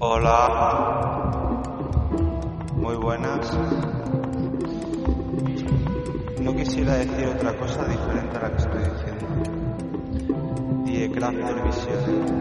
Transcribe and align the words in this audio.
Hola. 0.00 1.62
Muy 2.74 2.96
buenas. 2.96 3.50
No 6.42 6.54
quisiera 6.54 6.94
decir 6.96 7.26
otra 7.28 7.56
cosa 7.56 7.84
diferente 7.86 8.36
a 8.36 8.40
la 8.40 8.50
que 8.50 8.56
estoy 8.56 8.82
diciendo. 8.82 9.26
Die 10.84 11.10
Crafter 11.10 11.62
Visiones. 11.64 12.32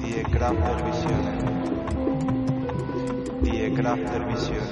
Die 0.00 0.22
Crafter 0.24 0.84
Visiones. 0.84 1.44
Die 3.42 3.74
Crafter 3.74 4.26
Visiones. 4.26 4.70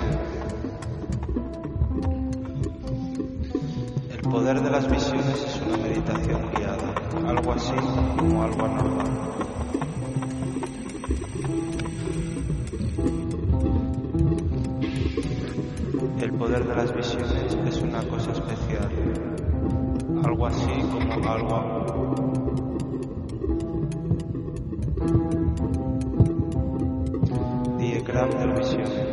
El 4.10 4.20
poder 4.22 4.60
de 4.60 4.70
las 4.70 4.90
visiones 4.90 5.44
es 5.44 5.62
una 5.66 5.76
meditación 5.76 6.50
guiada, 6.56 6.94
algo 7.28 7.52
así 7.52 7.74
como 8.18 8.42
algo 8.42 8.64
anormal. 8.64 9.31
Poder 16.42 16.66
de 16.66 16.74
las 16.74 16.92
visiones 16.92 17.56
es 17.68 17.82
una 17.82 18.02
cosa 18.02 18.32
especial, 18.32 18.88
algo 20.24 20.46
así 20.46 20.72
como 20.90 21.30
algo 21.30 21.84
Die 27.78 28.02
Kraft 28.02 28.34
der 28.38 28.58
Visiones. 28.58 29.11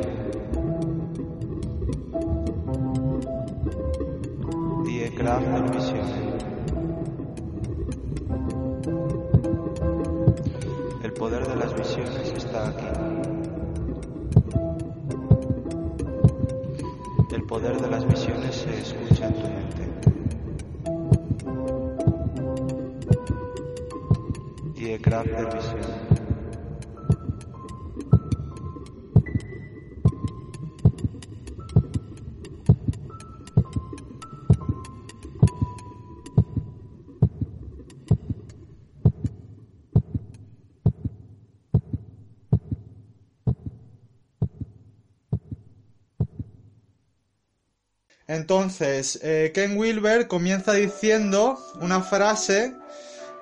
Entonces, 48.53 49.19
eh, 49.21 49.51
Ken 49.53 49.77
Wilber 49.77 50.27
comienza 50.27 50.73
diciendo 50.73 51.59
una 51.81 52.01
frase, 52.01 52.75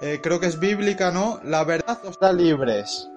eh, 0.02 0.20
creo 0.22 0.42
que 0.42 0.48
es 0.48 0.60
bíblica, 0.60 1.12
¿no? 1.12 1.40
La 1.46 1.64
verdad 1.64 1.98
os 2.04 2.20
da 2.20 2.34
libres. 2.34 3.08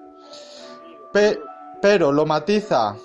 Pe- 1.11 1.41
pero 1.81 2.13
lo 2.13 2.25
matiza. 2.25 2.95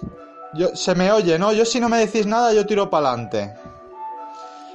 Yo, 0.55 0.69
se 0.77 0.95
me 0.95 1.11
oye, 1.11 1.37
¿no? 1.37 1.53
Yo 1.53 1.65
si 1.65 1.81
no 1.81 1.89
me 1.89 1.99
decís 1.99 2.27
nada, 2.27 2.53
yo 2.53 2.65
tiro 2.65 2.89
para 2.89 3.09
adelante. 3.09 3.57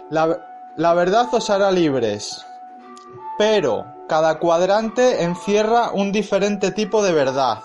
La, 0.09 0.37
la 0.75 0.93
verdad 0.93 1.29
os 1.31 1.49
hará 1.49 1.71
libres. 1.71 2.45
Pero 3.37 3.85
cada 4.09 4.39
cuadrante 4.39 5.23
encierra 5.23 5.91
un 5.93 6.11
diferente 6.11 6.71
tipo 6.71 7.01
de 7.01 7.13
verdad. 7.13 7.59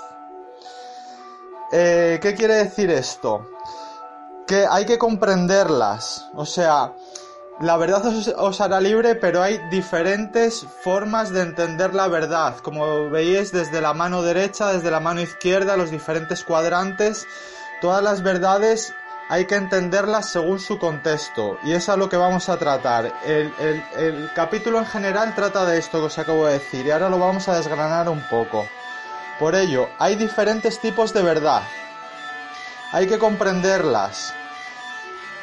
Eh, 1.73 2.21
¿Qué 2.23 2.37
quiere 2.37 2.55
decir 2.55 2.89
esto? 2.93 3.45
Que 4.47 4.67
hay 4.69 4.87
que 4.87 4.99
comprenderlas. 4.99 6.29
O 6.35 6.47
sea, 6.47 6.93
la 7.61 7.77
verdad 7.77 8.05
os, 8.37 8.61
hará 8.61 8.81
libre, 8.81 9.15
pero 9.15 9.43
hay 9.43 9.59
diferentes 9.71 10.67
formas 10.83 11.31
de 11.31 11.43
entender 11.43 11.95
la 11.95 12.09
verdad. 12.09 12.57
Como 12.63 13.11
veis, 13.11 13.53
desde 13.53 13.81
la 13.81 13.95
mano 13.95 14.23
derecha, 14.23 14.73
desde 14.73 14.91
la 14.91 15.01
mano 15.01 15.21
izquierda, 15.21 15.77
los 15.77 15.91
diferentes 15.91 16.45
cuadrantes, 16.45 17.27
todas 17.81 18.03
las 18.03 18.23
verdades 18.23 18.95
hay 19.29 19.47
que 19.47 19.57
entenderlas 19.57 20.31
según 20.31 20.61
su 20.61 20.79
contexto. 20.79 21.59
Y 21.65 21.73
es 21.73 21.89
a 21.89 21.97
lo 21.97 22.09
que 22.09 22.17
vamos 22.17 22.49
a 22.49 22.59
tratar. 22.59 23.13
El, 23.25 23.53
el, 23.59 23.85
el 23.97 24.31
capítulo 24.35 24.79
en 24.79 24.87
general 24.87 25.35
trata 25.35 25.65
de 25.65 25.79
esto 25.79 25.99
que 25.99 26.07
os 26.07 26.19
acabo 26.19 26.47
de 26.47 26.55
decir, 26.55 26.87
y 26.87 26.91
ahora 26.93 27.09
lo 27.09 27.19
vamos 27.19 27.49
a 27.49 27.57
desgranar 27.57 28.09
un 28.09 28.23
poco. 28.29 28.67
Por 29.41 29.55
ello, 29.55 29.89
hay 29.99 30.15
diferentes 30.15 30.79
tipos 30.81 31.13
de 31.13 31.23
verdad 31.23 31.63
hay 32.93 33.07
que 33.07 33.19
comprenderlas. 33.19 34.35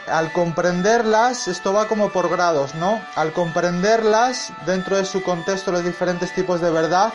Al 0.07 0.31
comprenderlas, 0.33 1.47
esto 1.47 1.71
va 1.73 1.87
como 1.87 2.09
por 2.09 2.29
grados, 2.29 2.75
¿no? 2.75 3.01
Al 3.15 3.31
comprenderlas 3.31 4.51
dentro 4.65 4.97
de 4.97 5.05
su 5.05 5.23
contexto, 5.23 5.71
los 5.71 5.83
diferentes 5.83 6.33
tipos 6.33 6.59
de 6.59 6.71
verdad, 6.71 7.13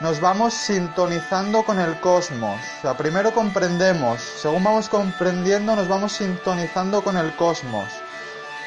nos 0.00 0.20
vamos 0.20 0.52
sintonizando 0.52 1.64
con 1.64 1.78
el 1.78 1.98
cosmos. 2.00 2.60
O 2.78 2.82
sea, 2.82 2.94
primero 2.94 3.32
comprendemos, 3.32 4.20
según 4.20 4.64
vamos 4.64 4.90
comprendiendo, 4.90 5.74
nos 5.74 5.88
vamos 5.88 6.12
sintonizando 6.12 7.02
con 7.02 7.16
el 7.16 7.34
cosmos. 7.36 7.88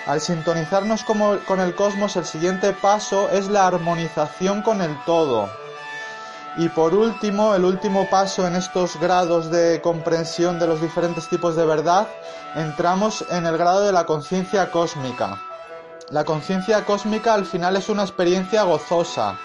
Al 0.08 0.22
sintonizarnos 0.22 1.04
como, 1.04 1.38
con 1.40 1.60
el 1.60 1.76
cosmos, 1.76 2.16
el 2.16 2.26
siguiente 2.26 2.74
paso 2.74 3.30
es 3.30 3.48
la 3.48 3.68
armonización 3.68 4.64
con 4.64 4.82
el 4.82 4.98
todo. 5.06 5.52
Y 6.58 6.68
por 6.70 6.94
último, 6.94 7.54
el 7.56 7.64
último 7.64 8.10
paso 8.10 8.46
en 8.48 8.56
estos 8.56 9.00
grados 9.00 9.50
de 9.52 9.82
comprensión 9.82 10.60
de 10.60 10.68
los 10.68 10.82
diferentes 10.82 11.28
tipos 11.30 11.56
de 11.56 11.66
verdad, 11.66 12.08
entramos 12.56 13.24
en 13.30 13.46
el 13.46 13.58
grado 13.58 13.82
de 13.82 13.92
la 13.92 14.06
conciencia 14.06 14.72
cósmica. 14.72 15.40
La 16.10 16.24
conciencia 16.24 16.86
cósmica 16.86 17.36
al 17.36 17.46
final 17.46 17.76
es 17.76 17.88
una 17.88 18.02
experiencia 18.02 18.64
gozosa, 18.64 19.38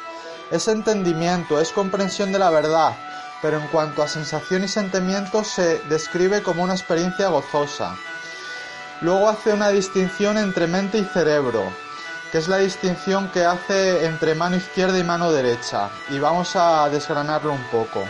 es 0.50 0.66
entendimiento, 0.66 1.60
es 1.60 1.72
comprensión 1.72 2.32
de 2.32 2.38
la 2.38 2.48
verdad, 2.50 2.96
pero 3.42 3.58
en 3.58 3.68
cuanto 3.68 4.02
a 4.02 4.08
sensación 4.08 4.64
y 4.64 4.68
sentimiento 4.68 5.44
se 5.44 5.80
describe 5.90 6.42
como 6.42 6.62
una 6.62 6.74
experiencia 6.74 7.28
gozosa. 7.28 7.94
Luego 9.02 9.28
hace 9.28 9.52
una 9.52 9.68
distinción 9.68 10.38
entre 10.38 10.66
mente 10.66 10.98
y 10.98 11.04
cerebro, 11.04 11.64
que 12.34 12.38
es 12.38 12.48
la 12.48 12.58
distinción 12.58 13.30
que 13.30 13.44
hace 13.44 14.06
entre 14.06 14.34
mano 14.34 14.56
izquierda 14.56 14.98
y 14.98 15.04
mano 15.04 15.30
derecha, 15.30 15.88
y 16.10 16.18
vamos 16.18 16.56
a 16.56 16.88
desgranarlo 16.88 17.52
un 17.52 17.62
poco. 17.70 18.02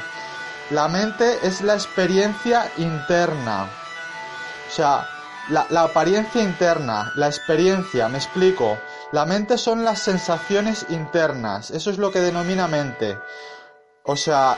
La 0.70 0.88
mente 0.88 1.46
es 1.46 1.60
la 1.60 1.74
experiencia 1.74 2.72
interna, 2.78 3.68
o 4.66 4.70
sea, 4.70 5.06
la, 5.50 5.82
apariencia 5.82 6.42
interna, 6.42 7.12
la 7.16 7.26
experiencia, 7.26 8.08
me 8.08 8.16
explico. 8.16 8.78
La 9.12 9.26
mente 9.26 9.58
son 9.58 9.84
las 9.84 9.98
sensaciones 9.98 10.86
internas, 10.88 11.70
eso 11.70 11.90
es 11.90 11.98
lo 11.98 12.10
que 12.10 12.22
denomina 12.22 12.66
mente. 12.66 13.18
O 14.04 14.16
sea, 14.16 14.56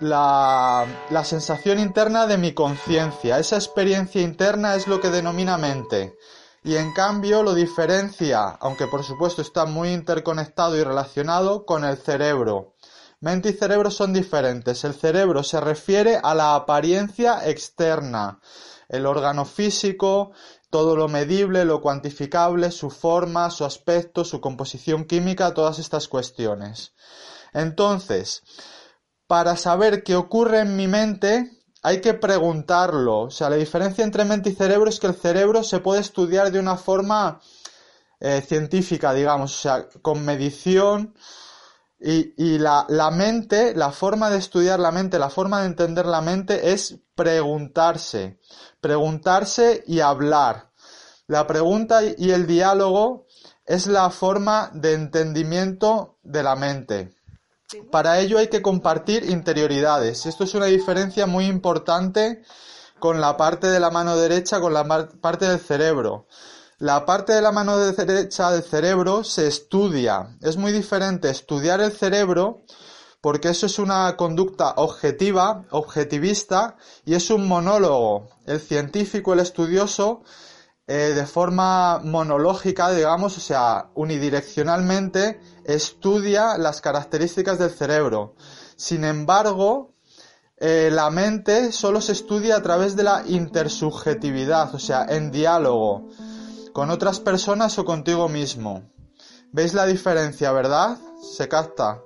la 0.00 0.84
sensación 1.22 1.78
interna 1.78 2.26
de 2.26 2.38
mi 2.38 2.54
conciencia, 2.54 3.38
esa 3.38 3.54
experiencia 3.54 4.20
interna 4.20 4.74
es 4.74 4.88
lo 4.88 5.00
que 5.00 5.10
denomina 5.10 5.58
mente 5.58 6.18
y 6.68 6.76
en 6.76 6.92
cambio 6.92 7.42
lo 7.42 7.54
diferencia, 7.54 8.58
aunque 8.60 8.86
por 8.88 9.02
supuesto 9.02 9.40
está 9.40 9.64
muy 9.64 9.88
interconectado 9.88 10.76
y 10.76 10.84
relacionado 10.84 11.64
con 11.64 11.82
el 11.82 11.96
cerebro. 11.96 12.74
Mente 13.20 13.48
y 13.48 13.52
cerebro 13.54 13.90
son 13.90 14.12
diferentes. 14.12 14.84
El 14.84 14.92
cerebro 14.92 15.42
se 15.42 15.62
refiere 15.62 16.20
a 16.22 16.34
la 16.34 16.54
apariencia 16.54 17.48
externa, 17.48 18.40
el 18.90 19.06
órgano 19.06 19.46
físico, 19.46 20.32
todo 20.68 20.94
lo 20.94 21.08
medible, 21.08 21.64
lo 21.64 21.80
cuantificable, 21.80 22.70
su 22.70 22.90
forma, 22.90 23.48
su 23.48 23.64
aspecto, 23.64 24.22
su 24.22 24.42
composición 24.42 25.06
química, 25.06 25.54
todas 25.54 25.78
estas 25.78 26.06
cuestiones. 26.06 26.92
Entonces, 27.54 28.42
para 29.26 29.56
saber 29.56 30.02
qué 30.02 30.16
ocurre 30.16 30.60
en 30.60 30.76
mi 30.76 30.86
mente, 30.86 31.57
hay 31.82 32.00
que 32.00 32.14
preguntarlo. 32.14 33.20
O 33.20 33.30
sea, 33.30 33.50
la 33.50 33.56
diferencia 33.56 34.04
entre 34.04 34.24
mente 34.24 34.50
y 34.50 34.54
cerebro 34.54 34.88
es 34.88 35.00
que 35.00 35.06
el 35.06 35.14
cerebro 35.14 35.62
se 35.62 35.80
puede 35.80 36.00
estudiar 36.00 36.50
de 36.50 36.58
una 36.58 36.76
forma 36.76 37.40
eh, 38.20 38.42
científica, 38.46 39.12
digamos, 39.12 39.56
o 39.56 39.60
sea, 39.60 39.88
con 40.02 40.24
medición. 40.24 41.14
Y, 42.00 42.34
y 42.36 42.58
la, 42.58 42.86
la, 42.88 43.10
mente, 43.10 43.74
la 43.74 43.90
forma 43.90 44.30
de 44.30 44.38
estudiar 44.38 44.78
la 44.78 44.92
mente, 44.92 45.18
la 45.18 45.30
forma 45.30 45.60
de 45.60 45.66
entender 45.66 46.06
la 46.06 46.20
mente 46.20 46.72
es 46.72 46.96
preguntarse. 47.14 48.38
Preguntarse 48.80 49.82
y 49.86 50.00
hablar. 50.00 50.70
La 51.26 51.46
pregunta 51.46 52.00
y 52.04 52.30
el 52.30 52.46
diálogo 52.46 53.26
es 53.66 53.86
la 53.86 54.08
forma 54.10 54.70
de 54.72 54.94
entendimiento 54.94 56.18
de 56.22 56.42
la 56.42 56.56
mente. 56.56 57.17
Para 57.90 58.18
ello 58.20 58.38
hay 58.38 58.48
que 58.48 58.62
compartir 58.62 59.28
interioridades. 59.28 60.24
Esto 60.24 60.44
es 60.44 60.54
una 60.54 60.66
diferencia 60.66 61.26
muy 61.26 61.44
importante 61.44 62.42
con 62.98 63.20
la 63.20 63.36
parte 63.36 63.66
de 63.66 63.78
la 63.78 63.90
mano 63.90 64.16
derecha, 64.16 64.58
con 64.58 64.72
la 64.72 64.86
parte 65.20 65.46
del 65.46 65.60
cerebro. 65.60 66.26
La 66.78 67.04
parte 67.04 67.34
de 67.34 67.42
la 67.42 67.52
mano 67.52 67.76
derecha 67.76 68.50
del 68.50 68.62
cerebro 68.62 69.22
se 69.22 69.46
estudia. 69.46 70.38
Es 70.40 70.56
muy 70.56 70.72
diferente 70.72 71.28
estudiar 71.28 71.82
el 71.82 71.92
cerebro 71.92 72.62
porque 73.20 73.50
eso 73.50 73.66
es 73.66 73.78
una 73.78 74.16
conducta 74.16 74.74
objetiva, 74.76 75.66
objetivista, 75.70 76.76
y 77.04 77.14
es 77.14 77.30
un 77.30 77.48
monólogo. 77.48 78.30
El 78.46 78.60
científico, 78.60 79.34
el 79.34 79.40
estudioso, 79.40 80.22
eh, 80.88 81.12
de 81.14 81.26
forma 81.26 82.00
monológica, 82.02 82.90
digamos, 82.90 83.36
o 83.36 83.40
sea, 83.40 83.90
unidireccionalmente, 83.94 85.38
estudia 85.64 86.56
las 86.56 86.80
características 86.80 87.58
del 87.58 87.70
cerebro. 87.70 88.34
Sin 88.74 89.04
embargo, 89.04 89.92
eh, 90.56 90.88
la 90.90 91.10
mente 91.10 91.72
solo 91.72 92.00
se 92.00 92.12
estudia 92.12 92.56
a 92.56 92.62
través 92.62 92.96
de 92.96 93.04
la 93.04 93.22
intersubjetividad, 93.26 94.74
o 94.74 94.78
sea, 94.78 95.04
en 95.10 95.30
diálogo, 95.30 96.08
con 96.72 96.88
otras 96.88 97.20
personas 97.20 97.78
o 97.78 97.84
contigo 97.84 98.30
mismo. 98.30 98.90
¿Veis 99.52 99.74
la 99.74 99.84
diferencia, 99.84 100.52
verdad? 100.52 100.96
¿Se 101.20 101.48
capta? 101.48 102.00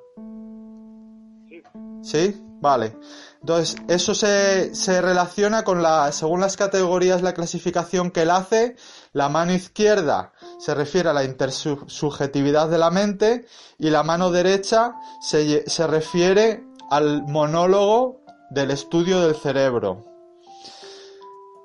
Sí. 1.49 1.62
¿Sí? 2.02 2.44
Vale. 2.61 2.96
Entonces, 3.43 3.77
eso 3.89 4.15
se, 4.15 4.73
se 4.73 5.03
relaciona 5.03 5.65
con 5.65 5.83
la, 5.83 6.12
según 6.12 6.41
las 6.41 6.56
categorías, 6.56 7.23
la 7.23 7.35
clasificación 7.35 8.12
que 8.12 8.23
él 8.23 8.31
hace, 8.31 8.77
la 9.12 9.29
mano 9.29 9.53
izquierda 9.53 10.33
se 10.61 10.77
refiere 10.77 11.09
a 11.09 11.12
la 11.12 11.25
intersubjetividad 11.25 12.69
de 12.69 12.79
la 12.79 12.93
mente 12.93 13.47
y 13.79 13.91
la 13.91 14.05
mano 14.05 14.31
derecha 14.31 14.94
se, 15.21 15.69
se 15.69 15.87
refiere 15.89 16.62
al 16.89 17.25
monólogo 17.25 18.21
del 18.50 18.71
estudio 18.71 19.21
del 19.23 19.35
cerebro. 19.35 20.05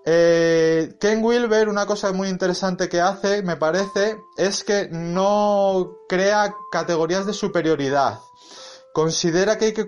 Eh, 0.03 0.95
Ken 0.99 1.23
Wilber, 1.23 1.69
una 1.69 1.85
cosa 1.85 2.11
muy 2.11 2.29
interesante 2.29 2.89
que 2.89 3.01
hace, 3.01 3.43
me 3.43 3.55
parece, 3.55 4.17
es 4.35 4.63
que 4.63 4.89
no 4.89 5.91
crea 6.09 6.55
categorías 6.71 7.27
de 7.27 7.33
superioridad 7.33 8.17
considera 8.97 9.59
que 9.59 9.65
hay 9.65 9.73
que, 9.73 9.85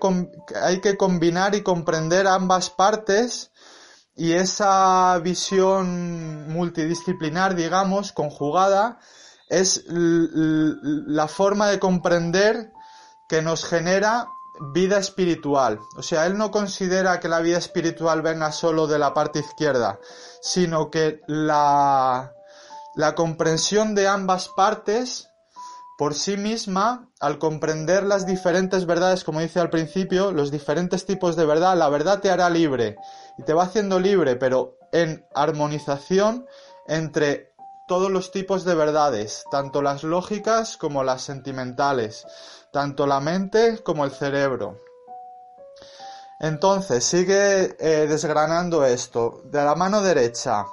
hay 0.62 0.82
que 0.82 0.96
combinar 0.96 1.56
y 1.56 1.64
comprender 1.64 2.28
ambas 2.28 2.70
partes 2.70 3.50
y 4.16 4.34
esa 4.34 5.18
visión 5.18 6.48
multidisciplinar, 6.48 7.56
digamos, 7.56 8.12
conjugada, 8.12 9.00
es 9.50 9.84
la 9.88 11.28
forma 11.28 11.70
de 11.70 11.80
comprender 11.80 12.72
que 13.28 13.42
nos 13.42 13.66
genera 13.66 14.28
vida 14.76 15.00
espiritual. 15.00 15.80
O 15.98 16.04
sea, 16.04 16.28
él 16.28 16.38
no 16.38 16.52
considera 16.52 17.20
que 17.20 17.30
la 17.30 17.40
vida 17.40 17.58
espiritual 17.58 18.22
venga 18.22 18.52
solo 18.52 18.86
de 18.86 19.00
la 19.00 19.16
parte 19.16 19.40
izquierda, 19.40 20.00
sino 20.40 20.92
que 20.92 21.22
la, 21.26 22.32
la 22.94 23.16
comprensión 23.16 23.96
de 23.96 24.08
ambas 24.08 24.50
partes 24.50 25.29
por 26.00 26.16
sí 26.16 26.38
misma, 26.38 27.10
al 27.20 27.40
comprender 27.40 28.04
las 28.04 28.26
diferentes 28.26 28.86
verdades, 28.86 29.26
como 29.26 29.42
dice 29.42 29.60
al 29.60 29.70
principio, 29.70 30.32
los 30.32 30.50
diferentes 30.50 31.06
tipos 31.06 31.36
de 31.36 31.46
verdad, 31.46 31.76
la 31.76 31.90
verdad 31.90 32.22
te 32.22 32.32
hará 32.32 32.50
libre 32.50 32.96
y 33.38 33.44
te 33.44 33.54
va 33.54 33.64
haciendo 33.64 34.00
libre, 34.00 34.38
pero 34.38 34.78
en 34.94 35.28
armonización 35.36 36.48
entre 36.88 37.52
todos 37.90 38.10
los 38.10 38.32
tipos 38.32 38.64
de 38.64 38.76
verdades, 38.76 39.44
tanto 39.52 39.82
las 39.82 40.04
lógicas 40.04 40.78
como 40.78 41.04
las 41.04 41.22
sentimentales, 41.22 42.26
tanto 42.72 43.06
la 43.06 43.20
mente 43.20 43.84
como 43.84 44.06
el 44.06 44.12
cerebro. 44.12 44.78
Entonces, 46.40 47.04
sigue 47.04 47.76
eh, 47.78 48.08
desgranando 48.08 48.86
esto. 48.86 49.42
De 49.44 49.62
la 49.62 49.76
mano 49.76 50.02
derecha, 50.02 50.66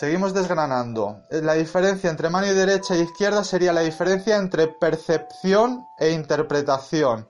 Seguimos 0.00 0.32
desgranando. 0.32 1.26
La 1.28 1.52
diferencia 1.52 2.08
entre 2.08 2.30
mano 2.30 2.46
derecha 2.46 2.94
e 2.94 3.02
izquierda 3.02 3.44
sería 3.44 3.74
la 3.74 3.82
diferencia 3.82 4.38
entre 4.38 4.66
percepción 4.66 5.86
e 5.98 6.12
interpretación. 6.12 7.28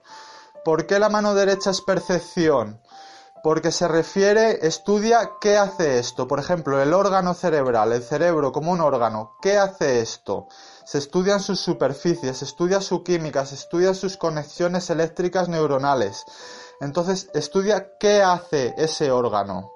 ¿Por 0.63 0.87
qué 0.87 0.97
la 0.97 1.09
mano 1.09 1.35
derecha 1.35 1.71
es 1.71 1.81
percepción? 1.81 2.81
Porque 3.43 3.73
se 3.73 3.89
refiere, 3.89 4.65
estudia 4.65 5.31
qué 5.41 5.57
hace 5.57 5.99
esto. 5.99 6.29
Por 6.29 6.39
ejemplo, 6.39 6.81
el 6.81 6.93
órgano 6.93 7.33
cerebral, 7.33 7.91
el 7.91 8.03
cerebro 8.03 8.53
como 8.53 8.71
un 8.71 8.79
órgano, 8.79 9.33
¿qué 9.41 9.57
hace 9.57 9.99
esto? 9.99 10.47
Se 10.85 10.97
estudian 10.97 11.41
sus 11.41 11.59
superficies, 11.59 12.37
se 12.37 12.45
estudia 12.45 12.79
su 12.79 13.03
química, 13.03 13.45
se 13.45 13.55
estudian 13.55 13.95
sus 13.95 14.15
conexiones 14.15 14.89
eléctricas 14.89 15.49
neuronales. 15.49 16.23
Entonces, 16.79 17.29
estudia 17.33 17.97
qué 17.99 18.23
hace 18.23 18.73
ese 18.77 19.11
órgano. 19.11 19.73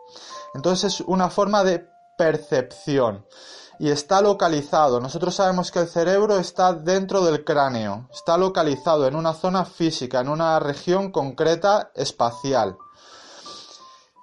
Entonces, 0.54 0.94
es 0.94 1.02
una 1.02 1.30
forma 1.30 1.66
de 1.66 1.94
percepción 2.18 3.26
y 3.80 3.90
está 3.90 4.22
localizado. 4.22 5.00
Nosotros 5.00 5.36
sabemos 5.36 5.72
que 5.72 5.80
el 5.80 5.88
cerebro 5.88 6.38
está 6.38 6.74
dentro 6.74 7.24
del 7.24 7.44
cráneo, 7.44 8.08
está 8.14 8.38
localizado 8.38 9.08
en 9.08 9.16
una 9.16 9.34
zona 9.34 9.66
física, 9.66 10.22
en 10.22 10.30
una 10.30 10.60
región 10.60 11.12
concreta 11.12 11.92
espacial. 11.96 12.78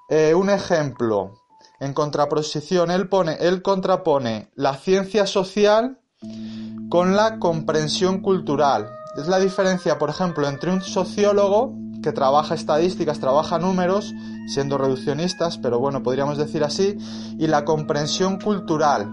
Eh, 0.08 0.34
un 0.34 0.50
ejemplo, 0.50 1.42
en 1.80 1.94
contraposición, 1.94 2.90
él, 2.90 3.08
pone, 3.08 3.36
él 3.40 3.62
contrapone 3.62 4.50
la 4.54 4.76
ciencia 4.76 5.26
social 5.26 5.98
con 6.90 7.16
la 7.16 7.38
comprensión 7.38 8.20
cultural. 8.20 8.90
Es 9.16 9.28
la 9.28 9.38
diferencia, 9.38 9.98
por 9.98 10.10
ejemplo, 10.10 10.48
entre 10.48 10.70
un 10.70 10.82
sociólogo 10.82 11.74
que 12.02 12.12
trabaja 12.12 12.54
estadísticas, 12.54 13.20
trabaja 13.20 13.58
números, 13.58 14.12
siendo 14.46 14.76
reduccionistas, 14.76 15.58
pero 15.58 15.78
bueno, 15.78 16.02
podríamos 16.02 16.36
decir 16.36 16.64
así, 16.64 16.98
y 17.38 17.46
la 17.46 17.64
comprensión 17.64 18.38
cultural. 18.38 19.08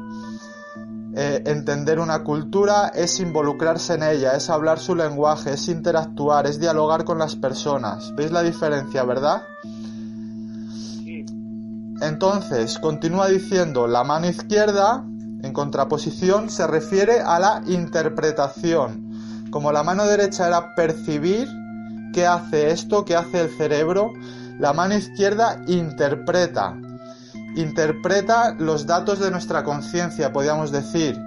Eh, 1.15 1.43
entender 1.47 1.99
una 1.99 2.23
cultura 2.23 2.89
es 2.89 3.19
involucrarse 3.19 3.95
en 3.95 4.03
ella, 4.03 4.33
es 4.33 4.49
hablar 4.49 4.79
su 4.79 4.95
lenguaje, 4.95 5.53
es 5.53 5.67
interactuar, 5.67 6.45
es 6.45 6.59
dialogar 6.59 7.03
con 7.03 7.17
las 7.17 7.35
personas. 7.35 8.13
¿Veis 8.15 8.31
la 8.31 8.43
diferencia, 8.43 9.03
verdad? 9.03 9.41
Entonces, 12.01 12.79
continúa 12.79 13.27
diciendo, 13.27 13.87
la 13.87 14.03
mano 14.03 14.27
izquierda, 14.27 15.03
en 15.41 15.51
contraposición, 15.51 16.49
se 16.49 16.65
refiere 16.67 17.19
a 17.19 17.39
la 17.39 17.61
interpretación. 17.67 19.09
Como 19.51 19.71
la 19.71 19.83
mano 19.83 20.05
derecha 20.05 20.47
era 20.47 20.75
percibir, 20.75 21.49
¿qué 22.13 22.25
hace 22.25 22.71
esto? 22.71 23.05
¿Qué 23.05 23.15
hace 23.15 23.41
el 23.41 23.49
cerebro? 23.49 24.13
La 24.59 24.73
mano 24.73 24.95
izquierda 24.95 25.61
interpreta, 25.67 26.77
interpreta 27.55 28.55
los 28.57 28.85
datos 28.85 29.19
de 29.19 29.31
nuestra 29.31 29.63
conciencia, 29.63 30.33
podríamos 30.33 30.71
decir. 30.71 31.17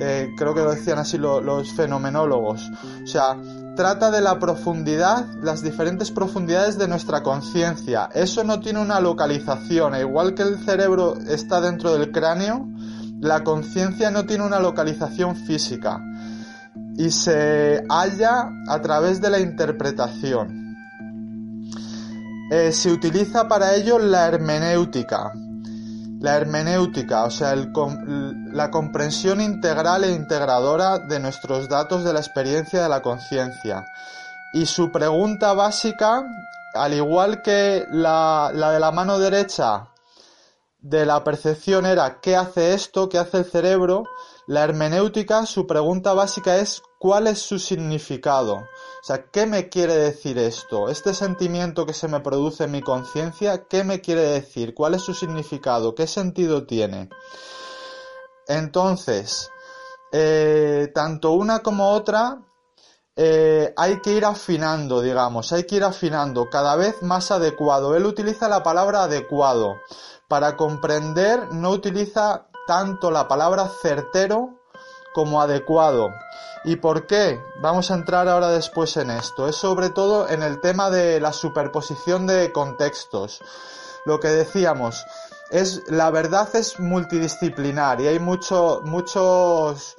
Eh, 0.00 0.32
creo 0.36 0.54
que 0.54 0.60
lo 0.60 0.70
decían 0.70 0.98
así 0.98 1.18
los 1.18 1.72
fenomenólogos. 1.72 2.70
O 3.02 3.06
sea, 3.06 3.36
trata 3.74 4.10
de 4.10 4.20
la 4.20 4.38
profundidad, 4.38 5.26
las 5.42 5.62
diferentes 5.62 6.10
profundidades 6.10 6.78
de 6.78 6.88
nuestra 6.88 7.22
conciencia. 7.22 8.08
Eso 8.14 8.44
no 8.44 8.60
tiene 8.60 8.80
una 8.80 9.00
localización. 9.00 9.94
E 9.94 10.00
igual 10.00 10.34
que 10.34 10.42
el 10.42 10.58
cerebro 10.64 11.16
está 11.28 11.60
dentro 11.60 11.92
del 11.92 12.12
cráneo, 12.12 12.68
la 13.20 13.42
conciencia 13.42 14.10
no 14.10 14.24
tiene 14.26 14.44
una 14.44 14.60
localización 14.60 15.34
física. 15.34 16.00
Y 16.98 17.10
se 17.10 17.82
halla 17.88 18.50
a 18.68 18.82
través 18.82 19.22
de 19.22 19.30
la 19.30 19.38
interpretación. 19.38 20.76
Eh, 22.50 22.72
se 22.72 22.90
utiliza 22.90 23.48
para 23.48 23.74
ello 23.74 23.98
la 23.98 24.26
hermenéutica. 24.26 25.32
La 26.20 26.36
hermenéutica, 26.36 27.24
o 27.24 27.30
sea, 27.30 27.54
la 27.54 28.70
comprensión 28.70 29.40
integral 29.40 30.02
e 30.02 30.12
integradora 30.12 30.98
de 30.98 31.20
nuestros 31.20 31.68
datos 31.68 32.02
de 32.02 32.12
la 32.12 32.18
experiencia 32.18 32.82
de 32.82 32.88
la 32.88 33.00
conciencia. 33.00 33.86
Y 34.52 34.66
su 34.66 34.90
pregunta 34.90 35.52
básica, 35.52 36.24
al 36.74 36.94
igual 36.94 37.42
que 37.42 37.86
la, 37.92 38.50
la 38.52 38.72
de 38.72 38.80
la 38.80 38.90
mano 38.90 39.18
derecha 39.20 39.90
de 40.80 41.04
la 41.06 41.22
percepción 41.24 41.86
era 41.86 42.20
¿qué 42.20 42.36
hace 42.36 42.74
esto? 42.74 43.08
¿Qué 43.08 43.18
hace 43.18 43.38
el 43.38 43.44
cerebro? 43.44 44.04
La 44.48 44.64
hermenéutica, 44.64 45.44
su 45.44 45.66
pregunta 45.66 46.14
básica 46.14 46.56
es 46.56 46.82
¿cuál 46.98 47.26
es 47.26 47.38
su 47.38 47.58
significado? 47.58 48.54
O 48.54 49.02
sea, 49.02 49.26
¿qué 49.30 49.44
me 49.44 49.68
quiere 49.68 49.94
decir 49.94 50.38
esto? 50.38 50.88
Este 50.88 51.12
sentimiento 51.12 51.84
que 51.84 51.92
se 51.92 52.08
me 52.08 52.20
produce 52.20 52.64
en 52.64 52.70
mi 52.70 52.80
conciencia, 52.80 53.64
¿qué 53.68 53.84
me 53.84 54.00
quiere 54.00 54.22
decir? 54.22 54.72
¿Cuál 54.72 54.94
es 54.94 55.02
su 55.02 55.12
significado? 55.12 55.94
¿Qué 55.94 56.06
sentido 56.06 56.66
tiene? 56.66 57.10
Entonces, 58.46 59.50
eh, 60.12 60.90
tanto 60.94 61.32
una 61.32 61.58
como 61.58 61.90
otra 61.90 62.42
eh, 63.16 63.74
hay 63.76 64.00
que 64.00 64.12
ir 64.12 64.24
afinando, 64.24 65.02
digamos, 65.02 65.52
hay 65.52 65.64
que 65.64 65.76
ir 65.76 65.84
afinando 65.84 66.48
cada 66.48 66.74
vez 66.74 67.02
más 67.02 67.30
adecuado. 67.30 67.94
Él 67.96 68.06
utiliza 68.06 68.48
la 68.48 68.62
palabra 68.62 69.02
adecuado. 69.02 69.74
Para 70.26 70.56
comprender 70.56 71.52
no 71.52 71.70
utiliza 71.70 72.47
tanto 72.68 73.10
la 73.10 73.26
palabra 73.26 73.66
certero 73.66 74.50
como 75.14 75.40
adecuado. 75.40 76.10
¿Y 76.64 76.76
por 76.76 77.06
qué? 77.06 77.40
Vamos 77.62 77.90
a 77.90 77.94
entrar 77.94 78.28
ahora 78.28 78.50
después 78.50 78.94
en 78.98 79.10
esto. 79.10 79.48
Es 79.48 79.56
sobre 79.56 79.88
todo 79.88 80.28
en 80.28 80.42
el 80.42 80.60
tema 80.60 80.90
de 80.90 81.18
la 81.18 81.32
superposición 81.32 82.26
de 82.26 82.52
contextos. 82.52 83.40
Lo 84.04 84.20
que 84.20 84.28
decíamos, 84.28 85.02
es 85.50 85.82
la 85.90 86.10
verdad 86.10 86.54
es 86.56 86.78
multidisciplinar 86.78 88.02
y 88.02 88.08
hay 88.08 88.18
mucho, 88.18 88.82
muchos 88.84 89.96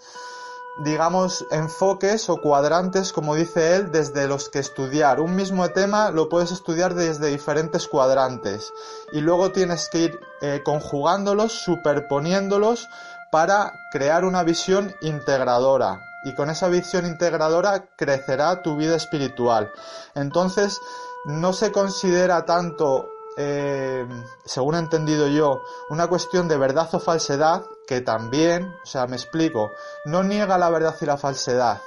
digamos, 0.84 1.46
enfoques 1.52 2.30
o 2.30 2.38
cuadrantes, 2.38 3.12
como 3.12 3.36
dice 3.36 3.76
él, 3.76 3.92
desde 3.92 4.28
los 4.28 4.50
que 4.50 4.60
estudiar. 4.60 5.20
Un 5.20 5.36
mismo 5.36 5.68
tema 5.70 6.12
lo 6.12 6.30
puedes 6.30 6.52
estudiar 6.52 6.94
desde 6.94 7.28
diferentes 7.28 7.88
cuadrantes 7.88 8.72
y 9.12 9.22
luego 9.22 9.52
tienes 9.52 9.90
que 9.90 10.00
ir 10.00 10.20
eh, 10.42 10.62
conjugándolos, 10.64 11.52
superponiéndolos 11.52 12.88
para 13.32 13.74
crear 13.92 14.24
una 14.24 14.44
visión 14.44 14.96
integradora. 15.02 16.02
Y 16.24 16.34
con 16.36 16.50
esa 16.50 16.68
visión 16.68 17.06
integradora 17.06 17.86
crecerá 17.96 18.62
tu 18.62 18.76
vida 18.76 18.96
espiritual. 18.96 19.72
Entonces, 20.16 20.78
no 21.26 21.54
se 21.54 21.72
considera 21.72 22.46
tanto 22.46 23.10
eh, 23.42 24.06
según 24.44 24.76
he 24.76 24.80
entendido 24.80 25.28
yo, 25.28 25.64
una 25.90 26.08
cuestión 26.08 26.50
de 26.50 26.58
verdad 26.58 26.90
o 26.92 27.00
falsedad, 27.00 27.64
que 27.88 28.02
también, 28.02 28.76
o 28.84 28.86
sea, 28.86 29.08
me 29.08 29.16
explico, 29.16 29.72
no 30.04 30.24
niega 30.24 30.58
la 30.58 30.70
verdad 30.70 30.94
y 31.00 31.06
la 31.06 31.16
falsedad. 31.16 31.82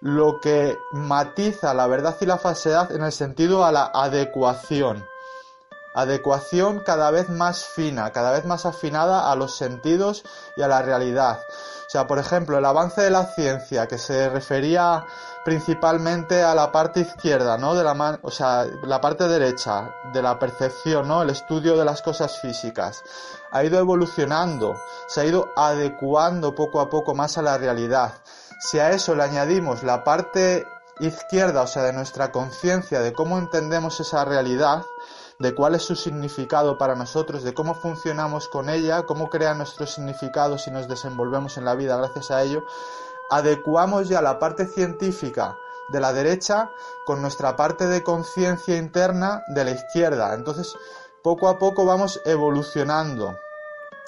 Lo 0.00 0.40
que 0.40 0.78
matiza 0.92 1.74
la 1.74 1.86
verdad 1.88 2.16
y 2.22 2.24
la 2.24 2.38
falsedad 2.38 2.90
en 2.90 3.02
el 3.02 3.12
sentido 3.12 3.66
a 3.66 3.72
la 3.72 3.90
adecuación. 3.92 5.06
Adecuación 5.94 6.80
cada 6.80 7.10
vez 7.10 7.28
más 7.28 7.66
fina, 7.66 8.10
cada 8.10 8.30
vez 8.32 8.46
más 8.46 8.64
afinada 8.64 9.30
a 9.30 9.36
los 9.36 9.58
sentidos 9.58 10.24
y 10.56 10.62
a 10.62 10.68
la 10.68 10.80
realidad. 10.80 11.38
Sea, 11.94 12.08
por 12.08 12.18
ejemplo, 12.18 12.58
el 12.58 12.64
avance 12.64 13.02
de 13.02 13.10
la 13.10 13.24
ciencia 13.24 13.86
que 13.86 13.98
se 13.98 14.28
refería 14.28 15.06
principalmente 15.44 16.42
a 16.42 16.52
la 16.52 16.72
parte 16.72 16.98
izquierda, 16.98 17.56
¿no? 17.56 17.76
De 17.76 17.84
la 17.84 18.18
o 18.20 18.32
sea, 18.32 18.66
la 18.82 19.00
parte 19.00 19.28
derecha 19.28 19.94
de 20.12 20.20
la 20.20 20.36
percepción, 20.36 21.06
¿no? 21.06 21.22
El 21.22 21.30
estudio 21.30 21.76
de 21.76 21.84
las 21.84 22.02
cosas 22.02 22.40
físicas. 22.40 23.04
Ha 23.52 23.62
ido 23.62 23.78
evolucionando, 23.78 24.74
se 25.06 25.20
ha 25.20 25.24
ido 25.24 25.52
adecuando 25.54 26.56
poco 26.56 26.80
a 26.80 26.90
poco 26.90 27.14
más 27.14 27.38
a 27.38 27.42
la 27.42 27.58
realidad. 27.58 28.12
Si 28.58 28.80
a 28.80 28.90
eso 28.90 29.14
le 29.14 29.22
añadimos 29.22 29.84
la 29.84 30.02
parte 30.02 30.66
izquierda, 30.98 31.62
o 31.62 31.68
sea, 31.68 31.84
de 31.84 31.92
nuestra 31.92 32.32
conciencia, 32.32 33.02
de 33.02 33.12
cómo 33.12 33.38
entendemos 33.38 34.00
esa 34.00 34.24
realidad, 34.24 34.82
de 35.38 35.54
cuál 35.54 35.74
es 35.74 35.82
su 35.82 35.96
significado 35.96 36.78
para 36.78 36.94
nosotros, 36.94 37.42
de 37.42 37.54
cómo 37.54 37.74
funcionamos 37.74 38.48
con 38.48 38.68
ella, 38.68 39.04
cómo 39.04 39.28
crea 39.28 39.54
nuestros 39.54 39.94
significados 39.94 40.66
y 40.66 40.70
nos 40.70 40.88
desenvolvemos 40.88 41.56
en 41.58 41.64
la 41.64 41.74
vida 41.74 41.96
gracias 41.96 42.30
a 42.30 42.42
ello, 42.42 42.64
adecuamos 43.30 44.08
ya 44.08 44.22
la 44.22 44.38
parte 44.38 44.66
científica 44.66 45.58
de 45.88 46.00
la 46.00 46.12
derecha 46.12 46.70
con 47.04 47.20
nuestra 47.20 47.56
parte 47.56 47.86
de 47.86 48.02
conciencia 48.02 48.76
interna 48.76 49.42
de 49.48 49.64
la 49.64 49.70
izquierda. 49.72 50.34
Entonces, 50.34 50.74
poco 51.22 51.48
a 51.48 51.58
poco 51.58 51.84
vamos 51.84 52.20
evolucionando, 52.24 53.38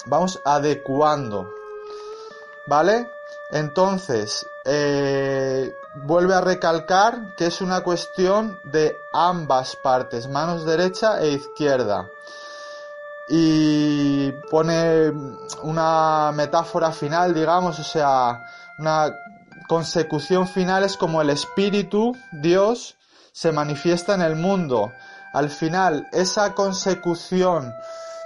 vamos 0.05 0.39
adecuando. 0.45 1.51
¿Vale? 2.67 3.09
Entonces, 3.51 4.45
eh, 4.65 5.73
vuelve 6.03 6.33
a 6.33 6.41
recalcar 6.41 7.35
que 7.35 7.47
es 7.47 7.61
una 7.61 7.81
cuestión 7.81 8.59
de 8.63 8.95
ambas 9.13 9.75
partes, 9.75 10.27
manos 10.27 10.65
derecha 10.65 11.19
e 11.21 11.29
izquierda. 11.29 12.07
Y 13.29 14.31
pone 14.49 15.11
una 15.63 16.31
metáfora 16.33 16.91
final, 16.91 17.33
digamos, 17.33 17.77
o 17.79 17.83
sea, 17.83 18.45
una 18.79 19.11
consecución 19.67 20.47
final 20.47 20.83
es 20.83 20.95
como 20.95 21.21
el 21.21 21.29
espíritu, 21.29 22.15
Dios, 22.31 22.95
se 23.33 23.51
manifiesta 23.51 24.13
en 24.13 24.21
el 24.21 24.35
mundo. 24.35 24.93
Al 25.33 25.49
final, 25.49 26.07
esa 26.13 26.53
consecución 26.53 27.73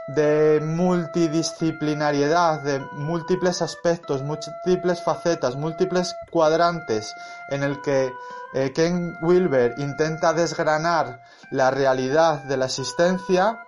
de 0.07 0.59
multidisciplinariedad, 0.61 2.61
de 2.61 2.79
múltiples 2.93 3.61
aspectos, 3.61 4.23
múltiples 4.23 5.01
facetas, 5.01 5.55
múltiples 5.55 6.15
cuadrantes 6.29 7.15
en 7.49 7.63
el 7.63 7.81
que 7.81 8.11
eh, 8.53 8.73
Ken 8.73 9.17
Wilber 9.21 9.75
intenta 9.77 10.33
desgranar 10.33 11.21
la 11.51 11.71
realidad 11.71 12.43
de 12.43 12.57
la 12.57 12.65
existencia, 12.65 13.59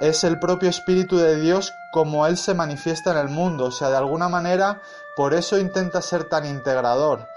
es 0.00 0.24
el 0.24 0.38
propio 0.38 0.70
Espíritu 0.70 1.18
de 1.18 1.36
Dios 1.36 1.74
como 1.92 2.26
Él 2.26 2.38
se 2.38 2.54
manifiesta 2.54 3.12
en 3.12 3.18
el 3.18 3.28
mundo. 3.28 3.66
O 3.66 3.70
sea, 3.70 3.90
de 3.90 3.98
alguna 3.98 4.28
manera 4.28 4.80
por 5.16 5.34
eso 5.34 5.58
intenta 5.58 6.00
ser 6.00 6.24
tan 6.24 6.46
integrador, 6.46 7.28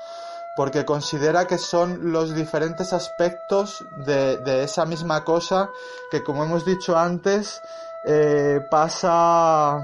porque 0.56 0.86
considera 0.86 1.48
que 1.48 1.58
son 1.58 2.13
los 2.13 2.34
diferentes 2.34 2.94
aspectos 2.94 3.84
de, 4.06 4.63
esa 4.63 4.86
misma 4.86 5.25
cosa 5.25 5.70
que, 6.10 6.24
como 6.24 6.46
hemos 6.46 6.63
dicho 6.63 6.98
antes, 6.98 7.62
eh, 8.05 8.60
pasa, 8.69 9.81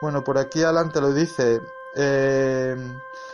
bueno, 0.00 0.22
por 0.24 0.38
aquí 0.38 0.62
adelante 0.62 1.00
lo 1.00 1.12
dice, 1.12 1.60
eh, 1.96 2.76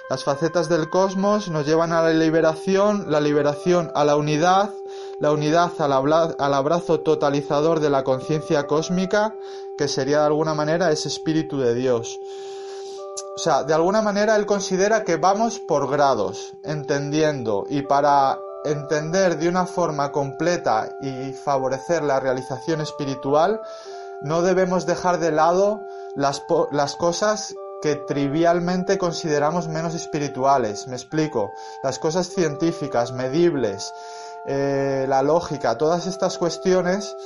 las 0.08 0.25
facetas 0.25 0.68
del 0.68 0.88
cosmos 0.88 1.48
nos 1.48 1.66
llevan 1.66 1.92
a 1.92 2.02
la 2.02 2.10
liberación, 2.10 3.10
la 3.10 3.20
liberación 3.20 3.90
a 3.94 4.04
la 4.04 4.16
unidad, 4.16 4.70
la 5.18 5.32
unidad 5.32 5.72
al, 5.80 5.92
al 5.92 6.54
abrazo 6.54 7.00
totalizador 7.00 7.80
de 7.80 7.90
la 7.90 8.04
conciencia 8.04 8.66
cósmica, 8.66 9.34
que 9.76 9.88
sería 9.88 10.20
de 10.20 10.26
alguna 10.26 10.54
manera 10.54 10.90
ese 10.90 11.08
espíritu 11.08 11.58
de 11.58 11.75
Dios. 11.75 12.18
O 13.36 13.38
sea, 13.38 13.64
de 13.64 13.75
alguna 13.75 14.00
manera 14.00 14.36
él 14.36 14.46
considera 14.46 15.04
que 15.04 15.16
vamos 15.16 15.58
por 15.58 15.90
grados, 15.90 16.54
entendiendo, 16.62 17.66
y 17.68 17.82
para 17.82 18.38
entender 18.64 19.38
de 19.38 19.48
una 19.48 19.66
forma 19.66 20.10
completa 20.10 20.88
y 21.02 21.32
favorecer 21.32 22.02
la 22.02 22.18
realización 22.18 22.80
espiritual, 22.80 23.60
no 24.23 24.42
debemos 24.42 24.87
dejar 24.87 25.18
de 25.18 25.32
lado 25.32 25.80
las, 26.14 26.40
cosas 26.96 27.54
que 27.82 27.96
trivialmente 27.96 28.99
consideramos 28.99 29.68
menos 29.68 29.94
espirituales. 29.94 30.87
Me 30.88 30.96
explico. 30.96 31.52
Las 31.82 31.99
cosas 31.99 32.28
científicas, 32.28 33.12
medibles, 33.12 33.92
eh, 34.46 35.06
la 35.08 35.23
lógica, 35.23 35.76
todas 35.76 36.06
estas 36.06 36.38
cuestiones 36.38 37.16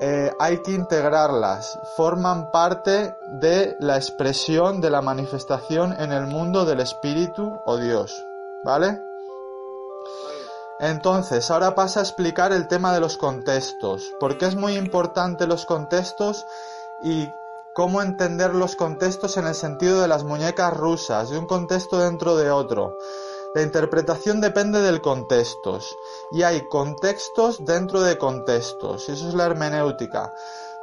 eh, 0.00 0.32
hay 0.38 0.62
que 0.62 0.72
integrarlas, 0.72 1.76
forman 1.96 2.52
parte 2.52 3.16
de 3.40 3.76
la 3.80 3.96
expresión 3.96 4.80
de 4.80 4.90
la 4.90 5.02
manifestación 5.02 5.92
en 5.98 6.12
el 6.12 6.26
mundo 6.26 6.64
del 6.64 6.78
espíritu 6.78 7.60
o 7.64 7.76
Dios, 7.78 8.24
¿vale? 8.64 9.07
Entonces, 10.80 11.50
ahora 11.50 11.74
pasa 11.74 12.00
a 12.00 12.02
explicar 12.04 12.52
el 12.52 12.68
tema 12.68 12.94
de 12.94 13.00
los 13.00 13.16
contextos, 13.16 14.12
porque 14.20 14.46
es 14.46 14.54
muy 14.54 14.76
importante 14.76 15.46
los 15.46 15.66
contextos 15.66 16.46
y 17.02 17.28
cómo 17.74 18.00
entender 18.02 18.54
los 18.54 18.76
contextos 18.76 19.36
en 19.36 19.46
el 19.46 19.54
sentido 19.54 20.00
de 20.00 20.08
las 20.08 20.24
muñecas 20.24 20.76
rusas, 20.76 21.30
de 21.30 21.38
un 21.38 21.46
contexto 21.46 21.98
dentro 21.98 22.36
de 22.36 22.50
otro. 22.50 22.96
La 23.54 23.62
interpretación 23.62 24.40
depende 24.40 24.80
del 24.80 25.00
contexto 25.00 25.80
y 26.32 26.42
hay 26.42 26.68
contextos 26.68 27.64
dentro 27.64 28.02
de 28.02 28.18
contextos. 28.18 29.08
Eso 29.08 29.28
es 29.28 29.34
la 29.34 29.46
hermenéutica. 29.46 30.32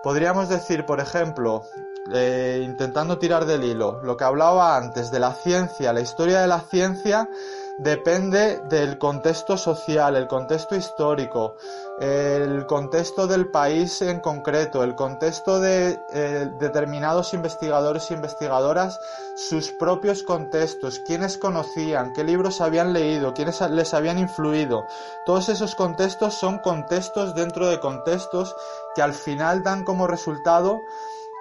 Podríamos 0.03 0.49
decir, 0.49 0.85
por 0.85 0.99
ejemplo, 0.99 1.63
eh, 2.11 2.61
intentando 2.63 3.17
tirar 3.17 3.45
del 3.45 3.63
hilo, 3.63 3.99
lo 4.03 4.17
que 4.17 4.23
hablaba 4.23 4.77
antes 4.77 5.09
de 5.11 5.19
la 5.19 5.33
ciencia, 5.33 5.93
la 5.93 6.01
historia 6.01 6.41
de 6.41 6.47
la 6.47 6.61
ciencia 6.61 7.29
depende 7.77 8.61
del 8.69 8.97
contexto 8.97 9.57
social, 9.57 10.15
el 10.15 10.27
contexto 10.27 10.75
histórico, 10.75 11.55
el 11.99 12.65
contexto 12.65 13.27
del 13.27 13.51
país 13.51 14.01
en 14.01 14.19
concreto, 14.19 14.83
el 14.83 14.95
contexto 14.95 15.59
de 15.59 15.99
eh, 16.13 16.49
determinados 16.59 17.33
investigadores 17.33 18.09
e 18.09 18.13
investigadoras, 18.13 18.99
sus 19.35 19.71
propios 19.71 20.23
contextos, 20.23 20.99
quiénes 20.99 21.37
conocían, 21.37 22.13
qué 22.13 22.23
libros 22.23 22.61
habían 22.61 22.93
leído, 22.93 23.33
quiénes 23.33 23.59
les 23.69 23.93
habían 23.93 24.19
influido. 24.19 24.85
Todos 25.25 25.49
esos 25.49 25.75
contextos 25.75 26.33
son 26.33 26.59
contextos 26.59 27.35
dentro 27.35 27.67
de 27.67 27.79
contextos 27.79 28.55
que 28.95 29.01
al 29.01 29.13
final 29.13 29.63
dan 29.63 29.83
como 29.83 30.07
resultado 30.07 30.81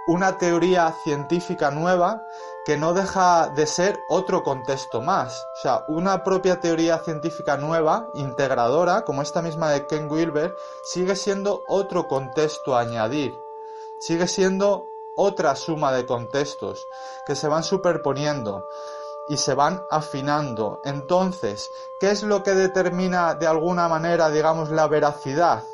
una 0.06 0.36
teoría 0.36 0.92
científica 1.04 1.70
nueva 1.70 2.26
que 2.64 2.76
no 2.76 2.94
deja 2.94 3.48
de 3.48 3.66
ser 3.66 4.00
otro 4.08 4.42
contexto 4.42 5.02
más. 5.02 5.44
O 5.58 5.62
sea, 5.62 5.84
una 5.88 6.24
propia 6.24 6.60
teoría 6.60 6.98
científica 6.98 7.56
nueva, 7.56 8.08
integradora, 8.14 9.04
como 9.04 9.22
esta 9.22 9.42
misma 9.42 9.70
de 9.70 9.86
Ken 9.86 10.10
Wilber, 10.10 10.56
sigue 10.82 11.16
siendo 11.16 11.62
otro 11.68 12.08
contexto 12.08 12.74
a 12.74 12.80
añadir. 12.80 13.38
Sigue 14.00 14.26
siendo 14.26 14.88
otra 15.16 15.56
suma 15.56 15.92
de 15.92 16.06
contextos 16.06 16.86
que 17.26 17.36
se 17.36 17.48
van 17.48 17.62
superponiendo 17.62 18.66
y 19.28 19.36
se 19.36 19.54
van 19.54 19.82
afinando. 19.90 20.80
Entonces, 20.84 21.70
¿qué 22.00 22.10
es 22.10 22.22
lo 22.22 22.42
que 22.42 22.54
determina 22.54 23.34
de 23.34 23.46
alguna 23.46 23.88
manera, 23.88 24.30
digamos, 24.30 24.70
la 24.70 24.88
veracidad? 24.88 25.64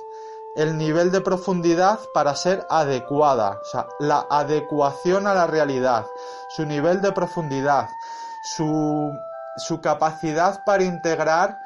El 0.55 0.77
nivel 0.77 1.13
de 1.13 1.21
profundidad 1.21 2.01
para 2.13 2.35
ser 2.35 2.67
adecuada, 2.69 3.61
o 3.63 3.65
sea, 3.65 3.87
la 3.99 4.27
adecuación 4.29 5.27
a 5.27 5.35
la 5.35 5.47
realidad, 5.47 6.07
su 6.49 6.67
nivel 6.67 7.01
de 7.01 7.13
profundidad, 7.13 7.89
su, 8.43 9.17
su 9.57 9.81
capacidad 9.81 10.65
para 10.65 10.85
integrar 10.85 11.61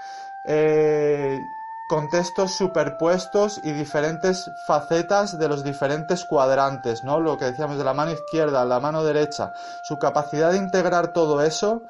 eh, 0.45 1.41
contextos 1.89 2.53
superpuestos 2.53 3.61
y 3.63 3.73
diferentes 3.73 4.51
facetas 4.67 5.39
de 5.39 5.49
los 5.49 5.65
diferentes 5.65 6.25
cuadrantes, 6.25 7.05
¿no? 7.05 7.21
Lo 7.21 7.39
que 7.39 7.47
decíamos 7.47 7.79
de 7.79 7.85
la 7.85 7.95
mano 7.95 8.13
izquierda, 8.13 8.65
la 8.65 8.81
mano 8.81 9.05
derecha, 9.05 9.53
su 9.83 9.99
capacidad 9.99 10.53
de 10.53 10.59
integrar 10.59 11.13
todo 11.13 11.41
eso 11.43 11.83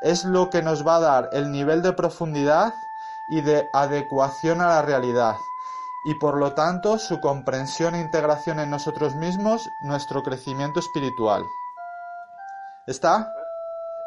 es 0.00 0.24
lo 0.24 0.50
que 0.50 0.62
nos 0.62 0.86
va 0.86 0.96
a 0.96 1.00
dar 1.00 1.28
el 1.32 1.52
nivel 1.52 1.82
de 1.82 1.92
profundidad 1.92 2.74
y 3.28 3.42
de 3.42 3.68
adecuación 3.72 4.60
a 4.60 4.66
la 4.66 4.82
realidad 4.82 5.36
y 6.04 6.14
por 6.14 6.38
lo 6.38 6.52
tanto 6.54 6.98
su 6.98 7.20
comprensión 7.20 7.94
e 7.94 8.00
integración 8.00 8.58
en 8.60 8.70
nosotros 8.70 9.14
mismos, 9.14 9.68
nuestro 9.82 10.22
crecimiento 10.22 10.80
espiritual. 10.80 11.44
¿Está? 12.86 13.32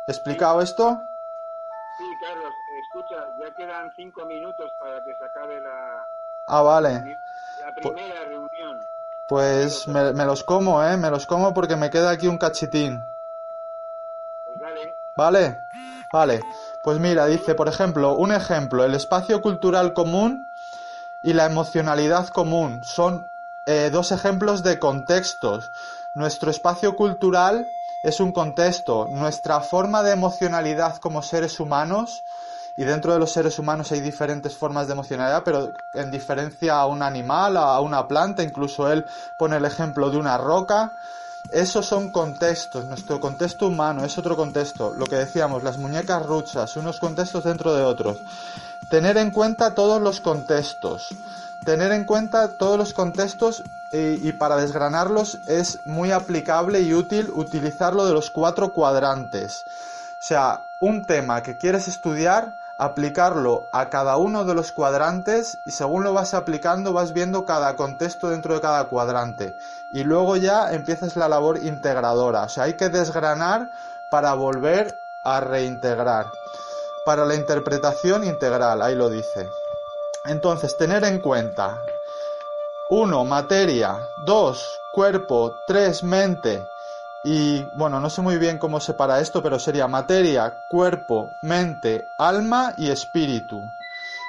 ¿Explicado 0.08 0.62
esto? 0.62 1.02
Sí, 1.98 2.06
Carlos, 2.20 2.54
escucha, 2.82 3.16
ya 3.40 3.54
quedan 3.56 3.92
cinco 3.96 4.26
minutos 4.26 4.72
para 4.80 5.04
que 5.04 5.16
se 5.16 5.26
acabe 5.26 5.62
la, 5.62 6.06
Ah, 6.48 6.62
vale. 6.62 7.18
la 7.62 7.74
primera 7.76 8.24
reunión. 8.26 8.80
Pues 9.28 9.88
me, 9.88 10.12
me 10.14 10.26
los 10.26 10.44
como, 10.44 10.84
¿eh? 10.84 10.98
Me 10.98 11.10
los 11.10 11.26
como 11.26 11.54
porque 11.54 11.76
me 11.76 11.90
queda 11.90 12.10
aquí 12.10 12.28
un 12.28 12.38
cachitín. 12.38 13.02
Pues 14.46 14.60
dale, 14.60 14.96
¿Vale? 15.16 15.60
Vale. 16.12 16.44
Pues 16.84 17.00
mira, 17.00 17.26
dice, 17.28 17.56
por 17.56 17.68
ejemplo, 17.70 18.16
un 18.16 18.32
ejemplo, 18.34 18.84
el 18.84 18.94
espacio 18.96 19.42
cultural 19.42 19.94
común 19.94 20.46
y 21.24 21.34
la 21.34 21.46
emocionalidad 21.46 22.28
común 22.28 22.84
son 22.84 23.30
eh, 23.66 23.90
dos 23.92 24.12
ejemplos 24.12 24.62
de 24.62 24.78
contextos. 24.78 25.72
Nuestro 26.14 26.52
espacio 26.52 26.96
cultural 26.96 27.68
es 28.04 28.20
un 28.20 28.34
contexto. 28.34 29.08
Nuestra 29.10 29.62
forma 29.62 30.04
de 30.04 30.12
emocionalidad 30.12 30.98
como 30.98 31.24
seres 31.24 31.60
humanos, 31.60 32.24
y 32.76 32.84
dentro 32.84 33.14
de 33.14 33.20
los 33.20 33.32
seres 33.32 33.58
humanos 33.60 33.92
hay 33.92 34.02
diferentes 34.02 34.58
formas 34.58 34.88
de 34.88 34.94
emocionalidad, 34.94 35.44
pero 35.44 35.72
en 35.94 36.12
diferencia 36.12 36.80
a 36.80 36.88
un 36.88 37.02
animal, 37.02 37.56
a 37.56 37.80
una 37.80 38.08
planta, 38.08 38.44
incluso 38.44 38.92
él 38.92 39.06
pone 39.38 39.58
el 39.58 39.66
ejemplo 39.66 40.10
de 40.10 40.18
una 40.18 40.38
roca. 40.38 40.92
Esos 41.52 41.86
son 41.86 42.10
contextos, 42.10 42.86
nuestro 42.86 43.20
contexto 43.20 43.68
humano 43.68 44.06
es 44.06 44.18
otro 44.18 44.36
contexto, 44.36 44.94
lo 44.94 45.06
que 45.06 45.18
decíamos, 45.18 45.62
las 45.62 45.78
muñecas 45.78 46.26
ruchas, 46.26 46.78
unos 46.78 47.00
contextos 47.00 47.44
dentro 47.44 47.74
de 47.74 47.84
otros. 47.84 48.18
Tener 48.94 49.18
en 49.18 49.32
cuenta 49.32 49.74
todos 49.74 50.00
los 50.00 50.22
contextos, 50.22 51.16
tener 51.66 51.92
en 51.94 52.06
cuenta 52.06 52.50
todos 52.50 52.78
los 52.78 52.94
contextos 52.94 53.64
y, 53.92 54.30
y 54.30 54.34
para 54.34 54.56
desgranarlos 54.56 55.40
es 55.48 55.80
muy 55.88 56.12
aplicable 56.12 56.80
y 56.82 56.94
útil 56.94 57.32
utilizarlo 57.34 58.06
de 58.06 58.14
los 58.14 58.30
cuatro 58.30 58.72
cuadrantes. 58.72 59.64
O 59.66 60.16
sea, 60.20 60.62
un 60.80 61.06
tema 61.06 61.42
que 61.42 61.58
quieres 61.58 61.88
estudiar, 61.88 62.54
aplicarlo 62.78 63.68
a 63.72 63.90
cada 63.90 64.18
uno 64.18 64.46
de 64.46 64.54
los 64.54 64.72
cuadrantes 64.72 65.58
y 65.66 65.72
según 65.72 66.04
lo 66.04 66.14
vas 66.14 66.36
aplicando 66.36 66.94
vas 66.94 67.14
viendo 67.14 67.46
cada 67.46 67.76
contexto 67.76 68.30
dentro 68.30 68.54
de 68.54 68.62
cada 68.62 68.84
cuadrante. 68.84 69.58
Y 69.92 70.04
luego 70.04 70.38
ya 70.38 70.72
empiezas 70.72 71.16
la 71.16 71.28
labor 71.28 71.58
integradora. 71.64 72.44
O 72.44 72.50
sea, 72.50 72.66
hay 72.66 72.76
que 72.76 72.90
desgranar 72.90 73.72
para 74.12 74.36
volver 74.36 75.00
a 75.24 75.40
reintegrar. 75.40 76.28
Para 77.06 77.26
la 77.26 77.36
interpretación 77.36 78.24
integral, 78.24 78.82
ahí 78.82 78.96
lo 78.96 79.10
dice. 79.10 79.50
Entonces, 80.26 80.78
tener 80.78 81.04
en 81.04 81.20
cuenta 81.20 81.82
1. 82.90 83.26
Materia. 83.26 83.98
2. 84.26 84.80
Cuerpo. 84.94 85.56
3. 85.68 86.04
Mente. 86.04 86.66
Y 87.26 87.64
bueno, 87.76 88.00
no 88.00 88.10
sé 88.10 88.22
muy 88.22 88.38
bien 88.38 88.58
cómo 88.58 88.80
separa 88.80 89.20
esto, 89.20 89.42
pero 89.42 89.58
sería 89.58 89.88
materia, 89.88 90.54
cuerpo, 90.70 91.32
mente, 91.42 92.06
alma 92.18 92.74
y 92.78 92.90
espíritu. 92.90 93.62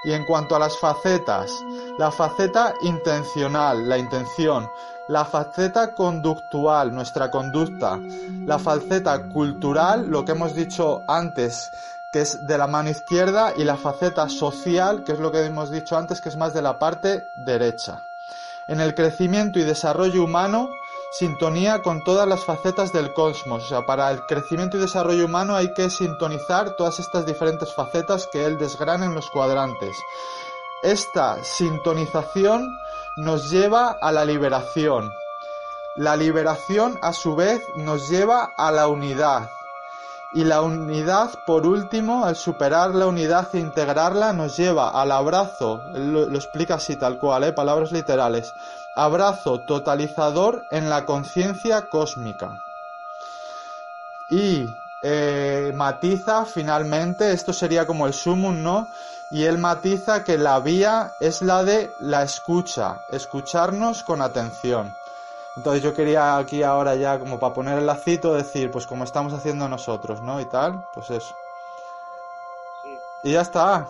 Y 0.04 0.12
en 0.12 0.24
cuanto 0.24 0.54
a 0.54 0.60
las 0.60 0.78
facetas, 0.78 1.50
la 1.98 2.12
faceta 2.12 2.72
intencional, 2.82 3.88
la 3.88 3.98
intención, 3.98 4.68
la 5.08 5.24
faceta 5.24 5.92
conductual, 5.92 6.94
nuestra 6.94 7.30
conducta, 7.30 7.98
la 8.46 8.58
faceta 8.58 9.24
cultural, 9.24 10.06
lo 10.08 10.24
que 10.24 10.32
hemos 10.32 10.54
dicho 10.54 11.02
antes, 11.08 11.70
que 12.14 12.20
es 12.20 12.46
de 12.46 12.56
la 12.56 12.68
mano 12.68 12.90
izquierda, 12.90 13.54
y 13.56 13.64
la 13.64 13.76
faceta 13.76 14.28
social, 14.28 15.02
que 15.02 15.10
es 15.10 15.18
lo 15.18 15.32
que 15.32 15.44
hemos 15.44 15.72
dicho 15.72 15.96
antes, 15.96 16.20
que 16.20 16.28
es 16.28 16.36
más 16.36 16.54
de 16.54 16.62
la 16.62 16.78
parte 16.78 17.32
derecha. 17.34 18.02
En 18.68 18.78
el 18.80 18.94
crecimiento 18.94 19.58
y 19.58 19.64
desarrollo 19.64 20.22
humano, 20.22 20.70
sintonía 21.18 21.82
con 21.82 22.04
todas 22.04 22.28
las 22.28 22.44
facetas 22.44 22.92
del 22.92 23.12
cosmos. 23.14 23.64
O 23.64 23.66
sea, 23.66 23.84
para 23.84 24.12
el 24.12 24.20
crecimiento 24.26 24.76
y 24.76 24.80
desarrollo 24.80 25.24
humano 25.24 25.56
hay 25.56 25.74
que 25.74 25.90
sintonizar 25.90 26.76
todas 26.76 27.00
estas 27.00 27.26
diferentes 27.26 27.74
facetas 27.74 28.28
que 28.30 28.44
él 28.44 28.58
desgrana 28.58 29.06
en 29.06 29.14
los 29.16 29.28
cuadrantes. 29.28 29.96
Esta 30.84 31.42
sintonización 31.42 32.78
nos 33.16 33.50
lleva 33.50 33.96
a 34.00 34.12
la 34.12 34.24
liberación. 34.24 35.10
La 35.96 36.14
liberación, 36.14 36.96
a 37.02 37.12
su 37.12 37.34
vez, 37.34 37.60
nos 37.74 38.08
lleva 38.08 38.52
a 38.56 38.70
la 38.70 38.86
unidad. 38.86 39.50
Y 40.34 40.42
la 40.42 40.62
unidad, 40.62 41.30
por 41.46 41.64
último, 41.64 42.24
al 42.24 42.34
superar 42.34 42.92
la 42.92 43.06
unidad 43.06 43.54
e 43.54 43.60
integrarla, 43.60 44.32
nos 44.32 44.56
lleva 44.56 44.88
al 44.88 45.12
abrazo, 45.12 45.84
lo, 45.92 46.24
explica 46.34 46.74
así 46.74 46.96
tal 46.96 47.18
cual, 47.18 47.44
¿eh? 47.44 47.52
palabras 47.52 47.92
literales, 47.92 48.52
abrazo 48.96 49.60
totalizador 49.60 50.64
en 50.72 50.90
la 50.90 51.04
conciencia 51.04 51.82
cósmica. 51.82 52.58
Y 54.28 54.66
eh, 55.04 55.70
matiza 55.72 56.44
finalmente, 56.46 57.30
esto 57.30 57.52
sería 57.52 57.86
como 57.86 58.08
el 58.08 58.12
sumum, 58.12 58.60
¿no? 58.60 58.88
Y 59.30 59.44
él 59.44 59.58
matiza 59.58 60.24
que 60.24 60.36
la 60.36 60.58
vía 60.58 61.12
es 61.20 61.42
la 61.42 61.62
de 61.62 61.92
la 62.00 62.24
escucha, 62.24 63.02
escucharnos 63.08 64.02
con 64.02 64.20
atención. 64.20 64.96
Entonces 65.56 65.82
yo 65.82 65.94
quería 65.94 66.36
aquí 66.36 66.62
ahora 66.64 66.96
ya 66.96 67.18
como 67.18 67.38
para 67.38 67.54
poner 67.54 67.78
el 67.78 67.86
lacito 67.86 68.34
decir, 68.34 68.70
pues 68.72 68.86
como 68.86 69.04
estamos 69.04 69.32
haciendo 69.32 69.68
nosotros, 69.68 70.20
¿no? 70.20 70.40
Y 70.40 70.46
tal, 70.46 70.84
pues 70.92 71.10
eso. 71.10 71.34
Sí, 72.82 72.98
Y 73.22 73.32
ya 73.32 73.42
está. 73.42 73.86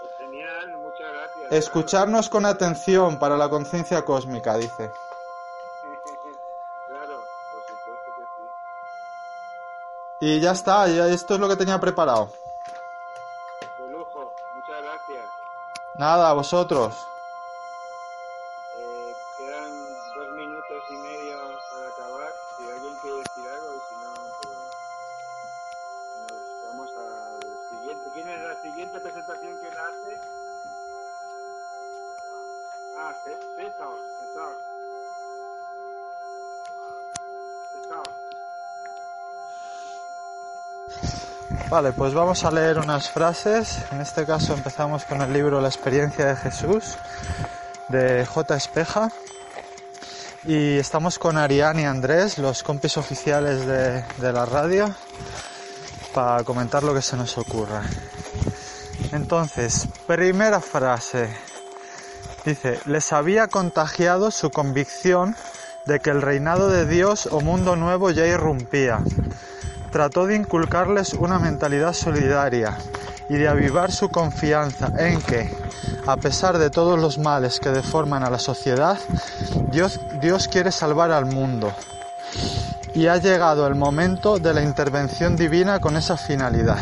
pues 0.00 0.12
genial, 0.18 0.76
muchas 0.76 1.12
gracias. 1.12 1.52
Escucharnos 1.52 2.28
con 2.28 2.44
atención 2.44 3.18
para 3.18 3.36
la 3.38 3.48
conciencia 3.48 4.04
cósmica, 4.04 4.56
dice. 4.56 4.92
Claro, 6.88 7.16
por 7.52 7.62
supuesto 7.62 8.10
que 8.16 8.24
sí. 10.20 10.26
Y 10.36 10.40
ya 10.40 10.52
está, 10.52 10.88
ya 10.88 11.06
esto 11.06 11.34
es 11.34 11.40
lo 11.40 11.48
que 11.48 11.56
tenía 11.56 11.78
preparado. 11.80 12.28
De 13.78 13.88
lujo, 13.88 14.32
muchas 14.54 14.82
gracias. 14.82 15.26
Nada, 15.96 16.30
a 16.30 16.32
vosotros. 16.34 17.07
Vale, 41.70 41.92
pues 41.92 42.14
vamos 42.14 42.44
a 42.44 42.50
leer 42.50 42.78
unas 42.78 43.10
frases. 43.10 43.80
En 43.92 44.00
este 44.00 44.24
caso 44.24 44.54
empezamos 44.54 45.04
con 45.04 45.20
el 45.20 45.30
libro 45.30 45.60
La 45.60 45.68
experiencia 45.68 46.24
de 46.24 46.36
Jesús 46.36 46.96
de 47.88 48.24
J. 48.24 48.56
Espeja. 48.56 49.10
Y 50.44 50.78
estamos 50.78 51.18
con 51.18 51.36
Arián 51.36 51.78
y 51.78 51.84
Andrés, 51.84 52.38
los 52.38 52.62
compis 52.62 52.96
oficiales 52.96 53.66
de, 53.66 54.02
de 54.16 54.32
la 54.32 54.46
radio, 54.46 54.94
para 56.14 56.42
comentar 56.42 56.82
lo 56.82 56.94
que 56.94 57.02
se 57.02 57.18
nos 57.18 57.36
ocurra. 57.36 57.82
Entonces, 59.12 59.88
primera 60.06 60.62
frase. 60.62 61.28
Dice, 62.46 62.80
les 62.86 63.12
había 63.12 63.46
contagiado 63.48 64.30
su 64.30 64.50
convicción 64.50 65.36
de 65.84 66.00
que 66.00 66.08
el 66.08 66.22
reinado 66.22 66.70
de 66.70 66.86
Dios 66.86 67.28
o 67.30 67.42
mundo 67.42 67.76
nuevo 67.76 68.10
ya 68.10 68.26
irrumpía 68.26 69.02
trató 69.98 70.28
de 70.28 70.36
inculcarles 70.36 71.12
una 71.12 71.40
mentalidad 71.40 71.92
solidaria 71.92 72.78
y 73.28 73.34
de 73.34 73.48
avivar 73.48 73.90
su 73.90 74.08
confianza 74.10 74.92
en 74.96 75.20
que, 75.20 75.52
a 76.06 76.16
pesar 76.16 76.56
de 76.58 76.70
todos 76.70 77.00
los 77.00 77.18
males 77.18 77.58
que 77.58 77.70
deforman 77.70 78.22
a 78.22 78.30
la 78.30 78.38
sociedad, 78.38 78.96
Dios, 79.72 79.98
Dios 80.20 80.46
quiere 80.46 80.70
salvar 80.70 81.10
al 81.10 81.26
mundo. 81.26 81.72
Y 82.94 83.08
ha 83.08 83.16
llegado 83.16 83.66
el 83.66 83.74
momento 83.74 84.38
de 84.38 84.54
la 84.54 84.62
intervención 84.62 85.34
divina 85.34 85.80
con 85.80 85.96
esa 85.96 86.16
finalidad. 86.16 86.78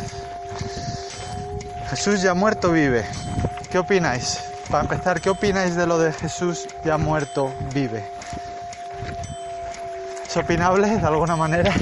Jesús 1.89 2.21
ya 2.21 2.35
muerto 2.35 2.71
vive. 2.71 3.07
¿Qué 3.71 3.79
opináis? 3.79 4.41
Para 4.71 4.83
empezar, 4.83 5.23
¿qué 5.23 5.31
opináis 5.31 5.75
de 5.75 5.87
lo 5.87 5.99
de 5.99 6.13
Jesús 6.13 6.69
ya 6.85 6.99
muerto 6.99 7.51
vive? 7.73 8.05
¿Es 10.29 10.37
opinable 10.37 10.99
de 10.99 11.07
alguna 11.07 11.35
manera? 11.35 11.73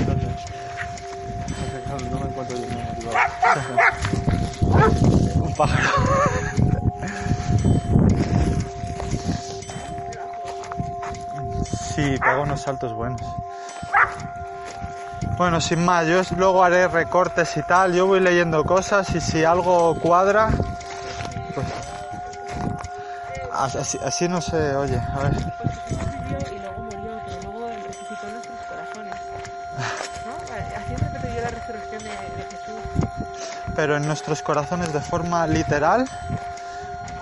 Pájaro. 5.56 5.88
Sí, 11.64 12.18
pega 12.18 12.40
unos 12.40 12.60
saltos 12.60 12.92
buenos. 12.92 13.20
Bueno, 15.36 15.60
sin 15.60 15.84
más, 15.84 16.06
yo 16.06 16.20
luego 16.36 16.62
haré 16.62 16.88
recortes 16.88 17.56
y 17.56 17.62
tal. 17.62 17.92
Yo 17.92 18.06
voy 18.06 18.20
leyendo 18.20 18.64
cosas 18.64 19.14
y 19.14 19.20
si 19.20 19.44
algo 19.44 19.94
cuadra, 20.00 20.50
pues 21.54 21.66
así, 23.52 23.98
así 24.04 24.28
no 24.28 24.40
se 24.40 24.76
oye. 24.76 25.00
A 25.12 25.18
ver. 25.20 25.32
Pero 33.74 33.96
en 33.96 34.06
nuestros 34.06 34.42
corazones 34.42 34.92
de 34.92 35.00
forma 35.00 35.46
literal 35.46 36.08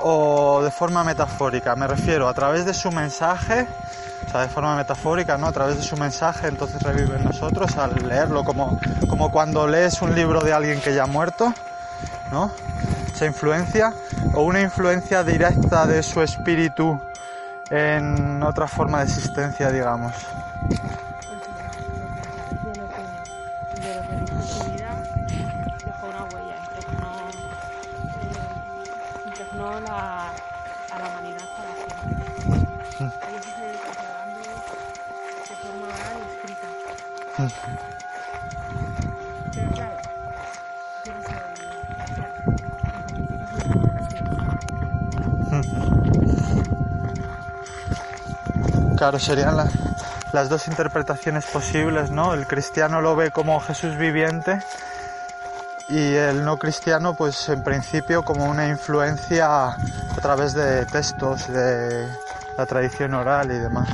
o 0.03 0.62
de 0.62 0.71
forma 0.71 1.05
metafórica. 1.05 1.77
Me 1.77 1.87
refiero 1.87 2.29
a 2.29 2.35
través 2.35 2.65
de 2.65 2.75
su 2.75 2.91
mensaje, 2.91 3.67
o 4.27 4.31
sea, 4.31 4.43
de 4.43 4.49
forma 4.49 4.77
metafórica, 4.77 5.38
¿no? 5.38 5.47
A 5.47 5.53
través 5.53 5.77
de 5.77 5.83
su 5.83 5.97
mensaje, 5.97 6.49
entonces 6.49 6.83
revive 6.83 7.17
en 7.17 7.25
nosotros 7.25 7.77
al 7.77 7.95
leerlo, 8.09 8.45
como, 8.45 8.79
como 9.09 9.31
cuando 9.31 9.67
lees 9.67 10.03
un 10.03 10.15
libro 10.15 10.41
de 10.41 10.53
alguien 10.53 10.81
que 10.81 10.95
ya 10.95 11.05
ha 11.05 11.07
muerto, 11.07 11.55
¿no? 12.31 12.51
Esa 13.15 13.27
influencia, 13.27 13.93
o 14.35 14.43
una 14.43 14.61
influencia 14.61 15.23
directa 15.23 15.87
de 15.87 16.03
su 16.03 16.21
espíritu 16.21 17.01
en 17.71 18.43
otra 18.43 18.67
forma 18.67 18.99
de 18.99 19.05
existencia, 19.05 19.71
digamos. 19.71 20.12
Claro, 48.97 49.18
serían 49.18 49.57
la- 49.57 49.68
las 50.33 50.49
dos 50.49 50.68
interpretaciones 50.68 51.45
posibles, 51.47 52.11
¿no? 52.11 52.35
El 52.35 52.47
cristiano 52.47 53.01
lo 53.01 53.16
ve 53.16 53.31
como 53.31 53.61
Jesús 53.61 53.97
viviente 53.97 54.62
y 55.88 56.14
el 56.14 56.45
no 56.45 56.57
cristiano, 56.59 57.14
pues 57.14 57.49
en 57.49 57.62
principio 57.62 58.23
como 58.23 58.47
una 58.47 58.68
influencia 58.68 59.68
a 59.68 59.77
través 60.21 60.55
de 60.55 60.87
textos, 60.87 61.49
de 61.49 62.09
la 62.57 62.66
tradición 62.66 63.14
oral 63.14 63.51
y 63.51 63.59
demás. 63.59 63.88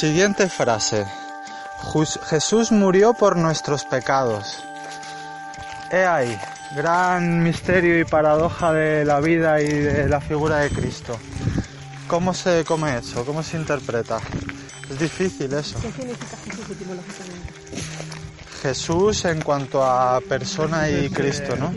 Siguiente 0.00 0.48
frase. 0.48 1.04
Jesús 2.30 2.72
murió 2.72 3.12
por 3.12 3.36
nuestros 3.36 3.84
pecados. 3.84 4.64
He 5.92 6.06
ahí, 6.06 6.38
gran 6.74 7.42
misterio 7.42 8.00
y 8.00 8.06
paradoja 8.06 8.72
de 8.72 9.04
la 9.04 9.20
vida 9.20 9.60
y 9.60 9.68
de 9.68 10.08
la 10.08 10.22
figura 10.22 10.60
de 10.60 10.70
Cristo. 10.70 11.18
¿Cómo 12.08 12.32
se 12.32 12.64
come 12.64 12.96
eso? 12.96 13.26
¿Cómo 13.26 13.42
se 13.42 13.58
interpreta? 13.58 14.20
Es 14.88 14.98
difícil 14.98 15.52
eso. 15.52 15.78
¿Qué 15.82 15.92
significa 15.92 16.36
Jesús 16.46 16.70
etimológicamente? 16.70 17.52
Jesús 18.62 19.24
en 19.26 19.42
cuanto 19.42 19.84
a 19.84 20.18
persona 20.22 20.88
y 20.88 21.10
Cristo, 21.10 21.56
¿no? 21.56 21.74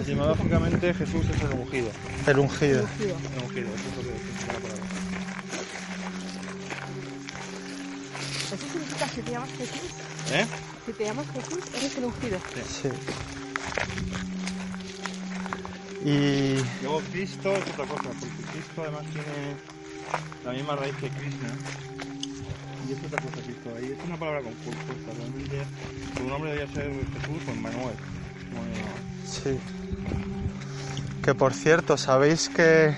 Etimológicamente, 0.00 0.94
Jesús 0.94 1.26
es 1.28 1.42
el 1.42 1.60
ungido. 1.60 1.90
El 2.26 2.38
ungido. 2.38 2.84
Ungido. 2.84 3.16
El 3.36 3.44
ungido, 3.44 3.68
eso 3.74 3.88
es 3.90 3.96
lo 3.96 4.02
que 4.04 4.31
si 9.14 9.20
te 9.22 9.30
llamas 9.30 9.50
Jesús, 9.50 9.90
¿Eh? 10.32 10.46
si 10.86 10.92
te 10.92 11.04
llamas 11.04 11.26
Jesús, 11.32 11.64
eres 11.76 11.96
el 11.96 12.04
ungido. 12.04 12.38
Sí. 12.68 12.88
Y 16.04 16.56
Luego 16.82 17.00
Cristo 17.12 17.52
es 17.52 17.62
otra 17.62 17.86
cosa, 17.86 18.02
porque 18.02 18.42
Cristo 18.52 18.82
además 18.82 19.02
tiene 19.12 19.56
la 20.44 20.52
misma 20.52 20.76
raíz 20.76 20.94
que 20.96 21.08
Krishna. 21.10 21.48
Y 22.88 22.92
es 22.92 22.98
otra 23.06 23.22
cosa 23.22 23.36
Cristo. 23.44 23.70
Ahí 23.76 23.96
es 23.96 24.04
una 24.06 24.16
palabra 24.16 24.40
compuesta. 24.42 25.12
Realmente 25.16 25.62
su 26.16 26.24
nombre 26.24 26.50
debería 26.50 26.74
ser 26.74 26.90
Jesús 26.90 27.42
o 27.48 27.54
Manuel. 27.54 27.94
Sí. 29.24 29.58
Que 31.22 31.34
por 31.34 31.54
cierto, 31.54 31.96
¿sabéis 31.96 32.48
que 32.48 32.96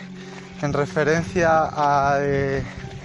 en 0.63 0.73
referencia 0.73 1.69
a... 1.71 2.19
eh, 2.21 2.63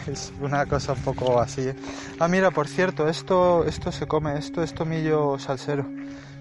es 0.08 0.32
una 0.40 0.66
cosa 0.66 0.94
un 0.94 1.02
poco 1.02 1.40
así. 1.42 1.62
¿eh? 1.62 1.76
Ah, 2.20 2.28
mira, 2.28 2.52
por 2.52 2.68
cierto, 2.68 3.08
esto, 3.08 3.64
esto 3.66 3.92
se 3.92 4.08
come, 4.08 4.38
esto 4.38 4.62
es 4.62 4.74
tomillo 4.74 5.40
salsero. 5.40 5.86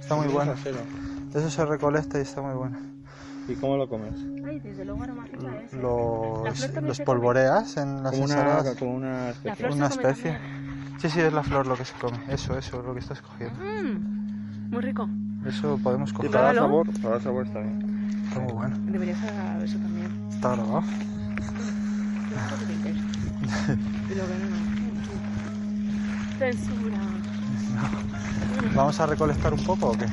Está 0.00 0.16
muy 0.16 0.26
bueno. 0.28 0.54
Salsero. 0.54 0.78
Eso 1.34 1.50
se 1.50 1.64
recolecta 1.64 2.18
y 2.18 2.22
está 2.22 2.40
muy 2.42 2.54
bueno. 2.54 2.78
¿Y 3.48 3.54
cómo 3.54 3.76
lo 3.76 3.88
comes? 3.88 4.14
Ay, 4.46 4.58
desde 4.60 4.84
luego 4.84 5.02
aromática 5.04 5.38
es. 5.64 5.72
¿eh? 5.72 5.76
La 5.76 5.80
Los, 5.82 6.74
los 6.82 7.00
polvoreas 7.00 7.76
en 7.76 8.02
las 8.02 8.12
Como 8.12 8.24
una, 8.24 8.34
ensaladas. 8.34 8.76
como 8.76 8.94
una 8.94 9.08
La 9.24 9.30
especie. 9.30 9.54
flor 9.56 9.72
Una 9.72 9.86
especie. 9.86 10.38
Sí, 11.00 11.10
sí, 11.10 11.20
es 11.20 11.32
la 11.32 11.42
flor 11.44 11.66
lo 11.66 11.76
que 11.76 11.84
se 11.84 11.94
come. 12.00 12.18
Eso, 12.28 12.58
eso, 12.58 12.82
lo 12.82 12.92
que 12.92 13.00
estás 13.00 13.22
cogiendo. 13.22 13.54
Mm, 13.62 14.70
muy 14.70 14.80
rico. 14.82 15.08
Eso 15.46 15.78
podemos 15.82 16.10
Y 16.10 16.14
coger. 16.14 16.30
para 16.32 16.44
dar 16.46 16.56
sabor, 16.56 16.86
para 17.00 17.10
dar 17.14 17.22
sabor 17.22 17.46
está 17.46 17.60
bien. 17.60 18.10
Está 18.26 18.40
muy 18.40 18.52
bueno. 18.52 18.76
Deberías 18.80 19.18
hacer 19.22 19.64
eso 19.64 19.78
también. 19.78 20.28
Está 20.30 20.56
grabado. 20.56 20.82
Y 24.10 24.14
lo 24.14 24.26
ven, 24.26 24.50
no. 24.50 24.67
Censura. 26.38 26.98
¿Vamos 28.74 29.00
a 29.00 29.06
recolectar 29.06 29.52
un 29.52 29.64
poco 29.64 29.90
o 29.90 29.92
qué? 29.92 30.06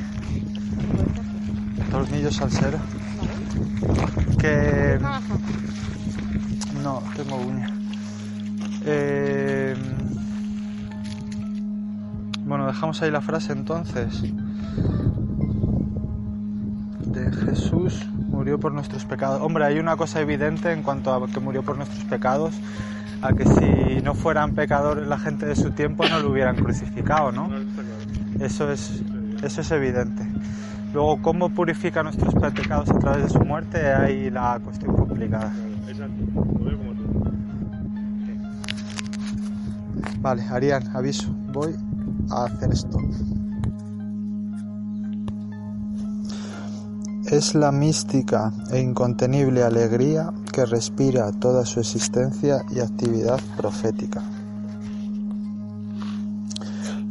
Tornillo 1.92 2.32
salsero. 2.32 2.80
Que... 4.40 5.00
Ajá. 5.04 5.22
No, 6.84 7.02
tengo 7.16 7.38
uña. 7.38 7.70
Eh, 8.86 9.76
Bueno, 12.46 12.68
dejamos 12.68 13.02
ahí 13.02 13.10
la 13.10 13.22
frase 13.22 13.54
entonces. 13.54 14.22
De 17.00 17.32
Jesús 17.32 18.06
murió 18.30 18.60
por 18.60 18.72
nuestros 18.72 19.04
pecados. 19.04 19.42
Hombre, 19.42 19.66
hay 19.66 19.80
una 19.80 19.98
cosa 19.98 20.22
evidente 20.22 20.72
en 20.72 20.84
cuanto 20.84 21.12
a 21.12 21.28
que 21.28 21.40
murió 21.40 21.64
por 21.64 21.76
nuestros 21.76 22.04
pecados, 22.04 22.54
a 23.26 23.34
que 23.34 23.46
si 23.46 24.02
no 24.04 24.14
fueran 24.14 24.54
pecadores 24.54 25.08
la 25.08 25.18
gente 25.18 25.46
de 25.46 25.56
su 25.56 25.72
tiempo 25.72 26.08
no 26.08 26.20
lo 26.20 26.30
hubieran 26.30 26.56
crucificado, 26.56 27.32
¿no? 27.32 27.50
Eso 28.40 28.72
es, 28.72 29.02
eso 29.44 29.62
es 29.62 29.72
evidente. 29.72 30.24
Luego, 30.94 31.22
¿cómo 31.22 31.50
purifica 31.50 32.04
nuestros 32.04 32.34
pecados 32.54 32.90
a 32.90 33.00
través 33.00 33.24
de 33.24 33.30
su 33.30 33.40
muerte? 33.40 33.94
Ahí 33.94 34.30
la 34.30 34.60
cuestión 34.64 34.96
complicada. 34.96 35.52
Vale, 40.20 40.44
Arián, 40.50 40.84
aviso. 40.96 41.34
Voy 41.52 41.76
a 42.30 42.46
hacer 42.46 42.72
esto. 42.72 42.98
Es 47.28 47.56
la 47.56 47.72
mística 47.72 48.54
e 48.72 48.80
incontenible 48.80 49.64
alegría 49.64 50.32
que 50.52 50.66
respira 50.66 51.32
toda 51.32 51.66
su 51.66 51.80
existencia 51.80 52.64
y 52.70 52.80
actividad 52.80 53.40
profética. 53.58 54.22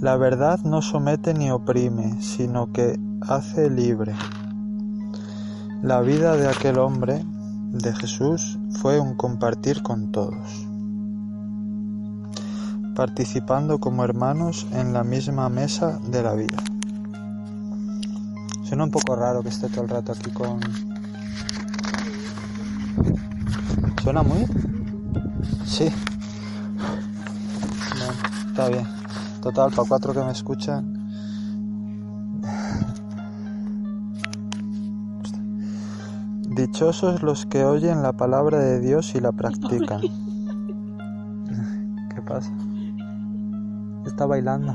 La 0.00 0.16
verdad 0.16 0.60
no 0.64 0.82
somete 0.82 1.34
ni 1.34 1.50
oprime, 1.50 2.20
sino 2.22 2.72
que 2.72 2.98
hace 3.22 3.70
libre. 3.70 4.14
La 5.82 6.00
vida 6.00 6.36
de 6.36 6.48
aquel 6.48 6.78
hombre, 6.78 7.24
de 7.72 7.92
Jesús, 7.94 8.58
fue 8.80 9.00
un 9.00 9.14
compartir 9.16 9.82
con 9.82 10.12
todos 10.12 10.66
participando 12.94 13.78
como 13.78 14.04
hermanos 14.04 14.66
en 14.72 14.92
la 14.92 15.04
misma 15.04 15.48
mesa 15.48 15.98
de 16.06 16.22
la 16.22 16.34
vida. 16.34 16.58
Suena 18.64 18.84
un 18.84 18.90
poco 18.90 19.14
raro 19.14 19.42
que 19.42 19.50
esté 19.50 19.68
todo 19.68 19.82
el 19.82 19.90
rato 19.90 20.12
aquí 20.12 20.30
con... 20.30 20.58
¿Suena 24.02 24.22
muy? 24.22 24.46
Sí. 25.66 25.92
Bueno, 27.90 28.12
está 28.48 28.68
bien. 28.68 28.86
Total, 29.42 29.70
para 29.70 29.88
cuatro 29.88 30.14
que 30.14 30.20
me 30.20 30.32
escuchan. 30.32 30.94
Dichosos 36.48 37.22
los 37.22 37.46
que 37.46 37.64
oyen 37.64 38.02
la 38.02 38.12
palabra 38.12 38.58
de 38.58 38.80
Dios 38.80 39.14
y 39.14 39.20
la 39.20 39.32
practican. 39.32 40.00
¿Qué 42.14 42.22
pasa? 42.22 42.50
Está 44.06 44.24
bailando. 44.24 44.74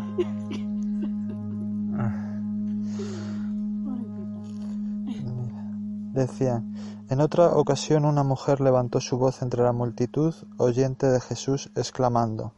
Decían, 6.20 7.06
en 7.10 7.22
otra 7.22 7.48
ocasión 7.48 8.04
una 8.04 8.24
mujer 8.24 8.60
levantó 8.60 9.00
su 9.00 9.18
voz 9.18 9.42
entre 9.42 9.64
la 9.64 9.72
multitud 9.72 10.36
oyente 10.58 11.08
de 11.08 11.22
Jesús, 11.22 11.72
exclamando, 11.78 12.52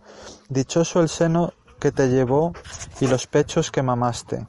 Dichoso 0.50 1.00
el 1.00 1.10
seno 1.10 1.54
que 1.80 1.92
te 1.92 2.10
llevó 2.10 2.54
y 3.00 3.06
los 3.06 3.28
pechos 3.28 3.70
que 3.70 3.84
mamaste. 3.84 4.48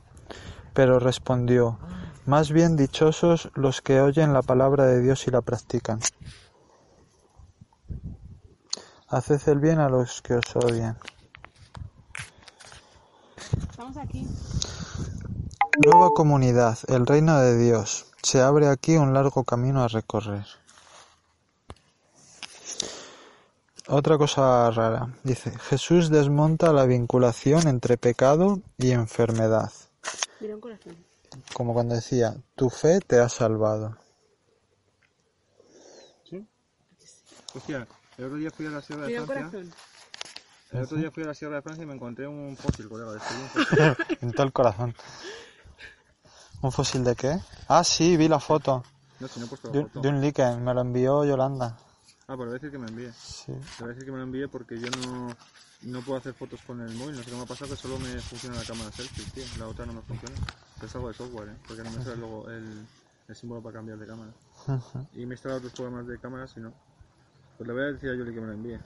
Pero 0.73 0.99
respondió, 0.99 1.79
Más 2.25 2.53
bien 2.53 2.75
dichosos 2.75 3.51
los 3.55 3.83
que 3.83 4.01
oyen 4.01 4.33
la 4.33 4.41
palabra 4.41 4.87
de 4.87 5.03
Dios 5.03 5.27
y 5.27 5.31
la 5.31 5.43
practican. 5.43 6.01
Haced 9.09 9.47
el 9.47 9.59
bien 9.59 9.79
a 9.79 9.91
los 9.91 10.23
que 10.23 10.37
os 10.37 10.57
odian. 10.57 10.97
Estamos 13.61 13.99
aquí. 13.99 14.27
Nueva 15.85 16.09
comunidad, 16.15 16.79
el 16.89 17.05
reino 17.05 17.39
de 17.39 17.59
Dios. 17.59 18.12
Se 18.23 18.41
abre 18.41 18.69
aquí 18.69 18.97
un 18.97 19.13
largo 19.13 19.45
camino 19.45 19.83
a 19.83 19.89
recorrer. 19.89 20.47
Otra 23.89 24.17
cosa 24.17 24.71
rara. 24.71 25.09
Dice, 25.25 25.51
Jesús 25.59 26.09
desmonta 26.09 26.73
la 26.73 26.87
vinculación 26.87 27.67
entre 27.67 27.97
pecado 27.99 28.61
y 28.79 28.93
enfermedad. 28.93 29.73
Mira 30.41 30.55
un 30.55 30.61
corazón. 30.61 30.97
Como 31.53 31.75
cuando 31.75 31.95
decía, 31.95 32.35
tu 32.55 32.71
fe 32.71 33.01
te 33.01 33.19
ha 33.19 33.29
salvado. 33.29 33.97
¿Sí? 36.29 36.47
Hostia, 37.55 37.87
el 38.19 38.25
otro 38.25 38.37
día 38.37 38.51
fui 38.51 38.67
a 38.67 38.71
la 38.71 38.83
Sierra 38.83 39.03
de 39.03 39.09
Mira 39.09 39.27
Francia. 39.27 39.51
corazón. 39.51 39.75
El 40.71 40.83
otro 40.83 40.97
día 40.97 41.11
fui 41.11 41.23
a 41.25 41.27
la 41.27 41.35
Sierra 41.35 41.57
de 41.57 41.63
Francia 41.63 41.83
y 41.83 41.87
me 41.87 41.95
encontré 41.95 42.27
un 42.27 42.57
fósil, 42.57 42.89
colega. 42.89 43.19
fósil. 43.53 43.97
En 44.21 44.33
todo 44.33 44.47
el 44.47 44.53
corazón. 44.53 44.95
¿Un 46.63 46.73
fósil 46.73 47.05
de 47.05 47.15
qué? 47.17 47.39
Ah, 47.69 47.85
sí, 47.85 48.17
vi 48.17 48.29
la 48.29 48.39
foto. 48.41 48.83
No, 49.21 49.29
si 49.29 49.41
no 49.41 49.47
he 49.47 49.49
puesto 49.49 49.69
De, 49.69 49.75
la 49.79 49.85
un- 49.85 49.89
foto. 49.91 50.01
de 50.01 50.09
un 50.09 50.21
líquen, 50.21 50.65
me 50.65 50.75
lo 50.75 50.81
envió 50.81 51.25
Yolanda. 51.25 51.77
Ah, 52.29 52.37
pero 52.37 52.47
voy 52.47 52.51
a 52.51 52.53
decir 52.55 52.71
que 52.71 52.79
me 52.79 52.87
envíe. 52.89 53.13
Sí. 53.13 53.53
Te 53.53 53.85
voy 53.85 53.85
a 53.85 53.95
decir 53.95 54.05
que 54.05 54.11
me 54.13 54.19
lo 54.19 54.23
envíe 54.25 54.47
porque 54.49 54.79
yo 54.79 54.89
no, 54.91 55.29
no 55.83 56.01
puedo 56.03 56.19
hacer 56.19 56.35
fotos 56.35 56.61
con 56.67 56.81
el 56.81 56.95
móvil. 56.95 57.17
No 57.17 57.23
sé 57.23 57.31
qué 57.31 57.37
me 57.37 57.43
ha 57.43 57.47
pasado, 57.47 57.71
que 57.71 57.77
solo 57.77 57.99
me 57.99 58.19
funciona 58.21 58.57
la 58.57 58.65
cámara 58.65 58.91
selfie, 58.93 59.25
tío. 59.33 59.45
La 59.59 59.69
otra 59.69 59.87
no 59.87 59.93
me 59.93 60.03
funciona. 60.03 60.35
Pero 60.77 60.87
es 60.87 60.95
algo 60.95 61.09
de 61.09 61.15
software, 61.15 61.49
¿eh? 61.49 61.57
Porque 61.67 61.83
no 61.83 61.91
me 61.91 62.03
sale 62.05 62.17
luego 62.17 62.49
el, 62.49 62.87
el 63.29 63.37
símbolo 63.37 63.61
para 63.61 63.75
cambiar 63.75 63.99
de 63.99 64.07
cámara. 64.07 64.31
Y 65.15 65.19
me 65.27 65.35
he 65.35 65.37
instalado 65.37 65.59
otros 65.59 65.73
programas 65.73 66.07
de 66.07 66.19
cámaras 66.19 66.53
y 66.57 66.61
no. 66.61 66.73
Pues 67.59 67.67
le 67.67 67.75
voy 67.75 67.83
a 67.83 67.87
decir 67.87 68.11
a 68.11 68.15
Yoli 68.15 68.33
que 68.35 68.41
me 68.41 68.47
lo 68.47 68.53
envíe. 68.53 68.79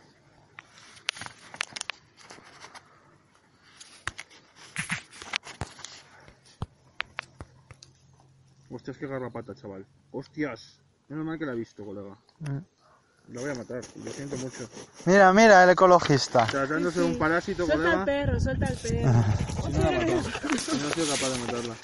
Hostias, 8.70 8.96
qué 8.98 9.06
garrapata, 9.06 9.54
chaval. 9.54 9.86
Hostias. 10.12 10.80
Menos 11.08 11.24
mal 11.24 11.38
que 11.38 11.46
la 11.46 11.52
he 11.52 11.56
visto, 11.56 11.84
colega. 11.84 12.16
Mm. 12.40 12.58
La 13.32 13.40
voy 13.40 13.50
a 13.50 13.54
matar, 13.54 13.80
lo 14.04 14.10
siento 14.12 14.36
mucho. 14.36 14.68
Mira, 15.04 15.32
mira, 15.32 15.64
el 15.64 15.70
ecologista. 15.70 16.46
Tratándose 16.46 17.00
de 17.00 17.06
un 17.06 17.18
parásito, 17.18 17.66
Suelta 17.66 17.74
al 17.74 17.82
colega. 17.82 18.04
perro, 18.04 18.40
suelta 18.40 18.66
al 18.66 18.76
perro. 18.76 19.12
Si 19.66 19.72
no 19.72 19.80
la 19.90 19.90
he 19.90 20.14
matado. 20.16 20.58
Si 20.58 20.76
no 20.78 20.88
he 20.88 20.92
sido 20.92 21.06
capaz 21.14 21.28
de 21.30 21.38
matarla. 21.40 21.74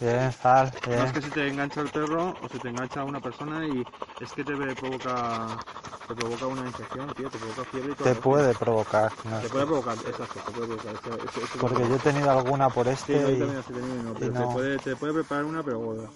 Bien, 0.00 0.32
Fal, 0.32 0.72
No 0.86 0.92
es 0.94 1.00
bien. 1.02 1.12
que 1.12 1.22
se 1.22 1.30
te 1.30 1.48
engancha 1.48 1.80
el 1.82 1.90
perro 1.90 2.34
o 2.42 2.48
se 2.48 2.58
te 2.58 2.68
engancha 2.68 3.04
una 3.04 3.20
persona 3.20 3.66
y 3.66 3.84
es 4.20 4.32
que 4.32 4.42
te 4.44 4.56
provoca 4.56 5.58
te 6.10 6.16
provoca 6.16 6.46
una 6.46 6.66
infección, 6.66 7.06
tío, 7.14 7.30
te 7.30 7.38
provoca 7.38 7.64
fiebre 7.64 7.92
y 7.92 7.94
todo. 7.94 8.08
Te 8.08 8.14
puede 8.20 8.54
provocar. 8.54 9.12
no 9.24 9.40
Te 9.40 9.48
puede 9.48 9.66
provocar, 9.66 9.94
exacto, 9.94 10.40
te 10.44 10.52
puede 10.52 10.66
provocar. 10.66 10.92
Eso, 10.94 11.14
eso- 11.14 11.40
eso- 11.44 11.58
Porque 11.60 11.88
yo 11.88 11.94
he 11.96 11.98
tenido 12.00 12.30
alguna 12.30 12.68
por 12.70 12.86
Sí, 12.86 12.92
este 12.92 13.12
yo 13.20 13.30
y... 13.30 13.38
también 13.38 13.58
así 13.58 13.72
he 13.72 13.76
tenido 13.76 13.94
uno, 14.00 14.14
pero 14.18 14.26
y 14.26 14.28
te, 14.34 14.38
no. 14.40 14.52
puede, 14.52 14.76
te 14.78 14.96
puede 14.96 15.12
preparar 15.14 15.44
una, 15.44 15.62
pero 15.62 15.78
gorda. 15.78 16.10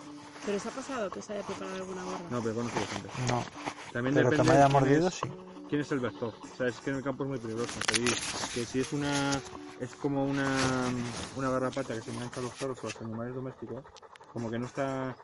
Pero 0.44 0.56
os 0.58 0.66
ha 0.66 0.70
pasado 0.70 1.10
que 1.10 1.18
os 1.20 1.30
haya 1.30 1.42
preparado 1.42 1.76
alguna 1.76 2.04
gorra. 2.04 2.18
No, 2.30 2.42
pero 2.42 2.54
conozco 2.56 2.78
gente. 2.92 3.08
No, 3.28 3.44
También 3.92 4.14
pero 4.14 4.30
que 4.30 4.36
depende 4.36 4.52
me 4.52 4.58
haya 4.58 4.68
mordido, 4.68 5.08
es- 5.08 5.14
sí. 5.14 5.28
quién 5.68 5.80
es 5.80 5.92
el 5.92 6.00
vector. 6.00 6.32
O 6.42 6.56
sea, 6.56 6.66
es 6.66 6.76
que 6.80 6.90
en 6.90 6.96
el 6.96 7.02
campo 7.04 7.22
es 7.24 7.30
muy 7.30 7.38
peligroso. 7.38 7.72
Que, 7.88 8.60
que 8.60 8.66
si 8.66 8.80
es 8.80 8.92
una 8.92 9.30
es 9.80 9.94
como 10.00 10.24
una, 10.24 10.48
una 11.36 11.50
garrapata 11.50 11.94
que 11.94 12.02
se 12.02 12.10
engancha 12.10 12.40
a 12.40 12.42
los 12.42 12.52
perros 12.52 12.78
o 12.82 12.86
a 12.86 12.90
los 12.90 13.00
animales 13.02 13.34
domésticos, 13.34 13.84
como 14.32 14.50
que 14.50 14.58
no 14.58 14.66
está 14.66 15.14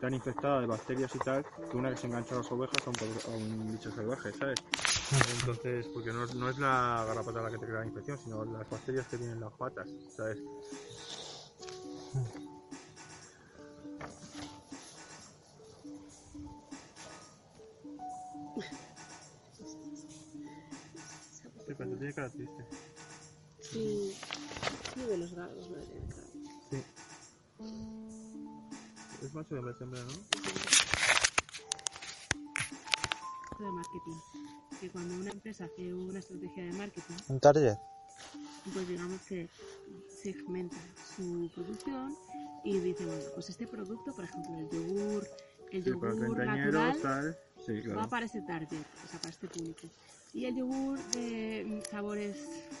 tan 0.00 0.14
infectada 0.14 0.60
de 0.60 0.66
bacterias 0.66 1.14
y 1.14 1.18
tal, 1.18 1.44
que 1.70 1.76
una 1.76 1.90
que 1.90 1.96
se 1.96 2.06
engancha 2.06 2.34
a 2.34 2.38
las 2.38 2.52
ovejas 2.52 2.86
a 2.86 2.90
un, 2.90 2.96
a 3.34 3.36
un 3.36 3.72
bicho 3.72 3.90
salvaje, 3.90 4.32
¿sabes? 4.32 4.58
Entonces, 5.40 5.86
porque 5.92 6.12
no 6.12 6.24
es, 6.24 6.34
no 6.34 6.48
es 6.48 6.58
la 6.58 7.04
garrapata 7.06 7.42
la 7.42 7.50
que 7.50 7.58
te 7.58 7.66
crea 7.66 7.80
la 7.80 7.86
infección, 7.86 8.18
sino 8.18 8.44
las 8.44 8.68
bacterias 8.68 9.06
que 9.08 9.18
tienen 9.18 9.40
las 9.40 9.52
patas, 9.54 9.88
¿sabes? 10.16 10.38
Sí, 21.66 21.74
pero 21.76 21.96
tiene 21.96 22.14
cara 22.14 22.30
triste. 22.30 22.64
Sí. 23.60 24.16
Sí, 24.94 25.00
de 25.00 25.18
los 25.18 25.34
gatos, 25.34 25.68
¿no? 25.70 25.76
Tiene 25.78 26.06
cara. 26.06 26.26
Sí. 26.70 28.17
Es 29.22 29.34
macho 29.34 29.54
de 29.54 29.60
hembra, 29.60 30.00
¿no? 30.04 30.10
Esto 33.50 33.64
de 33.64 33.70
marketing. 33.72 34.18
Que 34.80 34.90
cuando 34.90 35.14
una 35.16 35.30
empresa 35.30 35.64
hace 35.64 35.92
una 35.92 36.18
estrategia 36.20 36.64
de 36.64 36.72
marketing, 36.72 37.14
Un 37.28 37.40
target. 37.40 37.76
pues 38.72 38.86
digamos 38.88 39.20
que 39.22 39.48
segmenta 40.22 40.76
su 41.16 41.50
producción 41.54 42.14
y 42.64 42.78
dice, 42.78 43.04
bueno, 43.06 43.22
pues 43.34 43.50
este 43.50 43.66
producto, 43.66 44.14
por 44.14 44.24
ejemplo, 44.24 44.56
el 44.58 44.68
yogur, 44.70 45.26
el 45.72 45.82
Sí, 45.84 45.90
yogur 45.90 46.36
natural, 46.44 47.00
tal. 47.02 47.38
Sí, 47.66 47.78
va 47.80 47.82
claro. 47.94 48.08
para 48.08 48.26
ese 48.26 48.40
target, 48.42 48.82
o 49.04 49.08
sea, 49.08 49.18
para 49.20 49.30
este 49.30 49.48
público. 49.48 49.88
Y 50.34 50.44
el 50.44 50.56
yogur 50.56 50.98
de 51.14 51.82
sabores 51.90 52.36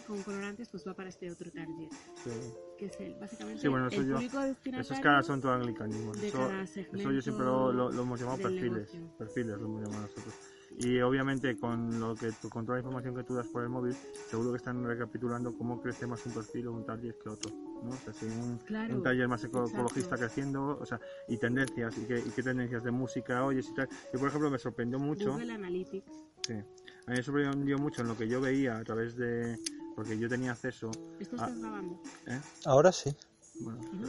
con 0.06 0.22
colorantes, 0.22 0.68
pues 0.68 0.86
va 0.86 0.94
para 0.94 1.08
este 1.08 1.30
otro 1.30 1.50
target, 1.50 1.88
Sí. 2.22 2.30
que 2.78 2.86
es 2.86 3.00
el, 3.00 3.14
básicamente 3.14 3.60
Sí, 3.62 3.68
bueno, 3.68 3.88
eso 3.88 4.00
el 4.00 4.06
yo- 4.08 4.14
público 4.16 4.40
destinatario. 4.40 4.80
Esos 4.92 5.00
caras 5.00 5.26
son 5.26 5.40
todo 5.40 5.52
anglicanismo. 5.52 6.12
Eso, 6.14 6.50
eso 6.92 7.10
yo 7.12 7.22
siempre 7.22 7.46
lo, 7.46 7.72
lo- 7.72 7.90
lo 7.90 8.02
hemos 8.02 8.20
llamado 8.20 8.38
perfiles. 8.38 8.92
negocio. 8.94 9.16
Perfiles 9.18 9.58
lo 9.58 9.64
hemos 9.66 9.82
llamado 9.82 10.02
nosotros. 10.02 10.34
Y 10.80 11.00
obviamente 11.00 11.56
con 11.58 11.98
lo 11.98 12.14
que 12.14 12.30
con 12.48 12.64
toda 12.64 12.76
la 12.76 12.80
información 12.80 13.14
que 13.16 13.24
tú 13.24 13.34
das 13.34 13.48
por 13.48 13.62
el 13.64 13.68
móvil, 13.68 13.96
seguro 14.30 14.52
que 14.52 14.58
están 14.58 14.84
recapitulando 14.84 15.52
cómo 15.58 15.80
crece 15.82 16.06
más 16.06 16.24
un 16.24 16.32
perfil 16.32 16.68
o 16.68 16.72
un 16.72 16.86
target 16.86 17.14
que 17.22 17.28
otro. 17.28 17.50
¿no? 17.82 17.90
O 17.90 17.96
sea, 17.96 18.12
si 18.12 18.26
un, 18.26 18.58
Claro, 18.58 18.94
un 18.94 19.02
taller 19.02 19.26
más 19.28 19.42
eco- 19.42 19.58
exacto. 19.64 19.74
ecologista 19.82 20.16
creciendo, 20.16 20.78
o 20.80 20.86
sea, 20.86 21.00
y 21.28 21.36
tendencias, 21.36 21.96
y 21.98 22.02
qué, 22.06 22.18
y 22.18 22.30
qué 22.30 22.42
tendencias 22.44 22.84
de 22.84 22.90
música 22.92 23.44
oyes 23.44 23.68
y 23.68 23.74
tal. 23.74 23.88
Yo, 24.12 24.18
por 24.20 24.28
ejemplo, 24.28 24.50
me 24.50 24.58
sorprendió 24.58 24.98
mucho. 25.00 25.32
Google 25.32 25.52
Analytics. 25.52 26.12
Sí. 26.46 26.52
A 26.54 27.10
mí 27.10 27.16
me 27.16 27.22
sorprendió 27.22 27.78
mucho 27.78 28.02
en 28.02 28.08
lo 28.08 28.16
que 28.16 28.28
yo 28.28 28.40
veía 28.40 28.78
a 28.78 28.84
través 28.84 29.16
de. 29.16 29.58
Porque 29.96 30.16
yo 30.16 30.28
tenía 30.28 30.52
acceso. 30.52 30.90
Esto 31.18 31.34
estás 31.36 31.58
grabando. 31.58 32.00
¿eh? 32.26 32.40
Ahora 32.64 32.92
sí. 32.92 33.10
¿Y 33.56 33.64
Bueno, 33.64 33.80
pero, 33.90 34.08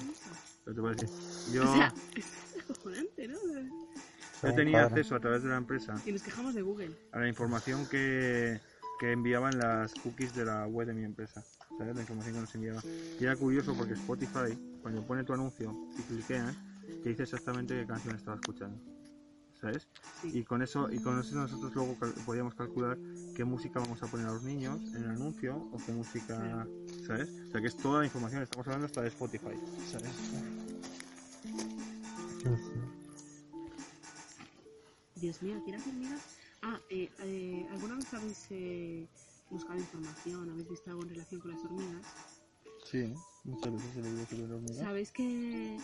pero 0.65 0.75
te 0.75 0.81
voy 0.81 0.91
a 0.91 0.93
decir. 0.95 1.09
Yo, 1.53 1.63
O 1.63 1.73
sea, 1.75 1.93
es 2.15 2.25
acojonante, 2.63 3.27
¿no? 3.27 3.37
Yo 4.43 4.53
tenía 4.55 4.83
acceso 4.83 5.15
a 5.15 5.19
través 5.19 5.43
de 5.43 5.49
la 5.49 5.57
empresa 5.57 5.95
Y 6.05 6.11
nos 6.11 6.23
quejamos 6.23 6.53
de 6.55 6.61
Google. 6.61 6.91
a 7.11 7.19
la 7.19 7.27
información 7.27 7.85
que, 7.87 8.59
que 8.99 9.11
enviaban 9.11 9.57
las 9.57 9.93
cookies 9.95 10.33
de 10.35 10.45
la 10.45 10.65
web 10.67 10.87
de 10.87 10.93
mi 10.93 11.03
empresa. 11.03 11.43
¿Sabes? 11.77 11.95
La 11.95 12.01
información 12.01 12.35
que 12.35 12.41
nos 12.41 12.55
enviaba. 12.55 12.81
Y 13.19 13.23
era 13.23 13.35
curioso 13.37 13.73
porque 13.77 13.93
Spotify, 13.93 14.57
cuando 14.81 15.05
pone 15.05 15.23
tu 15.23 15.33
anuncio 15.33 15.73
y 15.97 16.01
cliqueas, 16.01 16.55
te 17.03 17.09
dice 17.09 17.23
exactamente 17.23 17.73
qué 17.79 17.85
canción 17.85 18.15
estaba 18.15 18.35
escuchando. 18.35 18.77
¿Sabes? 19.61 19.87
Sí. 20.21 20.39
Y 20.39 20.43
con 20.43 20.61
eso, 20.61 20.89
y 20.91 20.99
con 20.99 21.19
eso 21.19 21.35
nosotros 21.35 21.73
luego 21.75 21.97
cal- 21.99 22.13
podíamos 22.25 22.55
calcular 22.55 22.97
qué 23.35 23.43
música 23.43 23.79
vamos 23.79 24.01
a 24.03 24.07
poner 24.07 24.27
a 24.27 24.31
los 24.31 24.43
niños 24.43 24.81
en 24.95 25.03
el 25.03 25.09
anuncio 25.09 25.55
o 25.71 25.77
qué 25.85 25.91
música, 25.91 26.65
¿sabes? 27.05 27.29
O 27.47 27.51
sea 27.51 27.59
que 27.61 27.67
es 27.67 27.75
toda 27.75 27.99
la 27.99 28.05
información, 28.05 28.41
estamos 28.41 28.65
hablando 28.67 28.85
hasta 28.85 29.01
de 29.01 29.09
Spotify, 29.09 29.55
¿sabes? 29.91 30.11
Dios 35.19 35.41
mío, 35.41 35.61
¿quieres 35.63 35.81
hacer 35.81 35.93
miras? 35.95 36.21
Ah, 36.61 36.79
eh, 36.89 37.09
eh, 37.23 37.67
¿alguna 37.71 37.95
vez 37.95 38.13
habéis 38.13 38.47
eh, 38.51 39.07
buscado 39.49 39.77
información? 39.77 40.49
¿Habéis 40.49 40.69
visto 40.69 40.89
algo 40.89 41.03
en 41.03 41.09
relación 41.09 41.41
con 41.41 41.51
las 41.51 41.63
hormigas? 41.65 42.05
Sí, 42.85 43.13
muchas 43.43 43.73
veces 43.73 43.97
he 43.97 44.01
leído 44.01 44.25
sobre 44.25 44.53
hormigas. 44.53 44.77
¿Sabéis 44.77 45.11
que, 45.11 45.77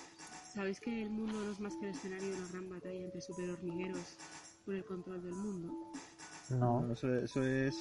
¿Sabéis 0.53 0.79
que 0.79 1.01
el 1.01 1.09
mundo 1.09 1.33
no 1.33 1.51
es 1.51 1.59
más 1.59 1.75
que 1.75 1.89
el 1.89 1.95
escenario 1.95 2.29
de 2.29 2.37
una 2.37 2.47
gran 2.47 2.69
batalla 2.69 3.05
entre 3.05 3.21
super 3.21 3.49
hormigueros 3.49 4.17
por 4.63 4.75
el 4.75 4.85
control 4.85 5.21
del 5.21 5.33
mundo? 5.33 5.91
No. 6.49 6.91
Eso, 6.91 7.13
eso 7.15 7.43
es... 7.43 7.75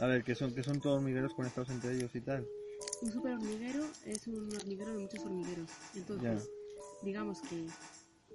A 0.00 0.06
ver, 0.06 0.24
que 0.24 0.34
son, 0.34 0.54
que 0.54 0.62
son 0.62 0.80
todos 0.80 0.98
hormigueros 0.98 1.32
conectados 1.34 1.70
entre 1.70 1.94
ellos 1.94 2.14
y 2.14 2.20
tal. 2.20 2.46
Un 3.00 3.12
super 3.12 3.32
hormiguero 3.34 3.84
es 4.04 4.26
un 4.26 4.54
hormiguero 4.54 4.92
de 4.92 4.98
muchos 4.98 5.24
hormigueros. 5.24 5.70
Entonces, 5.94 6.50
digamos 7.02 7.40
que 7.42 7.66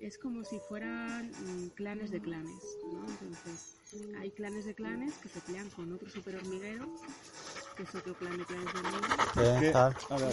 es 0.02 0.18
como 0.18 0.44
si 0.44 0.60
fueran 0.68 1.30
mm, 1.30 1.70
clanes 1.76 2.12
de 2.12 2.22
clanes, 2.22 2.64
¿no? 2.92 3.06
Entonces, 3.08 3.76
hay 4.20 4.32
clanes 4.32 4.66
de 4.66 4.74
clanes 4.76 5.14
que 5.16 5.30
se 5.30 5.42
pelean 5.42 5.70
con 5.72 5.92
otro 5.92 6.10
super 6.10 6.36
hormiguero, 6.36 6.88
que 7.76 7.84
es 7.84 7.96
otro 7.96 8.14
clan 8.16 8.38
de 8.38 8.46
clanes 8.46 8.74
de 8.74 8.80
hormigueros, 8.80 9.36
ver, 9.36 9.76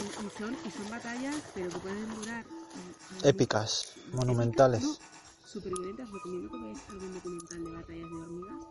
y, 0.03 0.27
y 0.27 0.31
son, 0.39 0.57
y 0.65 0.71
son 0.71 0.91
batallas, 0.91 1.43
pero 1.55 1.69
que 1.71 1.79
pueden 1.79 2.15
durar... 2.17 2.45
mm, 2.47 3.25
mm, 3.25 3.29
Épicas, 3.29 3.95
monumentales. 4.13 4.83
No, 4.83 4.97
evidente, 5.65 6.03
os 6.03 6.11
recomiendo 6.13 6.51
que 6.51 6.59
veáis 6.59 6.79
algún 6.91 7.15
documental 7.15 7.65
de 7.65 7.71
batallas 7.71 8.11
de 8.11 8.17
hormigas, 8.17 8.67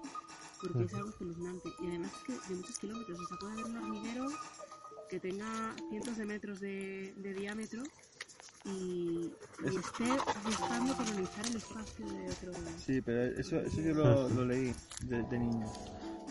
porque 0.62 0.84
es 0.84 0.94
algo 0.94 1.10
espeluznante. 1.10 1.70
Y 1.82 1.88
además 1.88 2.12
es 2.16 2.24
que 2.24 2.48
de 2.50 2.56
muchos 2.56 2.80
kilómetros, 2.80 3.20
o 3.20 3.28
sea, 3.28 3.38
puede 3.38 3.54
haber 3.54 3.66
un 3.66 3.78
hormiguero 3.78 4.26
que 5.10 5.20
tenga 5.20 5.76
cientos 5.90 6.18
de 6.18 6.26
metros 6.26 6.60
de, 6.60 7.14
de 7.18 7.34
diámetro 7.34 7.84
y, 8.66 9.32
y 9.64 9.68
esté 9.68 10.06
buscando 10.44 10.96
colonizar 10.96 11.46
el 11.48 11.56
espacio 11.56 12.06
de 12.08 12.30
otro... 12.30 12.52
Sí, 12.86 13.02
pero 13.02 13.24
eso, 13.40 13.58
eso 13.60 13.82
yo 13.82 13.94
lo, 13.94 14.30
lo 14.30 14.46
leí 14.46 14.74
de, 15.04 15.40
niño. 15.40 15.68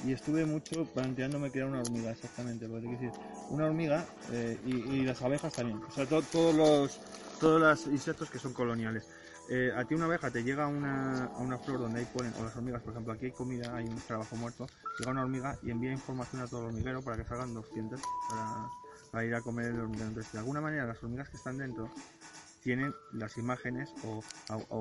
Y 0.04 0.12
estuve 0.12 0.44
mucho 0.44 0.84
planteándome 0.86 1.50
crear 1.50 1.68
una 1.68 1.80
hormiga, 1.80 2.10
exactamente. 2.10 2.68
Porque 2.68 2.88
decir, 2.88 3.12
una 3.50 3.66
hormiga 3.66 4.04
eh, 4.32 4.58
y, 4.66 5.02
las 5.02 5.22
abejas 5.22 5.52
también. 5.54 5.80
O 5.88 5.90
sea, 5.90 6.06
to- 6.06 6.22
todos 6.22 6.54
los 6.54 7.00
todos 7.40 7.60
los 7.60 7.86
insectos 7.86 8.30
que 8.30 8.38
son 8.38 8.52
coloniales. 8.52 9.06
Eh, 9.50 9.70
a 9.76 9.84
ti 9.84 9.94
una 9.94 10.06
abeja 10.06 10.30
te 10.30 10.42
llega 10.42 10.64
a 10.64 10.68
una, 10.68 11.26
a 11.26 11.38
una 11.38 11.58
flor 11.58 11.80
donde 11.80 12.00
hay 12.00 12.06
polen, 12.06 12.32
o 12.40 12.44
las 12.44 12.56
hormigas, 12.56 12.82
por 12.82 12.92
ejemplo, 12.92 13.12
aquí 13.12 13.26
hay 13.26 13.32
comida, 13.32 13.76
hay 13.76 13.84
un 13.86 14.00
trabajo 14.00 14.36
muerto, 14.36 14.66
llega 14.98 15.10
una 15.10 15.22
hormiga 15.22 15.58
y 15.62 15.70
envía 15.70 15.92
información 15.92 16.40
a 16.40 16.46
todo 16.46 16.60
el 16.62 16.66
hormiguero 16.68 17.02
para 17.02 17.18
que 17.18 17.24
salgan 17.24 17.52
200 17.52 18.00
para, 18.30 18.70
para 19.14 19.24
ir 19.26 19.34
a 19.36 19.42
comer 19.42 19.66
el 19.66 19.78
hormiguero. 19.78 20.08
Entonces, 20.08 20.32
de 20.32 20.40
alguna 20.40 20.60
manera, 20.60 20.86
las 20.86 21.00
hormigas 21.00 21.28
que 21.28 21.36
están 21.36 21.56
dentro 21.56 21.88
tienen 22.64 22.92
las 23.12 23.36
imágenes 23.38 23.94
o, 24.02 24.24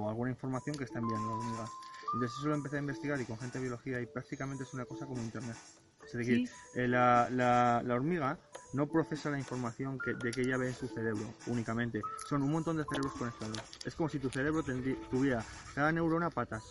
alguna 0.10 0.32
información 0.32 0.76
que 0.76 0.86
está 0.86 0.98
enviando 0.98 1.30
las 1.30 1.38
hormigas. 1.46 1.70
Entonces 2.16 2.38
eso 2.40 2.48
lo 2.48 2.56
empecé 2.56 2.78
a 2.78 2.80
investigar 2.80 3.22
y 3.22 3.26
con 3.26 3.38
gente 3.38 3.60
de 3.60 3.66
biología 3.66 4.02
y 4.02 4.08
prácticamente 4.08 4.64
es 4.64 4.74
una 4.74 4.86
cosa 4.86 5.06
como 5.06 5.22
internet. 5.22 5.56
Es 6.04 6.14
decir, 6.14 6.48
Sí. 6.48 6.54
eh, 6.74 6.88
la, 6.88 7.28
la- 7.30 7.82
la 7.86 7.94
hormiga 7.96 8.40
no 8.74 8.88
procesa 8.88 9.30
la 9.30 9.38
información 9.38 10.00
que, 10.00 10.14
de 10.16 10.32
que 10.32 10.42
ella 10.42 10.58
ve 10.58 10.70
en 10.70 10.74
su 10.74 10.88
cerebro 10.88 11.26
únicamente. 11.46 12.02
Son 12.28 12.42
un 12.42 12.52
montón 12.52 12.78
de 12.78 12.86
cerebros 12.86 13.14
conectados. 13.14 13.58
Es 13.86 13.94
como 13.96 14.10
si 14.10 14.18
tu 14.18 14.32
cerebro 14.32 14.64
tuviera 14.64 15.44
cada 15.76 15.92
neurona 15.92 16.32
patas. 16.32 16.64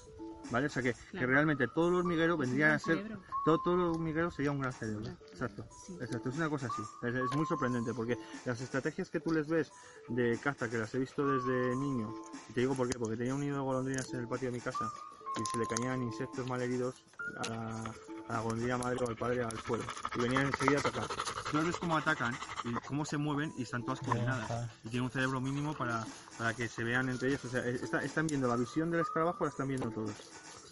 ¿Vale? 0.53 0.67
O 0.67 0.71
sea 0.71 0.83
que, 0.83 0.93
que 0.93 1.01
Claro. 1.11 1.27
realmente 1.29 1.67
todo 1.69 1.89
el 1.89 1.95
hormiguero 1.95 2.37
vendría 2.37 2.75
a 2.75 2.79
ser 2.79 2.99
cerebro. 2.99 3.21
todo, 3.45 3.59
todo 3.59 3.75
el 3.75 3.81
hormiguero 3.81 4.31
sería 4.31 4.53
un 4.53 4.61
gran 4.61 4.73
cerebro. 4.73 5.01
Gran 5.03 5.17
Exacto. 5.33 5.67
Sí. 5.87 5.97
Exacto. 6.01 6.29
Es 6.29 6.37
una 6.37 6.49
cosa 6.51 6.67
así. 6.67 6.83
Es, 7.03 7.15
es 7.15 7.37
muy 7.37 7.47
sorprendente 7.47 7.93
porque 7.95 8.17
las 8.45 8.61
estrategias 8.61 9.09
que 9.11 9.19
tú 9.21 9.33
les 9.33 9.49
ves 9.49 9.73
de 10.09 10.39
caza, 10.39 10.69
que 10.69 10.79
las 10.79 10.95
he 10.95 10.99
visto 10.99 11.27
desde 11.27 11.75
niño, 11.75 12.15
y 12.51 12.53
te 12.53 12.61
digo 12.61 12.75
por 12.75 12.89
qué, 12.89 12.99
porque 12.99 13.17
tenía 13.17 13.35
un 13.35 13.41
nido 13.41 13.57
de 13.57 13.63
golondrinas 13.63 14.13
en 14.13 14.21
el 14.21 14.29
patio 14.29 14.49
de 14.51 14.53
mi 14.53 14.61
casa 14.61 14.93
y 15.41 15.45
se 15.51 15.57
le 15.59 15.67
caían 15.67 16.03
insectos 16.03 16.47
malheridos 16.47 16.95
a 17.39 17.49
la, 17.49 17.95
a 18.29 18.33
la 18.35 18.41
golondrina 18.41 18.77
madre 18.77 18.99
o 19.03 19.09
al 19.09 19.17
padre 19.17 19.43
al 19.43 19.59
suelo. 19.61 19.85
Y 20.17 20.21
venían 20.21 20.47
enseguida 20.47 20.77
a 20.77 20.81
atacar. 20.81 21.07
Tú 21.51 21.59
ves 21.63 21.77
cómo 21.77 21.97
atacan 21.97 22.35
y 22.65 22.73
cómo 22.87 23.05
se 23.07 23.17
mueven 23.17 23.53
y 23.57 23.63
están 23.63 23.83
todas 23.85 24.01
coordinadas. 24.01 24.71
Y 24.85 24.89
tienen 24.89 25.05
un 25.05 25.11
cerebro 25.11 25.41
mínimo 25.41 25.75
para, 25.75 26.05
para 26.39 26.55
que 26.55 26.67
se 26.69 26.83
vean 26.85 27.09
entre 27.11 27.29
ellos. 27.29 27.45
O 27.45 27.49
sea, 27.49 27.67
está- 27.67 28.03
están 28.03 28.27
viendo 28.27 28.49
la 28.49 28.57
visión 28.57 28.91
del 28.91 29.01
escarabajo, 29.01 29.45
la 29.45 29.51
están 29.51 29.69
viendo 29.69 29.91
todos. 29.91 30.13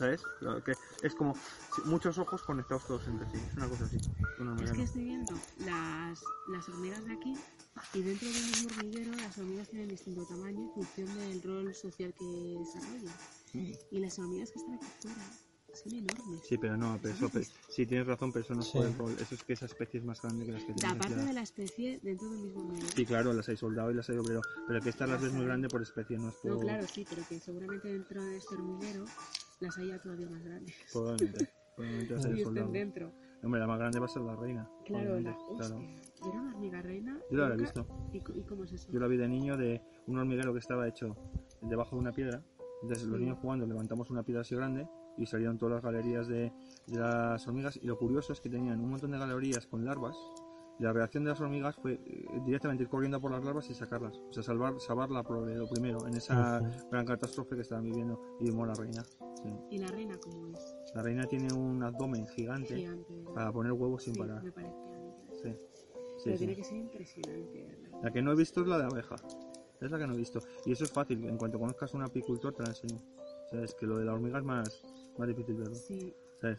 ¿Sabes? 0.00 0.22
Que 0.64 0.72
es 1.02 1.14
como 1.14 1.34
muchos 1.84 2.16
ojos 2.16 2.42
conectados 2.42 2.86
todos 2.86 3.06
entre 3.06 3.30
sí. 3.30 3.36
Es 3.50 3.54
una 3.54 3.68
cosa 3.68 3.84
así. 3.84 3.98
Una 4.38 4.64
Es 4.64 4.72
que 4.72 4.82
estoy 4.82 5.04
viendo 5.04 5.34
las, 5.58 6.24
las 6.48 6.68
hormigas 6.70 7.04
de 7.04 7.12
aquí 7.12 7.34
y 7.92 8.00
dentro 8.00 8.26
del 8.26 8.44
mismo 8.46 8.70
hormiguero 8.78 9.12
las 9.16 9.36
hormigas 9.36 9.68
tienen 9.68 9.88
distinto 9.88 10.24
tamaño 10.24 10.58
en 10.58 10.70
función 10.72 11.18
del 11.18 11.42
rol 11.42 11.74
social 11.74 12.14
que 12.18 12.24
desarrollan. 12.58 13.14
Mm. 13.52 13.72
Y 13.90 13.98
las 13.98 14.18
hormigas 14.18 14.50
que 14.52 14.58
están 14.60 14.74
aquí 14.76 14.86
fuera 15.00 15.22
son 15.74 15.94
enormes. 15.94 16.40
Sí, 16.48 16.56
pero 16.56 16.78
no, 16.78 16.98
pero 17.02 17.14
eso, 17.14 17.30
sí 17.68 17.84
tienes 17.84 18.06
razón, 18.06 18.32
pero 18.32 18.44
eso 18.46 18.54
no 18.54 18.62
es 18.62 18.68
Sí. 18.68 18.78
por 18.78 18.86
el 18.86 18.96
rol. 18.96 19.16
Eso 19.20 19.34
es 19.34 19.44
que 19.44 19.52
esa 19.52 19.66
especie 19.66 20.00
es 20.00 20.06
más 20.06 20.22
grande 20.22 20.46
que 20.46 20.52
las 20.52 20.64
que 20.64 20.72
La 20.82 20.94
parte 20.94 21.14
de 21.14 21.32
la 21.34 21.42
especie 21.42 22.00
dentro 22.02 22.30
del 22.30 22.40
mismo 22.40 22.60
hormiguero. 22.60 22.88
Sí, 22.96 23.04
claro, 23.04 23.34
las 23.34 23.50
hay 23.50 23.58
soldado 23.58 23.90
y 23.90 23.94
las 23.94 24.08
hay 24.08 24.16
obrero, 24.16 24.40
pero 24.66 24.80
que 24.80 24.88
estas 24.88 25.10
las 25.10 25.20
ves 25.20 25.32
muy 25.34 25.44
grande 25.44 25.68
por 25.68 25.82
especie, 25.82 26.16
no 26.16 26.30
es 26.30 26.34
por... 26.36 26.52
No, 26.52 26.58
claro, 26.60 26.86
sí, 26.88 27.06
pero 27.06 27.22
que 27.28 27.38
seguramente 27.38 27.88
dentro 27.88 28.24
de 28.24 28.38
este 28.38 28.54
hormiguero 28.54 29.04
las 29.60 29.78
haya 29.78 29.98
todavía 30.00 30.28
más 30.28 30.42
grandes. 30.42 30.74
Probablemente. 30.92 31.48
Probablemente 31.76 32.14
las 32.14 32.24
Y 32.24 32.26
hay 32.26 32.32
estén 32.32 32.44
soldado. 32.46 32.72
dentro. 32.72 33.12
Hombre, 33.42 33.60
la 33.60 33.66
más 33.66 33.78
grande 33.78 33.98
va 33.98 34.04
a 34.04 34.08
ser 34.08 34.22
la 34.22 34.36
reina. 34.36 34.68
Claro, 34.84 35.18
la 35.20 35.36
claro. 35.56 35.80
¿Y 35.80 36.28
era 36.28 36.40
una 36.40 36.54
hormiga 36.54 36.82
reina? 36.82 37.18
Yo 37.30 37.38
la 37.38 37.48
Nunca- 37.48 37.62
visto. 37.62 37.86
¿Y, 38.12 38.38
y 38.38 38.42
cómo 38.44 38.64
es 38.64 38.72
eso? 38.72 38.92
Yo 38.92 39.00
la 39.00 39.06
vi 39.06 39.16
de 39.16 39.28
niño 39.28 39.56
de 39.56 39.80
un 40.06 40.18
hormiguero 40.18 40.52
que 40.52 40.58
estaba 40.58 40.86
hecho 40.86 41.16
debajo 41.62 41.96
de 41.96 42.02
una 42.02 42.12
piedra. 42.12 42.42
Entonces 42.82 43.06
los 43.06 43.16
Sí. 43.18 43.24
niños 43.24 43.38
jugando 43.40 43.66
levantamos 43.66 44.10
una 44.10 44.22
piedra 44.22 44.42
así 44.42 44.54
grande 44.54 44.86
y 45.16 45.24
salieron 45.26 45.56
todas 45.58 45.74
las 45.76 45.82
galerías 45.82 46.28
de, 46.28 46.52
de 46.86 46.98
las 46.98 47.46
hormigas. 47.46 47.76
Y 47.76 47.86
lo 47.86 47.96
curioso 47.98 48.32
es 48.34 48.40
que 48.40 48.50
tenían 48.50 48.80
un 48.80 48.90
montón 48.90 49.10
de 49.12 49.18
galerías 49.18 49.66
con 49.66 49.84
larvas. 49.84 50.16
La 50.80 50.92
reacción 50.94 51.24
de 51.24 51.30
las 51.30 51.40
hormigas 51.40 51.76
fue 51.76 52.00
eh, 52.06 52.26
directamente 52.44 52.84
ir 52.84 52.88
corriendo 52.88 53.20
por 53.20 53.30
las 53.30 53.44
larvas 53.44 53.68
y 53.70 53.74
sacarlas. 53.74 54.16
O 54.16 54.32
sea, 54.32 54.42
salvar, 54.42 54.80
salvarla 54.80 55.22
por 55.22 55.46
lo 55.46 55.68
primero 55.68 56.06
en 56.06 56.14
esa 56.16 56.60
gran 56.90 57.04
catástrofe 57.04 57.54
que 57.54 57.60
estaban 57.62 57.84
viviendo. 57.84 58.18
Y 58.40 58.44
vimos 58.44 58.66
la 58.66 58.74
reina. 58.74 59.02
sí. 59.42 59.50
¿Y 59.70 59.78
la 59.78 59.88
reina 59.88 60.18
cómo 60.18 60.48
es? 60.48 60.76
La 60.94 61.02
reina 61.02 61.26
tiene 61.26 61.52
un 61.54 61.82
abdomen 61.82 62.26
gigante 62.28 62.74
Gigante. 62.76 63.24
para 63.34 63.52
poner 63.52 63.72
huevos 63.72 64.02
sin 64.04 64.14
Sí, 64.14 64.20
parar. 64.20 64.42
me 64.42 64.50
parece 64.52 64.74
a 64.74 64.98
mí. 64.98 65.12
Sí. 65.42 65.56
Sí, 66.18 66.24
Pero 66.24 66.36
sí. 66.36 66.38
tiene 66.38 66.56
que 66.56 66.64
ser 66.64 66.76
impresionante. 66.78 67.62
¿verdad? 67.62 68.00
La 68.02 68.10
que 68.10 68.22
no 68.22 68.32
he 68.32 68.36
visto 68.36 68.60
es 68.62 68.66
la 68.66 68.78
de 68.78 68.84
abeja. 68.84 69.16
Es 69.80 69.90
la 69.90 69.98
que 69.98 70.06
no 70.06 70.14
he 70.14 70.16
visto. 70.16 70.40
Y 70.66 70.72
eso 70.72 70.84
es 70.84 70.92
fácil. 70.92 71.24
En 71.26 71.36
cuanto 71.38 71.58
conozcas 71.58 71.94
a 71.94 71.96
un 71.98 72.04
apicultor 72.04 72.54
te 72.54 72.62
la 72.62 72.70
enseño. 72.70 72.98
¿Sabes? 73.50 73.74
Que 73.74 73.86
lo 73.86 73.98
de 73.98 74.04
la 74.04 74.14
hormiga 74.14 74.38
es 74.38 74.44
más, 74.44 74.82
más 75.18 75.28
difícil 75.28 75.56
verlo. 75.56 75.74
Sí, 75.74 76.14
¿Sabes? 76.40 76.58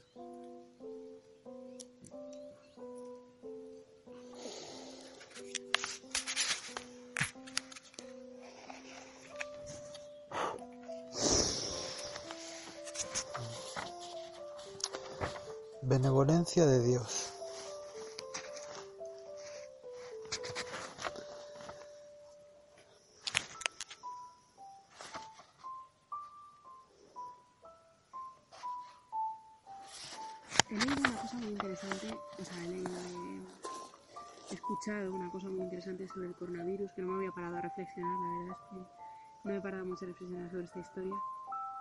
Benevolencia 16.31 16.65
de 16.65 16.79
Dios. 16.81 17.33
he 30.69 30.75
leído 30.75 30.95
una 30.99 31.21
cosa 31.21 31.37
muy 31.37 31.47
interesante, 31.47 32.07
o 32.39 32.45
sea, 32.45 32.63
he 32.63 32.67
leído, 32.67 32.89
he- 32.89 34.53
escuchado 34.53 35.13
una 35.13 35.29
cosa 35.31 35.47
muy 35.49 35.61
interesante 35.61 36.07
sobre 36.07 36.27
el 36.27 36.35
coronavirus 36.35 36.91
que 36.93 37.01
no 37.01 37.09
me 37.09 37.17
había 37.17 37.31
parado 37.31 37.57
a 37.57 37.61
reflexionar, 37.61 38.11
la 38.19 38.39
verdad 38.39 38.57
es 38.61 38.69
que 38.69 39.49
no 39.49 39.55
he 39.55 39.61
parado 39.61 39.85
mucho 39.85 40.05
a 40.05 40.07
reflexionar 40.09 40.51
sobre 40.51 40.65
esta 40.65 40.79
historia. 40.79 41.15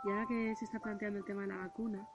Y 0.05 0.11
ahora 0.11 0.27
que 0.27 0.55
se 0.57 0.65
está 0.65 0.79
planteando 0.81 1.19
el 1.19 1.25
tema 1.25 1.43
de 1.43 1.49
la 1.49 1.57
vacuna, 1.57 2.09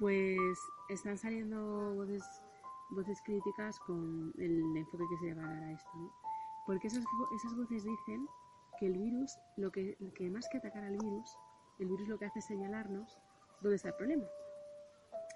pues 0.00 0.58
están 0.88 1.18
saliendo 1.18 1.94
voces, 1.94 2.24
voces 2.90 3.20
críticas 3.22 3.78
con 3.80 4.32
el 4.38 4.76
enfoque 4.76 5.04
que 5.10 5.16
se 5.18 5.26
le 5.26 5.34
va 5.34 5.44
a 5.44 5.54
dar 5.54 5.62
a 5.62 5.72
esto, 5.72 5.90
¿no? 5.94 6.10
Porque 6.66 6.88
esas, 6.88 7.04
esas 7.36 7.54
voces 7.54 7.84
dicen 7.84 8.26
que 8.78 8.86
el 8.86 8.96
virus, 8.98 9.38
lo 9.58 9.70
que, 9.70 9.96
que 10.16 10.30
más 10.30 10.48
que 10.48 10.56
atacar 10.58 10.84
al 10.84 10.96
virus, 10.96 11.36
el 11.78 11.88
virus 11.88 12.08
lo 12.08 12.18
que 12.18 12.24
hace 12.24 12.38
es 12.38 12.46
señalarnos 12.46 13.18
dónde 13.60 13.76
está 13.76 13.90
el 13.90 13.94
problema. 13.96 14.24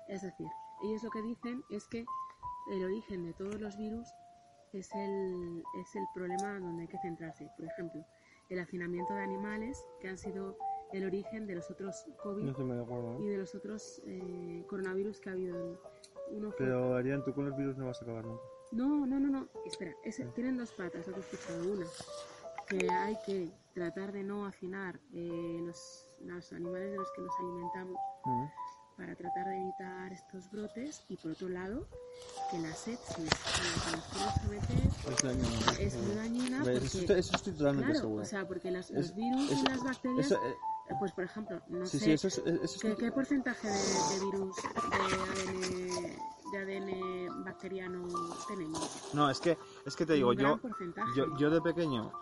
Es 0.09 0.22
decir, 0.22 0.46
ellos 0.83 1.03
lo 1.03 1.11
que 1.11 1.22
dicen 1.22 1.62
es 1.70 1.87
que 1.88 2.07
el 2.70 2.85
origen 2.85 3.24
de 3.24 3.35
todos 3.35 3.61
los 3.61 3.77
virus 3.77 4.09
es 4.72 4.88
el, 4.94 5.62
es 5.79 5.94
el 5.94 6.05
problema 6.14 6.59
donde 6.59 6.83
hay 6.83 6.88
que 6.88 6.98
centrarse. 6.98 7.50
Por 7.57 7.66
ejemplo, 7.66 8.05
el 8.48 8.59
hacinamiento 8.59 9.12
de 9.14 9.22
animales, 9.22 9.85
que 10.00 10.09
han 10.09 10.18
sido 10.18 10.57
el 10.96 11.04
origen 11.07 11.46
de 11.46 11.57
los 11.57 11.70
otros 11.70 12.04
COVID 12.22 12.42
No 12.44 12.74
de 12.74 12.83
acuerdo. 12.83 13.18
y 13.20 13.24
¿no? 13.24 13.30
de 13.30 13.38
los 13.38 13.54
otros 13.54 14.00
eh, 14.07 14.64
coronavirus 14.68 15.20
que 15.20 15.30
ha 15.30 15.33
habido. 15.33 15.80
Uno 16.30 16.50
fue- 16.52 16.59
Pero 16.66 16.94
Arián, 16.96 17.24
tú 17.24 17.35
con 17.35 17.46
los 17.48 17.57
virus 17.57 17.76
no 17.76 17.87
vas 17.87 18.00
a 18.00 18.04
acabar 18.04 18.24
nunca. 18.24 18.42
No, 18.72 19.07
no, 19.07 19.20
no, 19.20 19.28
no. 19.28 19.48
Espera, 19.66 19.92
ese- 20.04 20.24
tienen 20.26 20.57
dos 20.57 20.70
patas, 20.72 21.07
lo 21.07 21.14
que 21.14 21.20
he 21.20 21.22
escuchado. 21.22 21.72
Una, 21.72 21.87
que 22.68 22.88
hay 22.90 23.16
que 23.26 23.50
tratar 23.74 24.12
de 24.12 24.22
no 24.22 24.46
hacinar 24.46 24.98
eh, 25.12 25.59
los, 25.66 26.07
los 26.20 26.52
animales 26.52 26.90
de 26.92 26.96
los 26.96 27.09
que 27.12 27.22
nos 27.22 27.33
alimentamos 27.40 27.96
Ujú. 28.24 28.50
para 28.96 29.14
tratar 29.16 29.48
de 29.48 29.61
evitar 29.61 30.12
estos 30.12 30.50
brotes 30.50 31.05
y 31.09 31.16
por 31.16 31.32
otro 31.32 31.49
lado 31.49 31.86
que 32.51 32.59
la 32.59 32.72
sepsis 32.72 33.18
a 33.18 33.64
la 33.64 33.84
que 33.84 33.97
nos 33.97 34.05
podemos 34.07 34.34
someter 34.42 35.80
Es 35.80 35.95
es 35.95 36.03
muy 36.03 36.14
dañina 36.16 36.62
Eso 36.62 36.99
porque 36.99 37.18
eso 37.18 37.36
estoy 37.36 37.53
totalmente 37.53 37.90
claro, 37.92 38.01
seguro. 38.07 38.22
o 38.22 38.26
sea 38.26 38.47
porque 38.49 38.70
las- 38.70 38.90
Es- 38.90 38.97
los 38.97 39.14
virus 39.14 39.51
eso- 39.51 39.61
y 39.64 39.68
las 39.68 39.84
bacterias 39.84 40.26
Eso, 40.26 40.36
eh, 40.36 40.49
eh, 40.49 40.55
pues 40.99 41.12
por 41.12 41.24
ejemplo 41.24 41.61
no 41.68 41.87
sí, 41.87 41.99
sé 41.99 42.05
sí, 42.05 42.12
eso 42.12 42.28
es... 42.28 42.39
Eso 42.39 42.80
¿qué, 42.80 42.93
es 42.93 42.99
qué 42.99 43.12
porcentaje 43.12 43.68
de, 43.68 43.74
de 43.74 44.24
virus 44.24 44.57
de 46.53 46.59
ADN, 46.59 46.66
de 46.66 47.28
ADN 47.28 47.45
bacteriano 47.45 48.07
tenemos 48.49 49.14
No, 49.14 49.30
es 49.30 49.41
que, 49.41 49.57
es 49.87 49.97
que 49.97 50.07
te 50.07 50.14
digo, 50.14 50.32
yo, 50.32 50.61
yo, 51.16 51.37
yo 51.37 51.51
de 51.51 51.61
pequeño, 51.61 52.12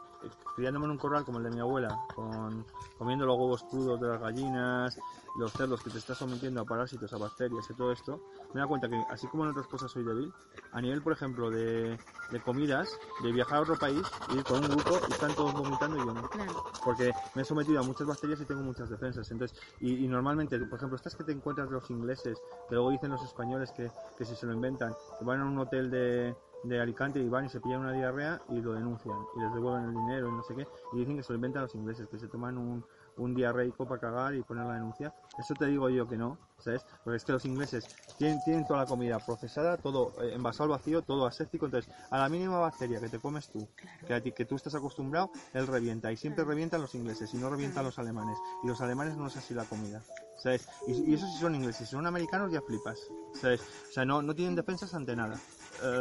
criándome 0.56 0.86
en 0.86 0.92
un 0.92 0.98
corral 0.98 1.24
como 1.24 1.38
el 1.38 1.44
de 1.44 1.50
mi 1.50 1.60
abuela, 1.60 1.98
con, 2.14 2.64
comiendo 2.98 3.26
los 3.26 3.36
huevos 3.38 3.64
crudos 3.64 4.00
de 4.00 4.08
las 4.08 4.20
gallinas, 4.20 4.98
los 5.38 5.52
cerdos 5.52 5.82
que 5.82 5.90
te 5.90 5.98
estás 5.98 6.18
sometiendo 6.18 6.60
a 6.60 6.64
parásitos, 6.64 7.12
a 7.12 7.18
bacterias 7.18 7.68
y 7.70 7.74
todo 7.74 7.92
esto, 7.92 8.20
me 8.52 8.60
da 8.60 8.66
cuenta 8.66 8.88
que 8.88 9.02
así 9.10 9.26
como 9.28 9.44
en 9.44 9.50
otras 9.50 9.66
cosas 9.66 9.90
soy 9.90 10.04
débil, 10.04 10.32
a 10.72 10.80
nivel, 10.80 11.02
por 11.02 11.12
ejemplo, 11.12 11.50
de, 11.50 11.98
de 12.30 12.40
comidas, 12.40 12.88
de 13.22 13.32
viajar 13.32 13.58
a 13.58 13.60
otro 13.62 13.78
país, 13.78 14.02
ir 14.34 14.44
con 14.44 14.58
un 14.58 14.70
grupo 14.70 14.98
y 15.08 15.12
están 15.12 15.34
todos 15.34 15.52
vomitando 15.54 15.96
y 15.96 16.00
yo 16.00 16.12
no. 16.12 16.28
claro 16.28 16.72
porque 16.84 17.12
me 17.34 17.42
he 17.42 17.44
sometido 17.44 17.80
a 17.80 17.82
muchas 17.82 18.06
bacterias 18.06 18.40
y 18.40 18.44
tengo 18.44 18.62
muchas 18.62 18.90
defensas. 18.90 19.30
Entonces, 19.30 19.58
y, 19.80 20.04
y 20.04 20.08
normalmente, 20.08 20.58
por 20.58 20.78
ejemplo, 20.78 20.96
estas 20.96 21.14
que 21.14 21.24
te 21.24 21.32
encuentras 21.32 21.68
de 21.68 21.74
los 21.74 21.90
ingleses, 21.90 22.38
que 22.68 22.74
luego 22.74 22.90
dicen 22.90 23.10
los 23.10 23.22
españoles 23.22 23.70
que, 23.72 23.90
que 24.16 24.24
si 24.24 24.34
se 24.34 24.46
lo 24.46 24.52
inventan, 24.52 24.94
que 25.18 25.24
van 25.24 25.40
a 25.40 25.44
un 25.44 25.58
hotel 25.58 25.90
de, 25.90 26.34
de 26.62 26.80
Alicante 26.80 27.18
y 27.18 27.28
van 27.28 27.46
y 27.46 27.48
se 27.48 27.60
pillan 27.60 27.80
una 27.80 27.92
diarrea 27.92 28.40
y 28.48 28.60
lo 28.60 28.72
denuncian 28.72 29.16
y 29.36 29.40
les 29.40 29.52
devuelven 29.52 29.84
el 29.84 29.94
dinero 29.94 30.28
y 30.28 30.32
no 30.32 30.42
sé 30.42 30.54
qué 30.54 30.66
y 30.92 30.98
dicen 30.98 31.16
que 31.16 31.22
se 31.22 31.32
lo 31.32 31.36
inventan 31.36 31.62
los 31.62 31.74
ingleses 31.74 32.08
que 32.08 32.18
se 32.18 32.28
toman 32.28 32.56
un, 32.56 32.84
un 33.16 33.34
diarreico 33.34 33.86
para 33.86 34.00
cagar 34.00 34.34
y 34.34 34.42
poner 34.42 34.66
la 34.66 34.74
denuncia 34.74 35.12
eso 35.38 35.54
te 35.54 35.66
digo 35.66 35.88
yo 35.90 36.08
que 36.08 36.16
no 36.16 36.38
¿sabes? 36.58 36.86
porque 37.02 37.16
es 37.16 37.24
que 37.24 37.32
los 37.32 37.44
ingleses 37.44 37.90
tienen, 38.16 38.40
tienen 38.44 38.66
toda 38.66 38.80
la 38.80 38.86
comida 38.86 39.18
procesada 39.18 39.76
todo 39.76 40.12
eh, 40.22 40.34
envasado 40.34 40.64
al 40.64 40.78
vacío 40.78 41.02
todo 41.02 41.26
aséptico 41.26 41.66
entonces 41.66 41.92
a 42.10 42.18
la 42.18 42.28
mínima 42.28 42.58
bacteria 42.60 43.00
que 43.00 43.08
te 43.08 43.18
comes 43.18 43.48
tú 43.50 43.66
que, 44.06 44.14
a 44.14 44.20
ti, 44.20 44.30
que 44.32 44.44
tú 44.44 44.54
estás 44.54 44.74
acostumbrado 44.74 45.30
él 45.54 45.66
revienta 45.66 46.12
y 46.12 46.16
siempre 46.16 46.44
revientan 46.44 46.80
los 46.80 46.94
ingleses 46.94 47.32
y 47.34 47.38
no 47.38 47.50
revientan 47.50 47.84
los 47.84 47.98
alemanes 47.98 48.38
y 48.62 48.68
los 48.68 48.80
alemanes 48.80 49.16
no 49.16 49.26
es 49.26 49.36
así 49.36 49.52
la 49.52 49.64
comida 49.64 50.02
¿sabes? 50.36 50.66
Y, 50.86 51.10
y 51.10 51.14
eso 51.14 51.26
sí 51.26 51.38
son 51.38 51.54
ingleses 51.54 51.88
si 51.88 51.94
son 51.94 52.06
americanos 52.06 52.52
ya 52.52 52.60
flipas 52.60 53.00
¿sabes? 53.40 53.60
o 53.62 53.92
sea 53.92 54.04
no, 54.04 54.22
no 54.22 54.34
tienen 54.34 54.54
defensas 54.54 54.94
ante 54.94 55.16
nada 55.16 55.40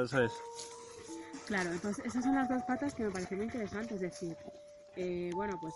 ¿sabes? 0.07 0.33
Claro, 1.47 1.71
entonces 1.71 2.05
esas 2.05 2.23
son 2.23 2.35
las 2.35 2.47
dos 2.47 2.63
patas 2.63 2.93
que 2.93 3.03
me 3.03 3.11
parecen 3.11 3.37
muy 3.37 3.45
interesantes. 3.47 3.95
Es 3.95 4.01
decir, 4.01 4.37
eh, 4.95 5.31
bueno, 5.33 5.57
pues. 5.59 5.73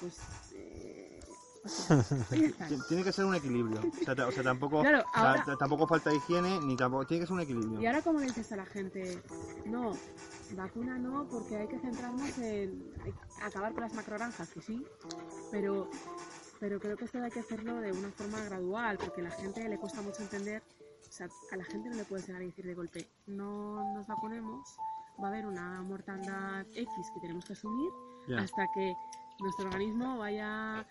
pues 0.00 0.14
eh, 0.54 1.20
o 1.64 1.68
sea, 1.68 2.04
Tiene 2.88 3.02
que 3.02 3.12
ser 3.12 3.24
un 3.24 3.34
equilibrio. 3.34 3.80
O 3.80 4.04
sea, 4.04 4.14
ta- 4.14 4.28
o 4.28 4.30
sea, 4.32 4.42
tampoco, 4.44 4.82
Claro, 4.82 5.04
ahora- 5.14 5.44
tampoco 5.58 5.86
falta 5.88 6.12
higiene, 6.14 6.60
ni 6.60 6.76
tampoco. 6.76 7.06
Tiene 7.06 7.22
que 7.22 7.26
ser 7.26 7.34
un 7.34 7.40
equilibrio. 7.40 7.80
Y 7.80 7.86
ahora, 7.86 8.02
como 8.02 8.20
le 8.20 8.26
dices 8.26 8.52
a 8.52 8.56
la 8.56 8.66
gente, 8.66 9.20
no, 9.64 9.96
vacuna 10.52 10.96
no, 10.98 11.26
porque 11.28 11.56
hay 11.56 11.66
que 11.66 11.78
centrarnos 11.80 12.38
en 12.38 12.92
acabar 13.42 13.72
con 13.72 13.80
las 13.82 13.94
macrogranjas, 13.94 14.48
que 14.50 14.60
sí, 14.60 14.86
pero, 15.50 15.90
pero 16.60 16.78
creo 16.78 16.96
que 16.96 17.06
esto 17.06 17.20
hay 17.20 17.30
que 17.32 17.40
hacerlo 17.40 17.80
de 17.80 17.90
una 17.90 18.10
forma 18.12 18.40
gradual, 18.44 18.96
porque 18.98 19.22
a 19.22 19.24
la 19.24 19.30
gente 19.32 19.68
le 19.68 19.76
cuesta 19.78 20.02
mucho 20.02 20.22
entender, 20.22 20.62
sea, 21.16 21.28
a 21.52 21.56
la 21.56 21.64
gente 21.64 21.88
no 21.88 21.96
le 21.96 22.04
puedes 22.04 22.26
llegar 22.26 22.42
a 22.42 22.44
decir 22.44 22.64
de 22.66 22.74
golpe, 22.74 23.08
no 23.26 23.82
nos 23.94 24.06
vacunemos, 24.06 24.76
va 25.22 25.28
a 25.28 25.30
haber 25.30 25.46
una 25.46 25.80
mortandad 25.82 26.66
X 26.74 27.10
que 27.10 27.20
tenemos 27.20 27.44
que 27.44 27.54
asumir 27.54 27.90
Ya. 28.28 28.40
hasta 28.40 28.66
que 28.68 28.94
nuestro 29.38 29.66
organismo 29.68 30.18
vaya 30.18 30.80
a, 30.80 30.84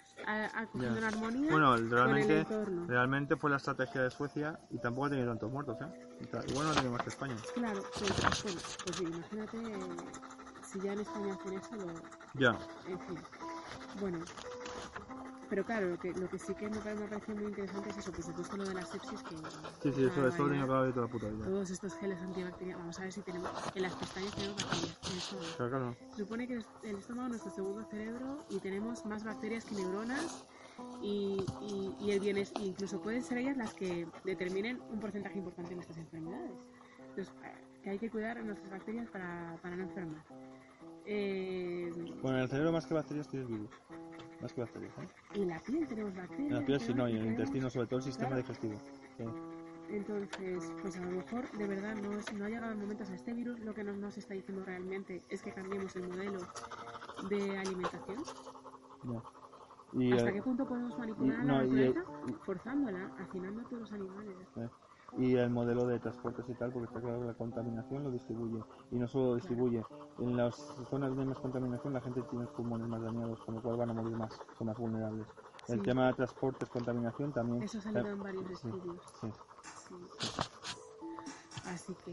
a 0.59 0.65
cogiendo 0.67 0.99
Ya. 0.99 1.07
una 1.07 1.07
armonía 1.07 1.51
Bueno, 1.51 1.71
con 1.71 1.79
el 1.83 1.89
realmente, 1.91 2.39
entorno. 2.39 2.85
realmente 2.87 3.35
fue 3.35 3.49
la 3.49 3.57
estrategia 3.57 4.01
de 4.03 4.09
Suecia 4.11 4.59
y 4.71 4.77
tampoco 4.79 5.07
ha 5.07 5.09
tenido 5.09 5.27
tantos 5.29 5.51
muertos, 5.51 5.77
¿eh? 5.81 5.85
Igual 6.49 6.65
no 6.65 6.71
ha 6.71 6.75
tenido 6.75 6.91
más 6.91 7.01
que 7.03 7.09
España. 7.09 7.35
Claro, 7.53 7.83
pues, 7.99 8.43
bueno, 8.43 8.59
pues 8.83 9.01
imagínate 9.01 9.57
si 10.63 10.79
ya 10.81 10.93
en 10.93 10.99
España 11.01 11.33
hacen 11.33 11.53
eso, 11.53 11.75
lo, 11.75 11.93
Ya. 12.39 12.57
en 12.87 12.99
fin. 12.99 13.17
Bueno, 13.99 14.19
pero 15.49 15.63
claro, 15.63 15.89
lo 15.89 15.97
que, 15.99 16.11
lo 16.13 16.27
que 16.29 16.37
sí 16.39 16.53
que 16.55 16.69
me 16.69 16.77
parece, 16.79 17.01
me 17.03 17.07
parece 17.07 17.33
muy 17.33 17.45
interesante 17.45 17.89
es 17.89 17.97
eso, 17.97 18.11
por 18.11 18.23
supuesto, 18.23 18.57
lo 18.57 18.63
de 18.65 18.73
la 18.73 18.85
sepsis, 18.85 19.21
que 19.23 19.35
Sí, 19.35 19.91
sí, 19.93 20.03
eso, 20.05 20.21
Ah, 20.23 20.27
eso 20.29 20.49
que 20.49 20.57
hablar 20.57 20.85
de 20.85 20.93
toda 20.93 21.05
la 21.05 21.11
puta 21.11 21.27
vida. 21.29 21.45
todos 21.45 21.69
estos 21.69 21.93
geles 21.95 22.19
antibacteriales, 22.21 22.77
vamos 22.77 22.99
a 22.99 23.03
ver 23.03 23.11
si 23.13 23.21
tenemos, 23.21 23.49
en 23.75 23.81
las 23.81 23.95
pestañas 23.95 24.33
tenemos 24.35 24.55
bacterias. 24.63 24.99
Claro, 25.57 25.69
claro. 25.71 25.95
Se 26.11 26.17
supone 26.23 26.47
que 26.47 26.53
el 26.83 26.95
estómago 26.97 27.25
es 27.27 27.29
nuestro 27.31 27.51
segundo 27.51 27.83
cerebro 27.89 28.45
y 28.49 28.59
tenemos 28.59 29.05
más 29.05 29.23
bacterias 29.23 29.65
que 29.65 29.75
neuronas 29.75 30.45
y, 31.01 31.37
y, 31.61 31.95
y 31.99 32.11
el 32.11 32.19
bienes, 32.19 32.51
e 32.59 32.63
incluso 32.65 33.01
pueden 33.01 33.23
ser 33.23 33.37
ellas 33.39 33.57
las 33.57 33.73
que 33.73 34.07
determinen 34.23 34.81
un 34.91 34.99
porcentaje 34.99 35.37
importante 35.37 35.69
de 35.69 35.75
nuestras 35.75 35.97
enfermedades. 35.99 36.51
Entonces, 37.09 37.33
que 37.83 37.89
hay 37.91 37.99
que 37.99 38.09
cuidar 38.09 38.43
nuestras 38.43 38.69
bacterias 38.71 39.07
para, 39.09 39.57
para 39.61 39.75
no 39.75 39.83
enfermar. 39.83 40.23
Eh, 41.05 41.91
Bueno, 42.21 42.37
en 42.37 42.43
el 42.43 42.49
cerebro 42.49 42.71
más 42.71 42.85
que 42.87 42.93
bacterias 42.95 43.27
tienes 43.27 43.47
virus. 43.47 43.69
Más 44.41 44.53
que 44.53 44.61
bacterias, 44.61 44.91
¿eh? 44.99 45.07
y 45.35 45.41
en 45.43 45.49
la 45.49 45.59
piel 45.59 45.87
tenemos 45.87 46.15
bacterias. 46.15 46.49
En 46.51 46.59
la 46.59 46.65
piel 46.65 46.79
sí, 46.79 46.93
no, 46.93 47.07
y 47.07 47.11
en 47.11 47.17
el 47.17 47.23
tenemos- 47.23 47.39
intestino, 47.39 47.69
sobre 47.69 47.87
todo 47.87 47.97
el 47.99 48.03
sistema 48.05 48.27
Claro. 48.29 48.41
digestivo. 48.43 48.79
Sí. 49.17 49.23
Entonces, 49.89 50.71
pues 50.81 50.97
a 50.97 51.01
lo 51.01 51.11
mejor 51.11 51.51
de 51.51 51.67
verdad 51.67 51.95
no, 51.95 52.17
es- 52.17 52.33
no 52.33 52.45
ha 52.45 52.49
llegado 52.49 52.71
el 52.73 52.77
momento, 52.79 53.03
o 53.03 53.05
sea, 53.05 53.15
este 53.15 53.33
virus 53.33 53.59
lo 53.59 53.73
que 53.73 53.83
nos, 53.83 53.95
nos 53.97 54.17
está 54.17 54.33
diciendo 54.33 54.65
realmente 54.65 55.21
es 55.29 55.41
que 55.41 55.51
cambiemos 55.53 55.95
el 55.95 56.07
modelo 56.07 56.41
de 57.29 57.57
alimentación. 57.57 58.23
Y, 59.93 60.11
¿Hasta 60.13 60.29
eh, 60.29 60.33
qué 60.33 60.41
punto 60.41 60.67
podemos 60.67 60.97
manipular 60.97 61.43
y- 61.43 61.47
no, 61.47 61.57
la 61.61 61.65
y- 61.65 61.69
naturaleza? 61.69 62.03
Forzándola, 62.43 63.11
hacinando 63.19 63.61
a 63.61 63.63
todos 63.65 63.81
los 63.81 63.91
animales. 63.93 64.47
Y 65.17 65.35
el 65.35 65.49
modelo 65.49 65.85
de 65.87 65.99
transportes 65.99 66.45
y 66.49 66.53
tal, 66.55 66.71
porque 66.71 66.87
está 66.87 66.99
claro 67.01 67.21
que 67.21 67.27
la 67.27 67.33
contaminación 67.33 68.03
lo 68.03 68.11
distribuye. 68.11 68.61
Y 68.91 68.95
no 68.95 69.07
solo 69.07 69.27
lo 69.29 69.35
distribuye, 69.35 69.83
en 70.19 70.35
las 70.37 70.55
zonas 70.89 71.15
de 71.15 71.25
más 71.25 71.39
contaminación 71.39 71.93
la 71.93 72.01
gente 72.01 72.21
tiene 72.29 72.45
los 72.45 72.53
pulmones 72.53 72.87
más 72.87 73.01
dañados, 73.01 73.39
con 73.41 73.55
lo 73.55 73.61
cual 73.61 73.77
van 73.77 73.89
a 73.91 73.93
morir 73.93 74.15
más, 74.17 74.33
son 74.57 74.67
más 74.67 74.77
vulnerables. 74.77 75.27
El 75.67 75.77
Sí. 75.79 75.83
tema 75.83 76.07
de 76.07 76.13
transportes, 76.13 76.69
contaminación 76.69 77.31
también. 77.31 77.63
Eso 77.63 77.77
ha 77.79 77.81
salido 77.81 78.07
eh, 78.07 78.11
en 78.11 78.21
varios 78.23 78.49
estudios. 78.51 79.01
sí. 79.21 79.27
sí. 79.87 79.95
Así 81.65 81.95
que, 82.05 82.11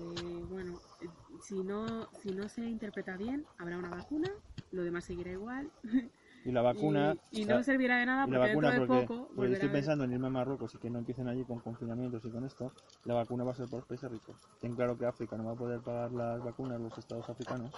bueno, 0.49 0.73
eh, 1.01 1.11
si 1.41 1.63
no, 1.63 2.09
si 2.23 2.33
no 2.33 2.49
se 2.49 2.65
interpreta 2.65 3.17
bien, 3.17 3.45
habrá 3.59 3.77
una 3.77 3.91
vacuna, 3.91 4.31
lo 4.71 4.83
demás 4.83 5.05
seguirá 5.05 5.33
igual. 5.33 5.71
Y 6.45 6.53
la 6.53 6.63
vacuna. 6.63 7.17
Y, 7.31 7.43
y 7.43 7.45
no 7.45 7.63
servirá 7.63 7.99
de 7.99 8.07
nada 8.07 8.27
y 8.27 8.31
la 8.31 8.39
porque 8.39 8.49
vacuna, 8.49 8.71
dentro 8.71 8.87
porque, 8.87 9.01
de 9.01 9.07
poco 9.07 9.35
porque 9.35 9.53
estoy 9.53 9.69
pensando 9.69 10.05
en 10.05 10.13
irme 10.13 10.27
a 10.27 10.31
Marruecos 10.31 10.75
y 10.75 10.79
que 10.79 10.91
no 10.91 10.99
empiecen 10.99 11.29
allí 11.29 11.45
con 11.45 11.61
confinamientos 11.61 12.25
y 12.25 12.31
con 12.31 12.45
esto, 12.45 12.73
la 13.05 13.15
vacuna 13.15 13.45
va 13.45 13.53
a 13.53 13.55
ser 13.55 13.69
por 13.69 13.81
los 13.81 13.89
países 13.89 14.11
ricos. 14.11 14.37
Ten 14.61 14.75
claro 14.75 14.99
que 14.99 15.07
África 15.07 15.37
no 15.37 15.45
va 15.45 15.53
a 15.53 15.57
poder 15.57 15.81
pagar 15.81 16.13
las 16.13 16.43
vacunas, 16.43 16.81
los 16.81 16.97
estados 16.99 17.29
africanos, 17.29 17.73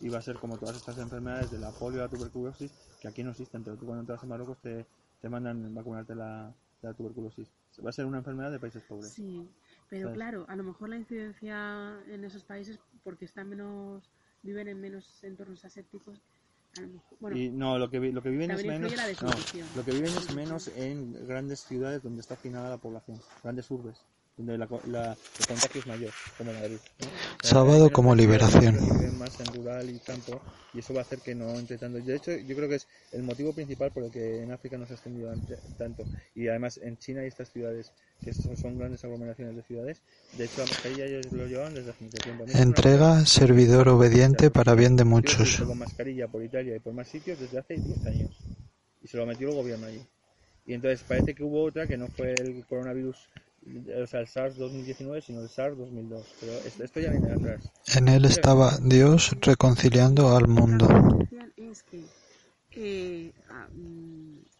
y 0.00 0.08
va 0.08 0.18
a 0.18 0.22
ser 0.22 0.36
como 0.36 0.58
todas 0.58 0.76
estas 0.76 0.98
enfermedades 0.98 1.50
de 1.50 1.58
la 1.58 1.70
polio, 1.72 2.00
la 2.00 2.08
tuberculosis, 2.08 2.72
que 3.00 3.08
aquí 3.08 3.22
no 3.22 3.30
existen, 3.30 3.62
pero 3.64 3.76
tú 3.76 3.86
cuando 3.86 4.00
entras 4.00 4.22
a 4.22 4.26
Marruecos 4.26 4.58
te, 4.58 4.86
te 5.20 5.28
mandan 5.28 5.74
vacunarte 5.74 6.14
la, 6.14 6.52
la 6.82 6.94
tuberculosis. 6.94 7.48
Va 7.84 7.90
a 7.90 7.92
ser 7.92 8.06
una 8.06 8.18
enfermedad 8.18 8.50
de 8.50 8.58
países 8.58 8.82
pobres. 8.82 9.12
Sí, 9.12 9.48
pero 9.88 10.08
¿Sabes? 10.08 10.16
claro, 10.16 10.46
a 10.48 10.56
lo 10.56 10.62
mejor 10.62 10.88
la 10.88 10.96
incidencia 10.96 11.98
en 12.08 12.24
esos 12.24 12.44
países, 12.44 12.78
porque 13.04 13.24
están 13.24 13.48
menos, 13.48 14.02
viven 14.42 14.68
en 14.68 14.80
menos 14.80 15.22
entornos 15.24 15.64
asépticos, 15.64 16.20
a 16.76 16.80
lo 16.80 16.88
mejor, 16.88 17.18
bueno, 17.20 17.36
y 17.36 17.50
no, 17.50 17.78
lo 17.78 17.90
que, 17.90 17.98
lo 17.98 18.22
que 18.22 18.30
viven 18.30 18.50
es 18.50 18.64
menos. 18.64 18.92
no, 19.22 19.30
lo 19.76 19.84
que 19.84 19.92
viven 19.92 20.08
es 20.08 20.34
menos 20.34 20.68
en 20.68 21.26
grandes 21.26 21.60
ciudades 21.60 22.02
donde 22.02 22.20
está 22.20 22.34
afinada 22.34 22.70
la 22.70 22.78
población, 22.78 23.20
grandes 23.42 23.70
urbes, 23.70 24.04
donde 24.40 24.58
la, 24.58 24.68
la, 24.86 25.12
el 25.38 25.46
contagio 25.46 25.80
es 25.80 25.86
mayor, 25.86 26.12
como 26.36 26.52
Madrid. 26.52 26.78
¿no? 27.00 27.06
Sábado 27.42 27.90
como 27.90 28.14
liberación. 28.14 28.76
más 29.18 29.38
en 29.40 29.46
rural 29.54 29.90
y 29.90 29.98
campo, 29.98 30.40
y 30.72 30.78
eso 30.78 30.94
va 30.94 31.00
a 31.00 31.02
hacer 31.02 31.20
que 31.20 31.34
no 31.34 31.50
entre 31.58 31.78
tanto. 31.78 31.98
De 31.98 32.16
hecho, 32.16 32.32
yo 32.32 32.56
creo 32.56 32.68
que 32.68 32.76
es 32.76 32.86
el 33.12 33.22
motivo 33.22 33.52
principal 33.52 33.90
por 33.90 34.04
el 34.04 34.10
que 34.10 34.42
en 34.42 34.52
África 34.52 34.78
no 34.78 34.86
se 34.86 34.94
ha 34.94 34.96
extendido 34.96 35.32
tanto. 35.78 36.04
Y 36.34 36.48
además 36.48 36.80
en 36.82 36.96
China 36.98 37.20
hay 37.20 37.28
estas 37.28 37.50
ciudades 37.50 37.92
que 38.24 38.32
son, 38.32 38.78
grandes 38.78 39.04
aglomeraciones 39.04 39.56
de 39.56 39.62
ciudades. 39.62 40.02
De 40.36 40.44
hecho, 40.44 40.58
la 40.58 40.66
mascarilla 40.66 41.04
ellos 41.04 41.32
lo 41.32 41.46
llevan 41.46 41.74
desde 41.74 41.90
hace 41.90 42.04
mucho 42.04 42.18
tiempo. 42.18 42.44
A 42.44 42.46
mí 42.46 42.52
es 42.52 42.56
una 42.56 42.64
Entrega, 42.64 43.26
servidor 43.26 43.88
obediente 43.88 44.50
para 44.50 44.74
bien 44.74 44.96
de 44.96 45.04
muchos. 45.04 45.60
con 45.60 45.78
mascarilla 45.78 46.28
por 46.28 46.42
Italia 46.42 46.76
y 46.76 46.78
por 46.78 46.94
más 46.94 47.08
sitios 47.08 47.38
desde 47.38 47.58
hace 47.58 47.74
10 47.74 48.06
años. 48.06 48.30
Y 49.02 49.08
se 49.08 49.16
lo 49.16 49.26
metió 49.26 49.48
el 49.48 49.54
gobierno 49.54 49.86
allí. 49.86 50.02
Y 50.66 50.74
entonces 50.74 51.02
parece 51.02 51.34
que 51.34 51.42
hubo 51.42 51.64
otra 51.64 51.86
que 51.86 51.96
no 51.96 52.06
fue 52.08 52.34
el 52.34 52.64
coronavirus, 52.66 53.16
o 54.02 54.06
sea, 54.06 54.20
el 54.20 54.26
SARS 54.28 54.56
2019, 54.56 55.20
sino 55.20 55.42
el 55.42 55.48
SARS 55.48 55.76
2002. 55.76 56.26
Pero 56.40 56.52
esto, 56.52 56.84
esto 56.84 57.00
ya 57.00 57.10
viene 57.10 57.32
atrás. 57.32 57.70
En 57.94 58.08
él 58.08 58.24
estaba 58.24 58.78
Dios 58.78 59.36
reconciliando 59.40 60.36
al 60.36 60.48
mundo. 60.48 60.88
Lo 61.30 61.70
es 61.70 61.82
que 61.82 62.04
eh, 62.72 63.32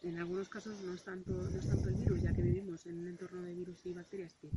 en 0.02 0.18
algunos 0.18 0.48
casos 0.48 0.80
no 0.82 0.94
es, 0.94 1.02
tanto, 1.02 1.32
no 1.32 1.58
es 1.58 1.66
tanto 1.66 1.88
el 1.88 1.94
virus, 1.94 2.22
ya 2.22 2.32
que 2.32 2.42
vivimos 2.42 2.86
en 2.86 2.98
un 2.98 3.08
entorno 3.08 3.42
de 3.42 3.54
virus 3.54 3.84
y 3.86 3.92
bacterias 3.92 4.34
que 4.34 4.50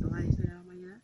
toda 0.00 0.20
la 0.20 0.26
historia 0.26 0.50
de 0.50 0.56
la 0.56 0.62
humanidad, 0.62 1.02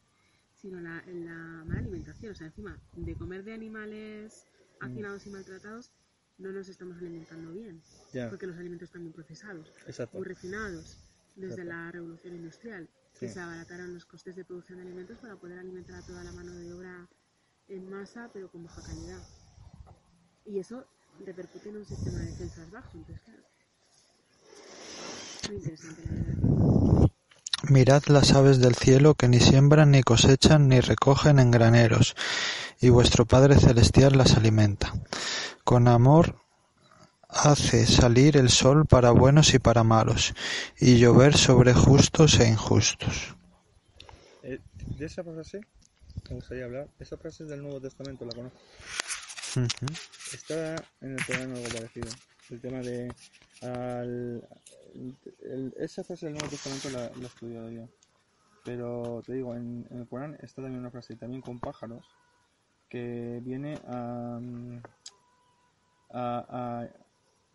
sino 0.55 0.81
la, 0.81 1.03
la 1.07 1.65
mala 1.65 1.81
alimentación. 1.81 2.33
O 2.33 2.35
sea, 2.35 2.47
encima 2.47 2.79
de 2.97 3.15
comer 3.15 3.45
de 3.45 3.55
animales 3.55 4.47
hacinados 4.81 5.27
y 5.27 5.31
maltratados, 5.31 5.91
no 6.39 6.53
nos 6.53 6.69
estamos 6.69 6.99
alimentando 6.99 7.53
bien, 7.53 7.81
Ya, 8.13 8.29
porque 8.29 8.47
los 8.47 8.57
alimentos 8.57 8.89
están 8.89 9.03
muy 9.03 9.13
procesados, 9.13 9.69
exacto. 9.87 10.19
muy 10.19 10.27
refinados, 10.27 10.99
desde 11.35 11.65
la 11.65 11.91
revolución 11.91 12.35
industrial, 12.37 12.89
que 13.19 13.29
Sí. 13.29 13.35
se 13.35 13.41
abarataron 13.41 13.95
los 13.95 14.05
costes 14.05 14.37
de 14.37 14.45
producción 14.45 14.79
de 14.79 14.85
alimentos 14.85 15.19
para 15.19 15.37
poder 15.37 15.59
alimentar 15.59 15.97
a 15.97 16.03
toda 16.03 16.23
la 16.25 16.33
mano 16.33 16.53
de 16.53 16.73
obra 16.73 17.09
en 17.69 17.89
masa, 17.91 18.31
pero 18.33 18.51
con 18.51 18.65
baja 18.65 18.83
calidad. 18.83 19.23
Y 20.47 20.59
eso 20.59 20.85
repercute 21.25 21.69
en 21.69 21.77
un 21.79 21.87
sistema 21.87 22.19
de 22.19 22.27
defensas 22.27 22.71
bajo, 22.71 22.91
entonces 22.99 23.23
claro. 23.25 23.43
Muy 25.49 25.57
interesante, 25.57 26.03
la 26.05 26.13
verdad. 26.13 27.11
Mirad 27.71 28.03
las 28.07 28.33
aves 28.33 28.59
del 28.61 28.75
cielo 28.75 29.15
que 29.15 29.29
ni 29.29 29.41
siembran, 29.41 29.91
ni 29.93 30.03
cosechan, 30.03 30.69
ni 30.69 30.81
recogen 30.81 31.39
en 31.39 31.51
graneros, 31.51 32.15
y 32.81 32.91
vuestro 32.91 33.25
Padre 33.25 33.59
Celestial 33.59 34.19
las 34.19 34.37
alimenta. 34.37 34.93
Con 35.65 35.89
amor 35.89 36.44
hace 37.35 37.87
salir 37.87 38.37
el 38.37 38.49
sol 38.49 38.87
para 38.87 39.11
buenos 39.11 39.55
y 39.55 39.59
para 39.59 39.83
malos, 39.85 40.35
y 40.79 40.99
llover 40.99 41.37
sobre 41.37 41.75
justos 41.75 42.39
e 42.41 42.49
injustos. 42.49 43.35
Eh, 44.43 44.61
de 44.99 45.07
esa 45.07 45.23
frase 45.25 45.61
me 46.31 46.37
gustaría 46.37 46.65
hablar. 46.65 46.89
Esa 46.99 47.17
frase 47.17 47.43
es 47.45 47.49
del 47.51 47.63
Nuevo 47.63 47.81
Testamento, 47.81 48.25
la 48.25 48.35
conozco. 48.35 48.59
Está 50.33 50.75
en 51.01 51.13
el 51.19 51.27
Corán 51.27 51.53
algo 51.53 51.69
parecido. 51.69 52.09
El 52.51 52.61
tema 52.61 52.79
de... 52.79 53.13
al- 53.63 54.49
el- 55.43 55.75
esa 55.79 56.03
frase 56.05 56.27
del 56.27 56.35
Nuevo 56.35 56.49
Testamento 56.49 56.91
la, 56.91 57.11
la 57.17 57.23
he 57.23 57.27
estudiado 57.27 57.71
yo. 57.71 57.89
Pero 58.65 59.23
te 59.27 59.35
digo, 59.35 59.55
en, 59.55 59.87
en 59.91 60.01
el 60.01 60.09
Corán 60.09 60.37
está 60.41 60.63
también 60.63 60.81
una 60.81 60.91
frase, 60.91 61.17
también 61.17 61.43
con 61.43 61.61
pájaros, 61.61 62.05
que 62.89 63.41
viene 63.43 63.79
a, 63.87 64.39
mm, 64.41 64.79
a, 66.11 66.47
a 66.83 66.89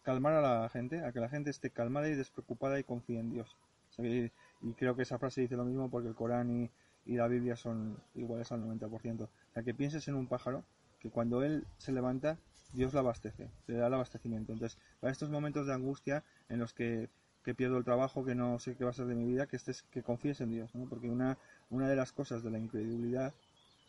calmar 0.10 0.34
a 0.34 0.42
la 0.62 0.70
gente, 0.70 1.04
a 1.04 1.12
que 1.12 1.20
la 1.20 1.30
gente 1.30 1.50
esté 1.50 1.70
calmada 1.72 2.10
y 2.10 2.16
despreocupada 2.16 2.80
y 2.80 2.84
confíe 2.84 3.20
en 3.20 3.32
Dios. 3.32 3.58
O 3.92 3.94
sea 3.94 4.04
que- 4.06 4.32
y 4.62 4.74
creo 4.74 4.96
que 4.96 5.04
esa 5.04 5.20
frase 5.20 5.42
dice 5.42 5.56
lo 5.56 5.66
mismo 5.66 5.90
porque 5.90 6.10
el 6.10 6.16
Corán 6.16 6.50
y, 6.52 6.70
y 7.06 7.16
la 7.16 7.28
Biblia 7.28 7.56
son 7.56 7.98
iguales 8.16 8.52
al 8.52 8.62
90%. 8.62 9.26
O 9.26 9.54
sea, 9.54 9.64
que 9.64 9.74
pienses 9.74 10.08
en 10.08 10.16
un 10.16 10.28
pájaro, 10.28 10.64
que 11.00 11.10
cuando 11.10 11.44
él 11.44 11.66
se 11.78 11.92
levanta, 11.92 12.38
Dios 12.74 12.94
lo 12.94 13.00
abastece, 13.00 13.50
le 13.68 13.76
da 13.78 13.88
el 13.88 13.94
abastecimiento. 13.94 14.52
Entonces, 14.54 14.78
para 15.00 15.12
estos 15.12 15.30
momentos 15.30 15.66
de 15.68 15.74
angustia 15.74 16.24
en 16.50 16.60
los 16.60 16.74
que, 16.74 17.10
que 17.44 17.56
pierdo 17.56 17.78
el 17.78 17.84
trabajo, 17.86 18.26
que 18.26 18.36
no 18.36 18.60
sé 18.60 18.76
qué 18.76 18.84
va 18.84 18.92
a 18.92 18.94
ser 18.94 19.06
de 19.08 19.16
mi 19.16 19.26
vida, 19.26 19.48
que 19.48 19.56
estés, 19.56 19.84
que 19.84 20.04
confíes 20.04 20.42
en 20.42 20.52
Dios, 20.52 20.74
¿no? 20.76 20.88
Porque 20.90 21.10
una, 21.10 21.38
una 21.70 21.88
de 21.90 21.96
las 21.96 22.12
cosas 22.12 22.44
de 22.44 22.52
la 22.52 22.60
incredulidad, 22.60 23.34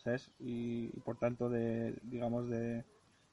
¿sabes? 0.02 0.30
Y, 0.38 0.90
y 0.96 1.00
por 1.04 1.18
tanto 1.18 1.48
de, 1.48 1.98
digamos, 2.02 2.48
de, 2.48 2.84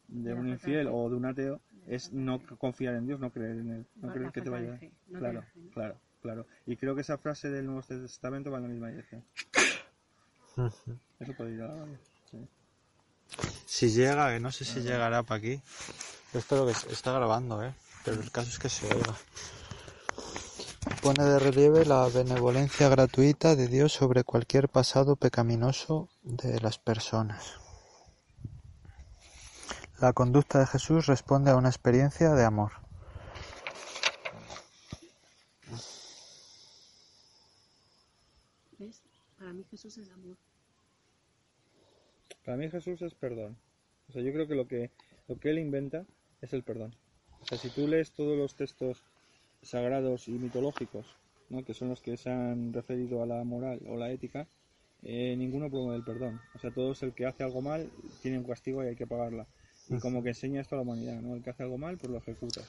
de 0.07 0.33
un 0.33 0.47
infiel 0.49 0.87
o 0.87 1.09
de 1.09 1.15
un 1.15 1.25
ateo, 1.25 1.61
es 1.87 2.11
no 2.11 2.41
confiar 2.57 2.95
en 2.95 3.07
Dios, 3.07 3.19
no 3.19 3.31
creer 3.31 3.57
en 3.57 3.71
él, 3.71 3.85
no 3.95 4.11
creer 4.11 4.31
que 4.31 4.41
te 4.41 4.49
va 4.49 4.57
a 4.57 4.61
falta 4.61 4.77
de 4.77 4.77
ayudar. 4.77 4.79
fe, 4.79 4.91
no 5.07 5.19
claro, 5.19 5.39
tener 5.39 5.53
fe, 5.53 5.59
¿no? 5.59 5.71
claro, 5.71 5.99
claro. 6.21 6.45
Y 6.65 6.75
creo 6.75 6.95
que 6.95 7.01
esa 7.01 7.17
frase 7.17 7.49
del 7.49 7.65
Nuevo 7.65 7.81
Testamento 7.81 8.51
va 8.51 8.57
en 8.57 8.63
la 8.63 8.69
misma 8.69 8.89
dirección. 8.89 9.23
Eso 11.19 11.33
puede 11.33 11.53
ir 11.53 11.61
a 11.61 11.67
la 11.67 11.85
sí. 12.31 12.47
Si 13.65 13.89
llega, 13.89 14.33
que 14.33 14.39
no 14.39 14.51
sé 14.51 14.65
si 14.65 14.81
llegará 14.81 15.23
para 15.23 15.37
aquí. 15.39 15.61
Yo 16.33 16.39
espero 16.39 16.65
que 16.65 16.71
está 16.71 17.11
grabando, 17.11 17.63
¿eh? 17.63 17.73
Pero 18.03 18.21
el 18.21 18.31
caso 18.31 18.49
es 18.49 18.59
que 18.59 18.69
se 18.69 18.85
oiga. 18.93 19.15
Pone 21.01 21.23
de 21.23 21.39
relieve 21.39 21.85
la 21.85 22.07
benevolencia 22.07 22.89
gratuita 22.89 23.55
de 23.55 23.67
Dios 23.67 23.93
sobre 23.93 24.23
cualquier 24.23 24.69
pasado 24.69 25.15
pecaminoso 25.15 26.09
de 26.23 26.59
las 26.59 26.79
personas. 26.79 27.59
La 29.99 30.13
conducta 30.13 30.59
de 30.59 30.67
Jesús 30.67 31.07
responde 31.07 31.49
a 31.49 31.55
una 31.55 31.69
experiencia 31.69 32.29
de 32.29 32.45
amor. 32.45 32.71
¿Ves? 38.77 39.01
Para 39.39 39.53
mí 39.53 39.65
Jesús 39.71 39.97
es 39.97 40.11
amor. 40.11 40.37
Para 42.45 42.57
mí 42.57 42.69
Jesús 42.69 43.01
es 43.01 43.15
perdón. 43.15 43.57
O 44.09 44.11
sea, 44.11 44.21
yo 44.21 44.31
creo 44.31 44.47
que 44.47 44.55
lo 44.55 44.67
que 44.67 44.91
lo 45.27 45.39
que 45.39 45.49
él 45.49 45.57
inventa 45.57 46.05
es 46.41 46.53
el 46.53 46.63
perdón. 46.63 46.95
O 47.41 47.45
sea, 47.45 47.57
si 47.57 47.69
tú 47.69 47.87
lees 47.87 48.11
todos 48.11 48.37
los 48.37 48.55
textos 48.55 49.03
sagrados 49.61 50.27
y 50.27 50.31
mitológicos, 50.31 51.07
¿no? 51.49 51.65
que 51.65 51.73
son 51.73 51.89
los 51.89 52.01
que 52.01 52.17
se 52.17 52.29
han 52.29 52.71
referido 52.71 53.23
a 53.23 53.25
la 53.25 53.43
moral 53.43 53.81
o 53.87 53.97
la 53.97 54.11
ética, 54.11 54.47
eh, 55.01 55.35
ninguno 55.35 55.69
promueve 55.69 55.97
el 55.97 56.03
perdón. 56.03 56.39
O 56.55 56.59
sea, 56.59 56.71
todo 56.71 56.91
es 56.91 57.03
el 57.03 57.13
que 57.13 57.25
hace 57.25 57.43
algo 57.43 57.61
mal 57.61 57.89
tiene 58.21 58.37
un 58.37 58.45
castigo 58.45 58.83
y 58.83 58.87
hay 58.87 58.95
que 58.95 59.07
pagarla. 59.07 59.47
Y 59.89 59.99
como 59.99 60.21
que 60.21 60.29
enseña 60.29 60.61
esto 60.61 60.75
a 60.75 60.77
la 60.77 60.81
humanidad, 60.83 61.21
¿no? 61.21 61.35
El 61.35 61.43
que 61.43 61.49
hace 61.49 61.63
algo 61.63 61.77
mal, 61.77 61.97
pues 61.97 62.11
lo 62.11 62.17
ejecuta. 62.17 62.61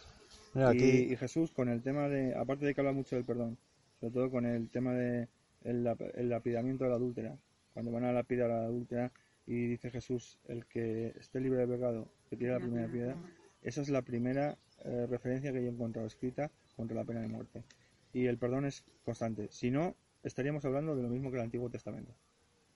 Mira, 0.54 0.74
Y, 0.74 0.76
aquí 0.76 1.12
y 1.12 1.16
Jesús 1.16 1.50
con 1.50 1.68
el 1.68 1.82
tema 1.82 2.08
de, 2.08 2.34
aparte 2.34 2.66
de 2.66 2.74
que 2.74 2.80
habla 2.80 2.92
mucho 2.92 3.16
del 3.16 3.24
perdón, 3.24 3.58
sobre 4.00 4.14
todo 4.14 4.30
con 4.30 4.46
el 4.46 4.70
tema 4.70 4.94
de 4.94 5.28
el, 5.64 5.86
el 6.14 6.28
lapidamiento 6.28 6.84
de 6.84 6.90
la 6.90 6.96
adúltera, 6.96 7.36
cuando 7.74 7.92
van 7.92 8.04
a 8.04 8.12
lapidar 8.12 8.50
a 8.50 8.62
la 8.62 8.66
adúltera 8.66 9.12
y 9.46 9.66
dice 9.66 9.90
Jesús, 9.90 10.38
el 10.46 10.66
que 10.66 11.14
esté 11.18 11.40
libre 11.40 11.60
de 11.60 11.74
pecado, 11.74 12.08
que 12.28 12.36
tire 12.36 12.52
la 12.52 12.60
primera 12.60 12.86
piedra, 12.86 13.16
esa 13.62 13.80
es 13.80 13.88
la 13.88 14.02
primera 14.02 14.58
eh, 14.84 15.06
referencia 15.08 15.52
que 15.52 15.62
yo 15.62 15.68
he 15.68 15.72
encontrado 15.72 16.06
escrita 16.06 16.50
contra 16.76 16.96
la 16.96 17.04
pena 17.04 17.20
de 17.20 17.28
muerte. 17.28 17.64
Y 18.12 18.26
el 18.26 18.38
perdón 18.38 18.64
es 18.64 18.84
constante, 19.04 19.48
si 19.50 19.70
no, 19.70 19.94
estaríamos 20.22 20.64
hablando 20.64 20.96
de 20.96 21.02
lo 21.02 21.08
mismo 21.08 21.30
que 21.30 21.36
el 21.36 21.42
Antiguo 21.42 21.70
Testamento. 21.70 22.12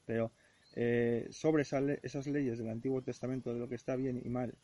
Pero 0.06 0.32
eh, 0.74 1.28
sobre 1.30 1.62
esa 1.62 1.80
le- 1.80 2.00
esas 2.02 2.26
leyes 2.26 2.58
del 2.58 2.68
Antiguo 2.68 3.02
Testamento, 3.02 3.52
de 3.52 3.60
lo 3.60 3.68
que 3.68 3.74
está 3.74 3.96
bien 3.96 4.20
y 4.24 4.28
mal, 4.28 4.54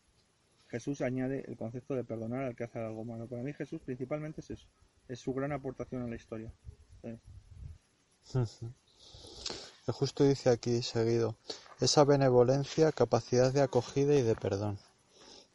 Jesús 0.68 1.00
añade 1.00 1.44
el 1.48 1.56
concepto 1.56 1.94
de 1.94 2.04
perdonar 2.04 2.44
al 2.44 2.54
que 2.54 2.64
hace 2.64 2.78
algo 2.78 3.04
malo. 3.04 3.26
Para 3.26 3.42
mí 3.42 3.52
Jesús 3.54 3.80
principalmente 3.80 4.40
es 4.40 4.50
eso, 4.50 4.66
es 5.08 5.18
su 5.18 5.32
gran 5.32 5.52
aportación 5.52 6.02
a 6.02 6.08
la 6.08 6.16
historia. 6.16 6.52
que 9.86 9.92
justo 9.92 10.24
dice 10.24 10.50
aquí 10.50 10.82
seguido, 10.82 11.36
esa 11.80 12.04
benevolencia, 12.04 12.92
capacidad 12.92 13.52
de 13.52 13.62
acogida 13.62 14.14
y 14.14 14.22
de 14.22 14.34
perdón. 14.34 14.78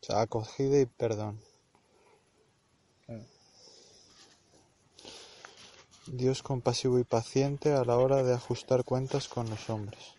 O 0.01 0.05
sea, 0.05 0.21
acogida 0.21 0.79
y 0.79 0.85
perdón. 0.87 1.39
Claro. 3.05 3.23
Dios 6.07 6.41
compasivo 6.41 6.97
y 6.99 7.03
paciente 7.03 7.71
a 7.73 7.85
la 7.85 7.97
hora 7.97 8.23
de 8.23 8.33
ajustar 8.33 8.83
cuentas 8.83 9.27
con 9.27 9.49
los 9.49 9.69
hombres. 9.69 10.15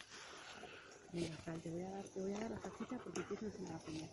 Fran, 1.14 1.60
te 1.60 1.70
voy 1.70 1.82
a 1.82 1.90
dar, 1.90 2.02
te 2.02 2.20
voy 2.20 2.32
a 2.32 2.38
dar 2.40 2.50
la 2.50 2.56
tacita 2.56 2.98
porque 3.04 3.22
tienes 3.22 3.54
en 3.56 3.64
la 3.72 3.78
piña. 3.78 4.08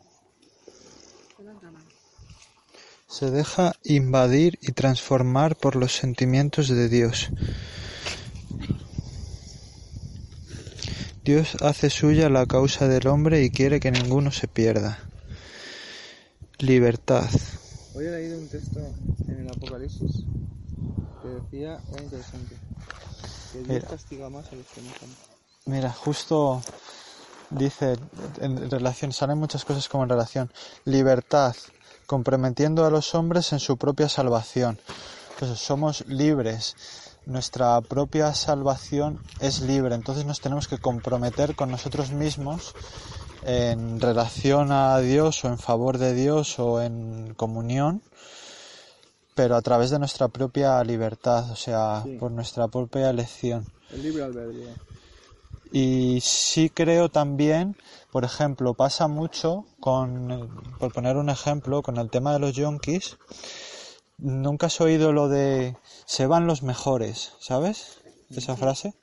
Te 1.35 1.43
das 1.43 1.63
la 1.63 1.71
mano. 1.71 1.85
Se 3.07 3.31
deja 3.31 3.73
invadir 3.83 4.59
y 4.61 4.71
transformar 4.73 5.55
por 5.55 5.75
los 5.75 5.95
sentimientos 5.95 6.67
de 6.67 6.89
Dios. 6.89 7.29
Dios 11.25 11.55
hace 11.61 11.89
suya 11.89 12.29
la 12.29 12.45
causa 12.45 12.87
del 12.87 13.07
hombre 13.07 13.43
y 13.43 13.49
quiere 13.49 13.79
que 13.79 13.91
ninguno 13.91 14.31
se 14.31 14.47
pierda. 14.47 14.99
Libertad. 16.59 17.27
Hoy 17.95 18.05
he 18.05 18.11
leído 18.11 18.37
un 18.37 18.47
texto 18.47 18.79
en 19.27 19.39
el 19.39 19.47
Apocalipsis 19.49 20.23
que 21.23 21.27
decía, 21.27 21.79
era 21.93 22.03
interesante, 22.03 22.55
que 23.51 23.57
Dios 23.57 23.69
Mira. 23.69 23.87
castiga 23.87 24.29
más 24.29 24.51
a 24.51 24.55
los 24.55 24.67
que 24.67 24.81
no. 24.83 25.30
Mira, 25.65 25.91
justo 25.91 26.61
dice 27.51 27.97
en 28.39 28.69
relación, 28.69 29.11
salen 29.13 29.37
muchas 29.37 29.63
cosas 29.63 29.87
como 29.87 30.03
en 30.03 30.09
relación. 30.09 30.51
Libertad, 30.85 31.55
comprometiendo 32.07 32.85
a 32.85 32.89
los 32.89 33.13
hombres 33.13 33.53
en 33.53 33.59
su 33.59 33.77
propia 33.77 34.09
salvación. 34.09 34.79
Entonces 35.33 35.59
somos 35.59 36.05
libres. 36.07 36.75
Nuestra 37.27 37.79
propia 37.81 38.33
salvación 38.33 39.19
es 39.39 39.61
libre, 39.61 39.93
entonces 39.93 40.25
nos 40.25 40.41
tenemos 40.41 40.67
que 40.67 40.79
comprometer 40.79 41.55
con 41.55 41.69
nosotros 41.69 42.11
mismos 42.11 42.73
en 43.43 44.01
relación 44.01 44.71
a 44.71 44.97
Dios 44.99 45.43
o 45.45 45.47
en 45.47 45.59
favor 45.59 45.99
de 45.99 46.15
Dios 46.15 46.57
o 46.57 46.81
en 46.81 47.35
comunión, 47.35 48.01
pero 49.35 49.55
a 49.55 49.61
través 49.61 49.91
de 49.91 49.99
nuestra 49.99 50.27
propia 50.29 50.83
libertad, 50.83 51.51
o 51.51 51.55
sea, 51.55 52.01
Sí. 52.03 52.17
por 52.19 52.31
nuestra 52.31 52.67
propia 52.67 53.11
elección. 53.11 53.67
El 53.91 54.01
libre 54.01 54.23
albedrío. 54.23 54.69
Y 55.71 56.19
sí 56.21 56.69
creo 56.69 57.09
también, 57.09 57.77
por 58.11 58.25
ejemplo, 58.25 58.73
pasa 58.73 59.07
mucho 59.07 59.65
con, 59.79 60.63
por 60.79 60.91
poner 60.91 61.15
un 61.15 61.29
ejemplo, 61.29 61.81
con 61.81 61.97
el 61.97 62.09
tema 62.09 62.33
de 62.33 62.39
los 62.39 62.53
yonkis. 62.53 63.17
Nunca 64.17 64.67
has 64.67 64.81
oído 64.81 65.13
lo 65.13 65.29
de 65.29 65.77
se 66.05 66.27
van 66.27 66.45
los 66.45 66.61
mejores, 66.61 67.33
¿sabes? 67.39 68.01
Esa 68.29 68.57
frase. 68.57 68.93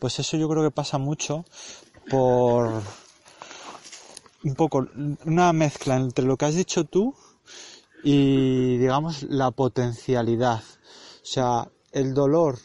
Pues 0.00 0.18
eso 0.18 0.36
yo 0.36 0.48
creo 0.48 0.64
que 0.64 0.72
pasa 0.72 0.98
mucho 0.98 1.44
por 2.10 2.82
un 4.42 4.54
poco 4.56 4.86
una 5.24 5.52
mezcla 5.52 5.96
entre 5.96 6.24
lo 6.24 6.36
que 6.36 6.44
has 6.44 6.54
dicho 6.54 6.84
tú 6.84 7.14
y 8.02 8.76
digamos 8.78 9.22
la 9.22 9.52
potencialidad. 9.52 10.62
O 11.22 11.26
sea, 11.26 11.70
el 11.92 12.14
dolor 12.14 12.58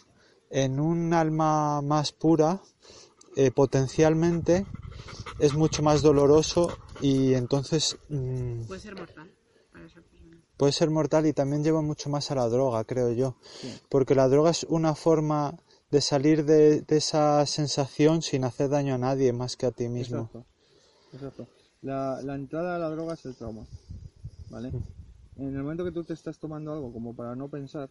en 0.49 0.79
un 0.79 1.13
alma 1.13 1.81
más 1.81 2.11
pura 2.11 2.59
eh, 3.39 3.51
potencialmente 3.51 4.65
es 5.39 5.53
mucho 5.53 5.81
más 5.81 6.01
doloroso 6.01 6.77
y 6.99 7.33
entonces 7.33 7.97
mm, 8.09 8.63
Puede 8.67 8.81
ser 8.81 8.95
mortal 8.95 9.31
para 9.71 9.85
esa 9.85 10.01
persona. 10.01 10.37
puede 10.57 10.71
ser 10.73 10.89
mortal 10.89 11.25
y 11.25 11.31
también 11.31 11.63
lleva 11.63 11.81
mucho 11.81 12.09
más 12.09 12.31
a 12.31 12.35
la 12.35 12.49
droga, 12.49 12.83
creo 12.83 13.11
yo. 13.13 13.35
Porque 13.87 14.13
la 14.13 14.27
droga 14.27 14.49
es 14.51 14.65
una 14.65 14.93
forma 14.93 15.55
de 15.89 16.01
salir 16.01 16.43
de, 16.43 16.81
de 16.81 16.97
esa 16.97 17.45
sensación 17.45 18.21
sin 18.21 18.43
hacer 18.43 18.69
daño 18.69 18.95
a 18.95 18.97
nadie 18.97 19.31
más 19.31 19.55
que 19.55 19.67
a 19.67 19.71
ti 19.71 19.87
mismo. 19.87 20.23
Exacto. 20.23 20.45
Exacto. 21.13 21.47
La, 21.81 22.21
la 22.21 22.35
entrada 22.35 22.75
a 22.75 22.79
la 22.79 22.89
droga 22.89 23.13
es 23.13 23.25
el 23.25 23.35
trauma. 23.35 23.65
¿Vale? 24.49 24.71
En 25.37 25.55
el 25.55 25.63
momento 25.63 25.85
que 25.85 25.93
tú 25.93 26.03
te 26.03 26.13
estás 26.13 26.37
tomando 26.39 26.73
algo 26.73 26.91
como 26.91 27.15
para 27.15 27.35
no 27.37 27.47
pensar, 27.47 27.89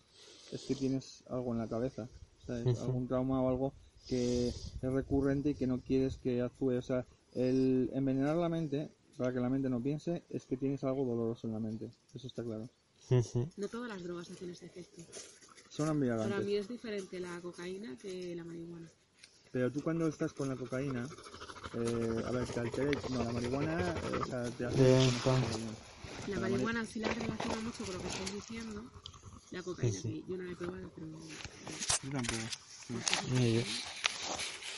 es 0.52 0.62
que 0.64 0.74
tienes 0.74 1.24
algo 1.30 1.52
en 1.54 1.58
la 1.60 1.66
cabeza. 1.68 2.06
¿sabes? 2.46 2.78
Algún 2.80 3.08
trauma 3.08 3.40
o 3.40 3.48
algo 3.48 3.72
que 4.08 4.48
es 4.48 4.72
recurrente 4.82 5.50
y 5.50 5.54
que 5.54 5.66
no 5.66 5.80
quieres 5.80 6.16
que 6.16 6.40
actúe. 6.42 6.72
O 6.78 6.82
sea, 6.82 7.06
el 7.34 7.90
envenenar 7.92 8.36
la 8.36 8.48
mente 8.48 8.90
para 9.16 9.32
que 9.32 9.40
la 9.40 9.48
mente 9.48 9.68
no 9.68 9.80
piense 9.80 10.22
es 10.30 10.46
que 10.46 10.56
tienes 10.56 10.82
algo 10.84 11.04
doloroso 11.04 11.46
en 11.46 11.52
la 11.52 11.60
mente. 11.60 11.90
Eso 12.14 12.26
está 12.26 12.42
claro. 12.42 12.68
No 13.56 13.68
todas 13.68 13.88
las 13.88 14.02
drogas 14.02 14.30
hacen 14.30 14.50
ese 14.50 14.66
efecto. 14.66 15.02
Son 15.70 15.86
Para 15.86 15.92
embriagantes. 15.92 16.44
mí 16.46 16.54
es 16.56 16.68
diferente 16.68 17.20
la 17.20 17.40
cocaína 17.40 17.96
que 18.00 18.34
la 18.34 18.44
marihuana. 18.44 18.90
Pero 19.52 19.70
tú 19.72 19.82
cuando 19.82 20.06
estás 20.08 20.32
con 20.32 20.48
la 20.48 20.56
cocaína, 20.56 21.08
eh, 21.74 22.22
a 22.26 22.30
ver, 22.32 22.46
te 22.46 22.60
altera, 22.60 22.90
no, 23.10 23.24
la 23.24 23.32
marihuana, 23.32 23.90
eh, 23.90 24.16
o 24.22 24.26
sea, 24.26 24.42
te 24.50 24.64
hace... 24.66 24.82
Bien, 24.82 25.00
entonces. 25.00 25.56
La 26.28 26.40
marihuana 26.40 26.84
sí 26.84 26.98
la 26.98 27.08
relaciona 27.14 27.60
mucho 27.62 27.84
con 27.84 27.94
lo 27.94 28.00
que 28.02 28.08
estáis 28.08 28.32
diciendo. 28.34 28.82
La 29.50 29.62
cocaína, 29.62 29.92
Sí, 29.92 30.00
sí. 30.02 30.22
que 30.26 30.30
yo 30.32 30.36
no 30.36 30.44
la 30.44 30.52
he 30.52 30.56
probado, 30.56 30.90
pero 30.94 31.06
Yo 32.02 32.10
tampoco. 32.10 32.42
sí. 33.36 33.64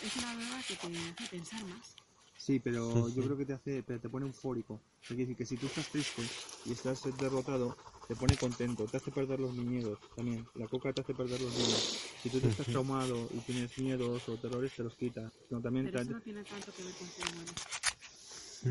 Es 0.00 0.16
una 0.16 0.34
droga 0.34 0.64
que 0.64 0.76
te 0.76 1.08
hace 1.08 1.28
pensar 1.28 1.64
más. 1.64 1.96
Sí, 2.36 2.58
pero 2.60 3.08
yo 3.10 3.22
creo 3.24 3.36
que 3.36 3.44
te 3.46 3.52
hace, 3.52 3.82
pero 3.82 4.00
te 4.00 4.08
pone 4.08 4.26
eufórico. 4.26 4.82
Es 5.08 5.16
decir, 5.18 5.36
que 5.36 5.44
si 5.44 5.58
tú 5.58 5.66
estás 5.66 5.90
triste 5.90 6.30
y 6.64 6.72
estás 6.72 7.02
derrotado, 7.18 7.76
te 8.06 8.16
pone 8.16 8.38
contento, 8.38 8.88
te 8.88 8.96
hace 8.96 9.12
perder 9.12 9.40
los 9.40 9.54
miedos 9.54 10.10
también. 10.14 10.50
La 10.54 10.68
coca 10.68 10.92
te 10.92 11.00
hace 11.00 11.14
perder 11.14 11.40
los 11.40 11.54
miedos. 11.54 11.92
Si 12.16 12.30
tú 12.30 12.40
te 12.40 12.48
estás 12.48 12.68
traumado 12.70 13.28
y 13.30 13.42
tienes 13.42 13.76
miedos 13.78 14.28
o 14.28 14.38
terrores, 14.38 14.74
te 14.74 14.82
los 14.82 14.96
quita. 14.96 15.34
No, 15.50 15.60
también 15.60 15.86
Pero 15.86 15.90
te- 15.90 16.00
eso 16.02 16.12
no 16.12 16.22
tiene 16.22 16.44
tanto 16.44 16.72
que 16.72 16.82
ver 16.84 16.96
con 16.96 17.10
ser 17.10 17.26
bueno. 17.28 17.58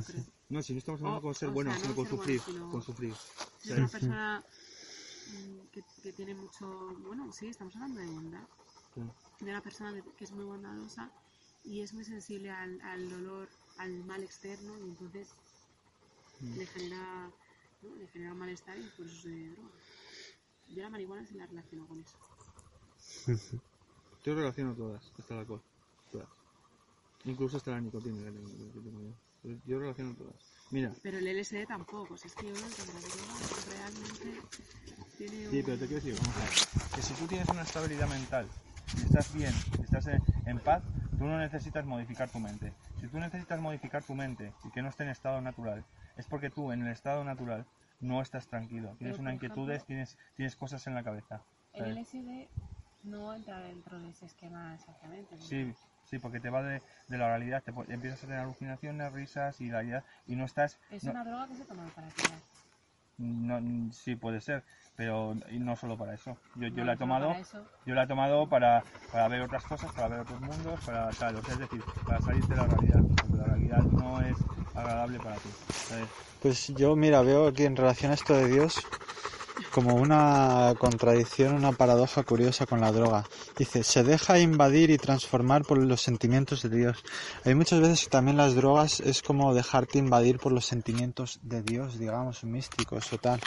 Creo. 0.04 0.26
no, 0.50 0.62
si 0.64 0.74
no 0.74 0.80
estamos 0.80 1.02
hablando 1.02 1.22
O- 1.22 1.22
con 1.22 1.36
ser 1.36 1.50
bueno, 1.50 1.72
sea, 1.72 1.78
sino 1.78 1.94
no 1.94 1.96
con 1.96 2.06
sufrir, 2.08 2.18
bueno, 2.18 2.40
sino- 2.40 2.68
con 2.70 2.82
sufrir. 2.82 3.20
Si 3.58 3.70
es 3.70 3.78
una 3.78 3.90
persona 3.90 4.44
mm, 5.26 5.68
que, 5.72 5.84
que 6.04 6.14
tiene 6.14 6.36
mucho. 6.36 6.96
Bueno, 7.00 7.32
sí, 7.32 7.48
estamos 7.50 7.76
hablando 7.76 8.02
de 8.02 8.08
bondad. 8.08 8.48
Sí. 9.06 9.46
De 9.46 9.52
una 9.52 9.62
persona 9.62 9.94
que, 9.94 10.04
que 10.18 10.24
es 10.26 10.32
muy 10.32 10.46
bondadosa 10.46 11.10
y 11.64 11.82
es 11.82 11.94
muy 11.94 12.04
sensible 12.04 12.50
al, 12.52 12.80
al 12.82 13.10
dolor, 13.10 13.48
al 13.78 14.04
mal 14.06 14.24
externo 14.24 14.78
y 14.80 14.90
entonces 14.90 15.28
Mm. 16.42 16.58
le 16.58 16.66
genera. 16.68 17.32
¿no? 17.82 17.96
Le 17.96 18.08
genera 18.08 18.32
un 18.34 18.40
malestar 18.40 18.78
y 18.78 18.84
por 18.98 19.06
eso 19.06 19.22
se 19.24 19.30
droga. 19.50 19.70
Yo 20.70 20.82
la 20.84 20.90
marihuana 20.90 21.26
sí 21.26 21.34
la 21.36 21.46
relaciono 21.48 21.86
con 21.88 22.00
eso. 22.02 22.18
Yo 24.24 24.36
relaciono 24.36 24.76
todas, 24.76 25.12
hasta 25.18 25.34
el 25.34 25.40
alcohol. 25.42 25.62
Todas. 26.12 26.28
Incluso 27.26 27.58
hasta 27.58 27.72
la 27.72 27.82
nicotina 27.82 28.24
que 28.26 28.32
tengo, 28.32 29.02
yo. 29.44 29.56
Yo 29.66 29.80
relaciono 29.80 30.14
todas. 30.16 30.36
Mira, 30.72 30.94
Pero 31.02 31.18
el 31.18 31.28
LSD 31.28 31.66
tampoco, 31.68 32.16
si 32.18 32.28
es 32.28 32.36
que 32.36 32.48
yo 32.48 32.54
creo 32.54 32.66
que 32.76 32.86
la 32.94 33.00
droga 33.00 33.38
realmente 33.68 34.42
tiene 35.18 35.50
Sí, 35.50 35.58
un- 35.60 35.66
pero 35.66 35.78
te 35.80 35.88
quiero 35.88 35.96
decir, 36.04 36.16
vamos 36.20 36.36
a 36.36 36.40
ver, 36.40 36.50
que 36.96 37.02
si 37.02 37.14
tú 37.16 37.28
tienes 37.28 37.48
una 37.50 37.62
estabilidad 37.64 38.08
mental, 38.10 38.48
estás 38.98 39.32
bien, 39.34 39.54
estás 39.84 40.08
en, 40.08 40.22
en 40.46 40.60
paz, 40.60 40.84
tú 41.18 41.26
no 41.26 41.38
necesitas 41.38 41.86
modificar 41.86 42.30
tu 42.30 42.40
mente. 42.40 42.74
Si 43.00 43.08
tú 43.08 43.20
necesitas 43.20 43.60
modificar 43.60 44.04
tu 44.04 44.16
mente 44.16 44.54
y 44.64 44.70
que 44.72 44.82
no 44.82 44.90
esté 44.90 45.04
en 45.04 45.10
estado 45.10 45.42
natural, 45.42 45.84
es 46.18 46.26
porque 46.28 46.50
tú 46.50 46.72
en 46.72 46.82
el 46.86 46.92
estado 46.92 47.24
natural 47.24 47.66
no 48.02 48.22
estás 48.22 48.48
tranquilo, 48.48 48.96
tienes 48.98 49.20
una 49.20 49.34
inquietudes, 49.34 49.78
ejemplo- 49.84 49.88
tienes, 49.88 50.18
tienes 50.36 50.56
cosas 50.56 50.86
en 50.88 50.96
la 50.96 51.04
cabeza. 51.04 51.42
El 51.74 51.80
¿sabes? 51.80 51.98
LSD 52.14 52.48
no 53.04 53.34
entra 53.34 53.60
dentro 53.60 54.00
de 54.00 54.10
ese 54.10 54.26
esquema 54.26 54.74
exactamente. 54.76 55.36
¿no? 55.36 55.42
Sí, 55.42 55.74
sí, 56.06 56.20
porque 56.20 56.40
te 56.40 56.50
va 56.50 56.64
de, 56.64 56.82
de 57.08 57.18
la 57.18 57.28
realidad, 57.28 57.64
te, 57.64 57.72
empiezas 57.94 58.24
a 58.24 58.28
tener 58.28 58.40
alucinaciones, 58.42 59.12
risas 59.14 59.60
y 59.62 59.68
la 59.68 59.78
realidad, 59.80 60.04
y 60.28 60.36
no 60.36 60.46
estás... 60.46 60.80
Es 60.92 61.04
no- 61.04 61.12
una 61.12 61.24
droga 61.24 61.48
que 61.48 61.56
se 61.56 61.66
toma 61.66 61.86
para 61.96 62.08
tirar. 62.10 62.40
No- 63.20 63.92
sí, 63.92 64.16
puede 64.16 64.42
ser, 64.42 64.64
pero 64.96 65.36
y 65.50 65.60
no 65.60 65.76
solo 65.76 65.98
para 65.98 66.14
eso. 66.14 66.38
Yo, 66.56 66.68
yo 66.70 66.84
No, 66.84 66.86
la 66.86 66.94
he 66.94 66.98
tomado... 66.98 67.36
Yo 67.86 67.96
la 67.96 68.04
he 68.04 68.08
tomado 68.08 68.50
para, 68.50 68.86
para 69.10 69.28
ver 69.30 69.42
otras 69.42 69.66
cosas, 69.66 69.92
para 69.94 70.08
ver 70.10 70.20
otros 70.20 70.40
mundos, 70.42 70.82
para 70.82 71.14
tal, 71.18 71.36
o 71.38 71.42
sea, 71.44 71.54
es 71.56 71.60
decir, 71.60 71.86
para 72.06 72.22
salir 72.22 72.46
de 72.46 72.56
la 72.56 72.68
realidad, 72.68 73.06
porque 73.20 73.38
la 73.38 73.46
realidad 73.48 73.86
no 73.86 74.22
es 74.22 74.48
agradable 74.74 75.20
para 75.20 75.40
ti. 75.40 75.58
¿sabes? 75.88 76.12
Pues 76.40 76.68
yo, 76.68 76.96
mira, 76.96 77.22
veo 77.22 77.48
aquí 77.48 77.64
en 77.66 77.76
relación 77.76 78.12
a 78.12 78.16
esto 78.16 78.34
de 78.36 78.48
Dios 78.50 78.90
como 79.72 79.96
una 79.96 80.74
contradicción, 80.78 81.56
una 81.56 81.72
paradoja 81.72 82.24
curiosa 82.24 82.66
con 82.66 82.82
la 82.82 82.92
droga. 82.92 83.26
Dice, 83.58 83.84
se 83.84 84.04
deja 84.04 84.40
invadir 84.40 84.90
y 84.90 84.98
transformar 84.98 85.64
por 85.64 85.78
los 85.78 86.02
sentimientos 86.02 86.64
de 86.64 86.70
Dios. 86.70 87.04
Hay 87.46 87.56
muchas 87.56 87.80
veces 87.80 88.04
que 88.04 88.10
también 88.10 88.38
las 88.38 88.56
drogas 88.56 89.00
es 89.00 89.22
como 89.22 89.54
dejarte 89.54 90.00
invadir 90.00 90.40
por 90.40 90.52
los 90.52 90.66
sentimientos 90.66 91.40
de 91.44 91.62
Dios, 91.62 92.00
digamos, 92.00 92.44
místicos 92.44 93.12
o 93.14 93.18
tal. 93.18 93.40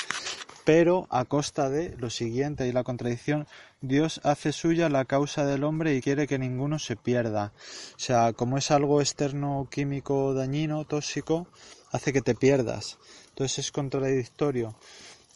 Pero 0.65 1.09
a 1.11 1.25
costa 1.25 1.69
de 1.69 1.97
lo 1.99 2.09
siguiente 2.09 2.69
y 2.69 2.73
la 2.73 2.85
contradicción, 2.85 3.49
Dios 3.81 4.21
hace 4.23 4.53
suya 4.53 4.89
la 4.89 5.05
causa 5.05 5.45
del 5.45 5.65
hombre 5.65 5.97
y 5.97 6.01
quiere 6.01 6.29
que 6.29 6.39
ninguno 6.39 6.79
se 6.79 6.95
pierda. 6.95 7.53
O 7.97 7.99
sea, 7.99 8.33
como 8.33 8.59
es 8.59 8.71
algo 8.71 9.01
externo, 9.01 9.67
químico, 9.69 10.35
dañino, 10.35 10.85
tóxico, 10.85 11.49
hace 11.91 12.13
que 12.13 12.23
te 12.23 12.37
pierdas. 12.37 12.99
Entonces 13.31 13.59
es 13.59 13.73
contradictorio 13.73 14.77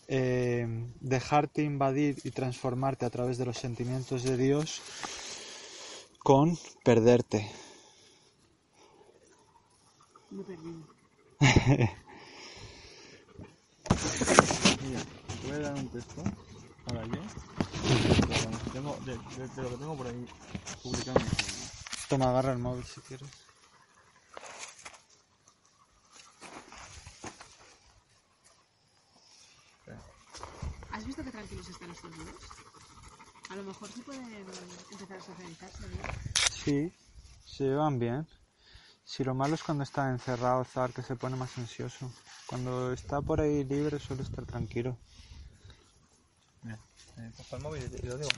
eh, 0.09 0.67
dejarte 1.01 1.63
invadir 1.63 2.17
y 2.25 2.31
transformarte 2.31 3.05
a 3.07 3.11
través 3.11 3.39
de 3.39 3.47
los 3.47 3.59
sentimientos 3.59 4.23
de 4.23 4.37
Dios 4.37 4.81
con 6.19 6.57
perderte. 6.85 7.51
Me 10.31 10.43
perdido. 10.45 10.83
Mira, 14.83 15.01
te 15.41 15.47
voy 15.47 15.57
a 15.57 15.59
dar 15.61 15.75
un 15.75 15.89
texto, 15.89 16.23
ahora 16.87 17.05
yo, 17.05 17.11
de, 17.13 17.19
lo 18.51 18.59
que 18.65 18.71
tengo- 18.73 18.99
de- 19.05 19.19
de- 19.43 19.49
de 19.55 19.63
lo 19.63 19.69
que 19.71 19.77
tengo 19.77 19.97
por 19.97 20.07
ahí 20.07 20.27
publicado. 20.83 21.21
Toma, 22.09 22.31
agarra 22.31 22.53
el 22.53 22.59
móvil 22.59 22.85
si 22.85 23.01
quieres. 23.03 23.29
¿Has 30.91 31.05
visto 31.07 31.23
qué 31.25 31.31
tranquilos 31.31 31.69
están 31.69 31.91
estos 31.91 32.11
dos? 32.17 32.29
A 33.51 33.57
lo 33.57 33.65
mejor 33.81 34.05
pueden 34.05 34.25
empezar 34.91 35.17
a 35.19 35.21
socializarse. 35.21 35.83
Sí, 36.65 36.93
se 37.45 37.65
llevan 37.65 37.99
bien. 37.99 38.27
Si 39.05 39.23
lo 39.23 39.35
malo 39.35 39.55
es 39.55 39.63
cuando 39.63 39.85
está 39.85 40.11
encerrado, 40.11 40.65
Zar, 40.65 40.93
que 40.93 41.03
se 41.03 41.15
pone 41.17 41.37
más 41.37 41.57
ansioso. 41.59 42.11
Cuando 42.47 42.93
está 42.93 43.21
por 43.21 43.41
ahí 43.41 43.65
libre 43.65 43.99
suele 43.99 44.23
estar 44.23 44.45
tranquilo. 44.45 44.97
Eh, 47.19 47.31
cojo 47.37 47.57
el 47.57 47.63
móvil 47.63 47.83
y 47.85 47.89
te- 47.89 48.07
y 48.07 48.09
lo 48.11 48.19
digo. 48.19 48.29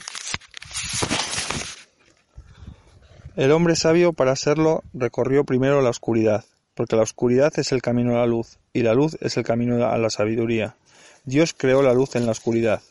El 3.35 3.51
hombre 3.53 3.77
sabio 3.77 4.13
para 4.13 4.37
serlo 4.37 4.83
recorrió 4.95 5.45
primero 5.45 5.81
la 5.83 5.91
oscuridad, 5.91 6.45
porque 6.75 6.97
la 6.97 7.03
oscuridad 7.03 7.53
es 7.59 7.73
el 7.73 7.83
camino 7.83 8.13
a 8.15 8.19
la 8.21 8.27
luz, 8.27 8.59
y 8.73 8.83
la 8.83 8.95
luz 8.95 9.17
es 9.21 9.37
el 9.37 9.45
camino 9.45 9.85
a 9.85 9.97
la 9.99 10.11
sabiduría. 10.11 10.77
Dios 11.25 11.55
creó 11.57 11.83
la 11.83 11.93
luz 11.95 12.15
en 12.17 12.27
la 12.27 12.33
oscuridad. 12.33 12.83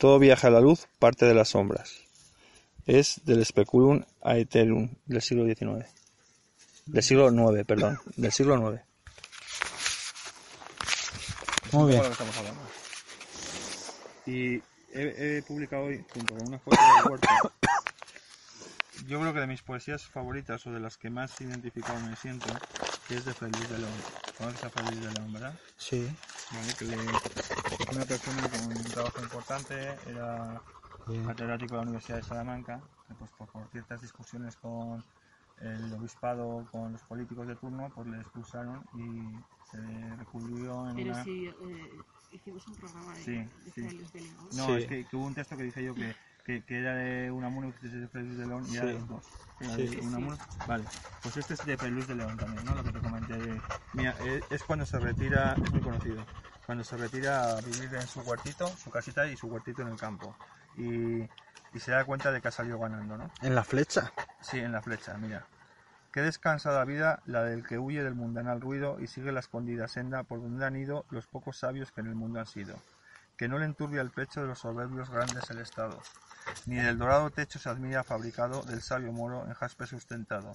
Todo 0.00 0.18
viaje 0.18 0.46
a 0.46 0.50
la 0.50 0.60
luz 0.60 0.86
parte 0.98 1.26
de 1.26 1.34
las 1.34 1.50
sombras. 1.50 1.92
Es 2.86 3.20
del 3.26 3.44
Speculum 3.44 4.02
Aetherum 4.22 4.94
del 5.04 5.20
siglo 5.20 5.44
XIX. 5.44 5.86
Del 6.86 7.02
siglo 7.02 7.30
IX, 7.30 7.66
perdón. 7.66 8.00
Del 8.16 8.32
siglo 8.32 8.54
IX. 8.72 8.82
Muy 11.72 11.92
bien. 11.92 12.02
Y 14.24 14.54
he, 14.94 15.36
he 15.36 15.42
publicado 15.42 15.84
hoy, 15.84 16.02
junto 16.14 16.34
con 16.34 16.48
una 16.48 16.58
foto 16.58 16.78
del 16.80 17.12
huerto, 17.12 17.28
yo 19.06 19.20
creo 19.20 19.34
que 19.34 19.40
de 19.40 19.46
mis 19.48 19.60
poesías 19.60 20.06
favoritas 20.06 20.66
o 20.66 20.72
de 20.72 20.80
las 20.80 20.96
que 20.96 21.10
más 21.10 21.38
identificado 21.42 22.00
me 22.00 22.16
siento, 22.16 22.46
que 23.06 23.16
es 23.16 23.26
de 23.26 23.34
Feliz 23.34 23.68
de 23.68 23.76
León. 23.76 23.92
¿Conoces 24.38 24.64
a 24.64 24.70
Feliz 24.70 24.98
de 24.98 25.12
León, 25.12 25.30
verdad? 25.34 25.54
Sí. 25.76 26.08
Vale, 26.52 26.74
que 26.78 26.84
le, 26.86 26.96
una 27.92 28.04
persona 28.04 28.42
con 28.48 28.66
un 28.76 28.84
trabajo 28.84 29.20
importante, 29.22 29.96
era 30.06 30.60
Bien. 31.06 31.24
catedrático 31.26 31.74
de 31.74 31.76
la 31.76 31.82
Universidad 31.82 32.16
de 32.18 32.22
Salamanca, 32.24 32.80
que 33.08 33.14
pues 33.14 33.30
por, 33.32 33.48
por 33.48 33.66
ciertas 33.68 34.00
discusiones 34.00 34.56
con 34.56 35.02
el 35.60 35.92
obispado, 35.92 36.66
con 36.72 36.92
los 36.92 37.02
políticos 37.02 37.46
de 37.46 37.56
turno, 37.56 37.90
pues 37.94 38.06
le 38.08 38.18
expulsaron 38.20 38.82
y 38.94 39.38
se 39.70 40.16
recurrió 40.16 40.88
en 40.88 40.96
Pero 40.96 41.10
una... 41.12 41.24
si 41.24 41.46
eh, 41.46 41.52
hicimos 42.32 42.66
un 42.66 42.74
programa 42.76 43.14
de, 43.14 43.22
Sí, 43.24 43.32
de 43.34 43.70
sí. 43.74 43.82
Félix. 43.82 44.54
No, 44.56 44.66
Sí. 44.66 44.72
es 44.72 44.86
que, 44.86 45.04
que 45.06 45.16
hubo 45.16 45.26
un 45.26 45.34
texto 45.34 45.56
que 45.56 45.64
dije 45.64 45.84
yo 45.84 45.94
que, 45.94 46.14
que, 46.46 46.64
que 46.64 46.78
era 46.80 46.94
de 46.94 47.30
Unamuno 47.30 47.72
y 47.82 47.88
de 47.88 48.08
Feliz 48.08 48.38
de 48.38 48.46
León 48.46 48.64
y 48.70 48.76
era 48.76 48.86
Sí. 48.86 48.92
de 48.92 48.98
los 49.00 49.08
dos. 49.08 49.24
Vale, 50.66 50.84
pues 51.22 51.36
este 51.36 51.52
es 51.52 51.66
de 51.66 51.76
Pelús 51.76 52.08
de 52.08 52.14
León 52.14 52.34
también, 52.38 52.64
¿no? 52.64 52.74
Lo 52.74 52.82
que 52.82 52.92
te 52.92 52.98
comenté. 53.00 53.60
Mira, 53.92 54.14
eh, 54.20 54.40
es 54.48 54.62
cuando 54.62 54.86
se 54.86 54.98
retira, 54.98 55.54
es 55.62 55.70
muy 55.72 55.82
conocido, 55.82 56.24
cuando 56.70 56.84
se 56.84 56.96
retira 56.96 57.56
a 57.56 57.60
vivir 57.62 57.92
en 57.96 58.06
su 58.06 58.20
huertito, 58.20 58.68
su 58.68 58.92
casita 58.92 59.26
y 59.26 59.36
su 59.36 59.48
huertito 59.48 59.82
en 59.82 59.88
el 59.88 59.96
campo. 59.96 60.36
Y, 60.76 61.22
y 61.22 61.80
se 61.80 61.90
da 61.90 62.04
cuenta 62.04 62.30
de 62.30 62.40
que 62.40 62.46
ha 62.46 62.52
salido 62.52 62.78
ganando, 62.78 63.18
¿no? 63.18 63.28
¿En 63.42 63.56
la 63.56 63.64
flecha? 63.64 64.12
Sí, 64.40 64.60
en 64.60 64.70
la 64.70 64.80
flecha, 64.80 65.18
mira. 65.18 65.44
Qué 66.12 66.20
descansada 66.20 66.84
vida 66.84 67.22
la 67.26 67.42
del 67.42 67.66
que 67.66 67.80
huye 67.80 68.04
del 68.04 68.14
mundanal 68.14 68.60
ruido 68.60 69.00
y 69.00 69.08
sigue 69.08 69.32
la 69.32 69.40
escondida 69.40 69.88
senda 69.88 70.22
por 70.22 70.40
donde 70.40 70.64
han 70.64 70.76
ido 70.76 71.06
los 71.10 71.26
pocos 71.26 71.58
sabios 71.58 71.90
que 71.90 72.02
en 72.02 72.06
el 72.06 72.14
mundo 72.14 72.38
han 72.38 72.46
sido. 72.46 72.76
Que 73.36 73.48
no 73.48 73.58
le 73.58 73.64
enturbia 73.64 74.00
el 74.00 74.12
pecho 74.12 74.40
de 74.40 74.46
los 74.46 74.60
soberbios 74.60 75.10
grandes 75.10 75.50
el 75.50 75.58
Estado, 75.58 76.00
ni 76.66 76.76
del 76.76 76.98
dorado 76.98 77.30
techo 77.30 77.58
se 77.58 77.68
admira 77.68 78.04
fabricado 78.04 78.62
del 78.62 78.80
sabio 78.80 79.10
moro 79.10 79.44
en 79.44 79.54
jaspe 79.54 79.88
sustentado. 79.88 80.52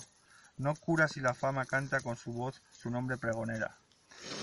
No 0.55 0.75
cura 0.75 1.09
si 1.09 1.19
la 1.19 1.33
fama 1.33 1.65
canta 1.65 1.99
con 1.99 2.15
su 2.15 2.31
voz 2.31 2.61
su 2.71 2.89
nombre 2.89 3.17
pregonera, 3.17 3.75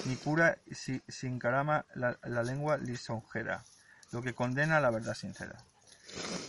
ni 0.05 0.17
cura 0.17 0.59
si 0.71 1.03
sin 1.09 1.39
carama 1.39 1.85
la, 1.95 2.19
la 2.25 2.43
lengua 2.43 2.77
lisonjera, 2.77 3.65
lo 4.11 4.23
que 4.23 4.35
condena 4.35 4.81
la 4.81 4.91
verdad 4.91 5.15
sincera. 5.15 5.59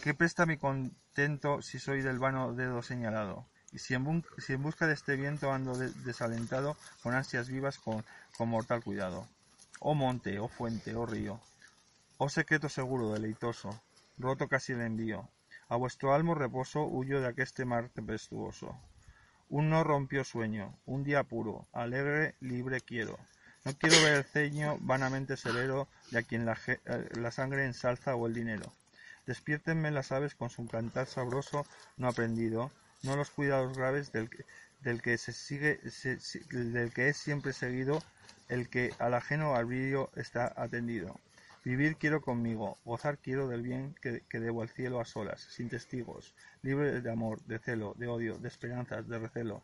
¿Qué 0.02 0.14
presta 0.14 0.46
mi 0.46 0.58
contento 0.58 1.62
si 1.62 1.80
soy 1.80 2.02
del 2.02 2.20
vano 2.20 2.54
dedo 2.54 2.82
señalado? 2.82 3.46
Y 3.72 3.80
si 3.80 3.94
en, 3.94 4.24
busca 4.60 4.86
de 4.86 4.94
este 4.94 5.16
viento 5.16 5.52
ando 5.52 5.78
de- 5.78 5.92
desalentado, 6.04 6.78
con 7.02 7.16
ansias 7.16 7.48
vivas, 7.48 7.80
con, 7.80 8.04
con 8.38 8.50
mortal 8.50 8.84
cuidado. 8.84 9.28
oh 9.80 9.96
monte, 9.96 10.40
oh 10.40 10.48
fuente, 10.48 10.96
oh 10.96 11.06
río, 11.06 11.40
oh 12.18 12.30
secreto 12.30 12.70
seguro, 12.70 13.12
deleitoso, 13.14 13.82
roto 14.18 14.48
casi 14.48 14.74
el 14.74 14.82
envío. 14.82 15.30
A 15.70 15.76
vuestro 15.76 16.14
almo 16.14 16.36
reposo 16.36 16.84
huyo 16.84 17.22
de 17.22 17.28
aqueste 17.28 17.66
mar 17.66 17.90
tempestuoso. 17.90 18.78
Un 19.54 19.70
no 19.70 19.84
rompió 19.84 20.24
sueño, 20.24 20.76
un 20.88 21.04
día 21.04 21.22
puro, 21.22 21.68
alegre, 21.74 22.34
libre 22.40 22.82
quiero. 22.82 23.20
No 23.66 23.74
quiero 23.78 24.02
ver 24.02 24.14
el 24.16 24.24
ceño 24.24 24.80
vanamente 24.82 25.38
severo 25.38 25.88
de 26.10 26.18
a 26.18 26.24
quien 26.24 26.50
eh, 26.50 26.80
la 27.14 27.30
sangre 27.30 27.64
ensalza 27.66 28.16
o 28.16 28.26
el 28.26 28.34
dinero. 28.34 28.74
Despiértenme 29.28 29.92
las 29.92 30.12
aves 30.12 30.34
con 30.34 30.50
su 30.50 30.66
cantar 30.68 31.06
sabroso 31.06 31.68
no 31.98 32.08
aprendido, 32.08 32.72
no 33.04 33.16
los 33.16 33.30
cuidados 33.30 33.78
graves 33.78 34.12
del, 34.12 34.28
que- 34.28 34.44
se 35.20 35.32
sigue, 35.34 35.80
se- 35.92 36.18
del 36.50 36.92
que 36.92 37.10
es 37.10 37.18
siempre 37.18 37.54
seguido, 37.54 38.02
el 38.50 38.70
que 38.70 38.92
al 38.98 39.14
ajeno 39.14 39.54
arbitrio 39.54 40.10
está 40.16 40.52
atendido. 40.58 41.16
Vivir 41.64 41.96
quiero 41.96 42.22
conmigo, 42.22 42.78
gozar 42.84 43.18
quiero 43.20 43.48
del 43.48 43.62
bien 43.62 43.96
que, 44.02 44.22
que 44.28 44.42
debo 44.42 44.64
al 44.64 44.70
cielo 44.70 45.00
a 45.00 45.06
solas, 45.06 45.40
sin 45.42 45.70
testigos, 45.70 46.36
libre 46.62 47.00
de 47.00 47.10
amor, 47.10 47.42
de 47.46 47.58
celo, 47.58 47.94
de 47.98 48.08
odio, 48.08 48.38
de 48.38 48.50
esperanzas, 48.50 49.08
de 49.08 49.18
recelo. 49.18 49.64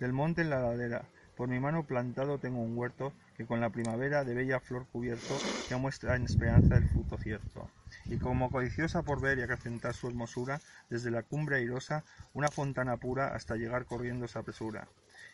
Del 0.00 0.14
monte 0.14 0.40
en 0.40 0.48
la 0.48 0.60
ladera, 0.60 1.04
por 1.36 1.48
mi 1.48 1.60
mano 1.60 1.84
plantado 1.84 2.38
tengo 2.38 2.62
un 2.62 2.78
huerto 2.78 3.12
que 3.36 3.44
con 3.44 3.60
la 3.60 3.68
primavera 3.68 4.24
de 4.24 4.34
bella 4.34 4.58
flor 4.58 4.86
cubierto 4.86 5.36
ya 5.68 5.76
muestra 5.76 6.16
en 6.16 6.24
esperanza 6.24 6.76
el 6.76 6.84
fruto 6.84 7.18
cierto. 7.18 7.68
Y 8.08 8.16
como 8.16 8.50
codiciosa 8.50 9.02
por 9.02 9.20
ver 9.20 9.38
y 9.38 9.42
acrecentar 9.42 9.92
su 9.92 10.08
hermosura, 10.08 10.60
desde 10.88 11.10
la 11.10 11.22
cumbre 11.22 11.56
airosa, 11.56 12.04
una 12.32 12.48
fontana 12.48 12.96
pura 12.96 13.34
hasta 13.34 13.56
llegar 13.56 13.84
corriendo 13.84 14.28
se 14.28 14.38
apresura. 14.38 14.88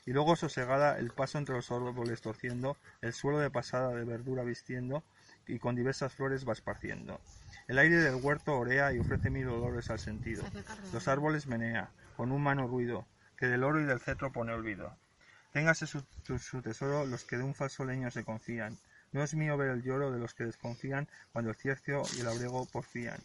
Y 0.06 0.12
luego 0.12 0.36
sosegada 0.36 0.98
el 0.98 1.10
paso 1.10 1.38
entre 1.38 1.54
los 1.54 1.70
árboles 1.70 2.20
torciendo, 2.20 2.76
el 3.00 3.12
suelo 3.12 3.38
de 3.38 3.50
pasada 3.50 3.94
de 3.94 4.04
verdura 4.04 4.42
vistiendo, 4.42 5.04
y 5.50 5.58
con 5.58 5.74
diversas 5.76 6.12
flores 6.14 6.48
va 6.48 6.52
esparciendo. 6.52 7.20
El 7.68 7.78
aire 7.78 7.96
del 7.96 8.16
huerto 8.16 8.58
orea 8.58 8.92
y 8.92 8.98
ofrece 8.98 9.30
mil 9.30 9.48
olores 9.48 9.90
al 9.90 9.98
sentido. 9.98 10.42
Los 10.92 11.08
árboles 11.08 11.46
menea, 11.46 11.90
con 12.16 12.32
un 12.32 12.42
mano 12.42 12.66
ruido, 12.66 13.06
que 13.36 13.46
del 13.46 13.64
oro 13.64 13.80
y 13.80 13.84
del 13.84 14.00
cetro 14.00 14.32
pone 14.32 14.52
olvido. 14.52 14.96
Téngase 15.52 15.86
su, 15.86 16.02
tesoro 16.62 17.04
los 17.06 17.24
que 17.24 17.36
de 17.36 17.42
un 17.42 17.54
falso 17.54 17.84
leño 17.84 18.10
se 18.10 18.24
confían. 18.24 18.78
No 19.12 19.22
es 19.22 19.34
mío 19.34 19.56
ver 19.56 19.70
el 19.70 19.82
lloro 19.82 20.12
de 20.12 20.18
los 20.20 20.34
que 20.34 20.44
desconfían 20.44 21.08
cuando 21.32 21.50
el 21.50 21.56
ciercio 21.56 22.06
y 22.16 22.20
el 22.20 22.28
abrigo 22.28 22.66
porfían. 22.66 23.20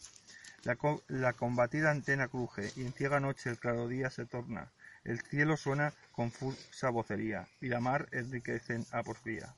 La, 0.64 0.76
co- 0.76 1.04
la 1.08 1.34
combatida 1.34 1.92
antena 1.92 2.28
cruje 2.28 2.74
y 2.76 2.82
en 2.82 2.94
ciega 2.94 3.20
noche 3.20 3.52
el 3.52 3.58
claro 3.60 3.88
día 3.88 4.10
se 4.10 4.26
torna. 4.26 4.72
El 5.04 5.20
cielo 5.22 5.58
suena 5.58 5.94
confusa 6.12 6.90
vocería 6.90 7.48
y 7.62 7.68
la 7.68 7.80
mar 7.80 8.08
enriquece 8.12 8.84
a 8.92 9.04
porfía. 9.04 9.54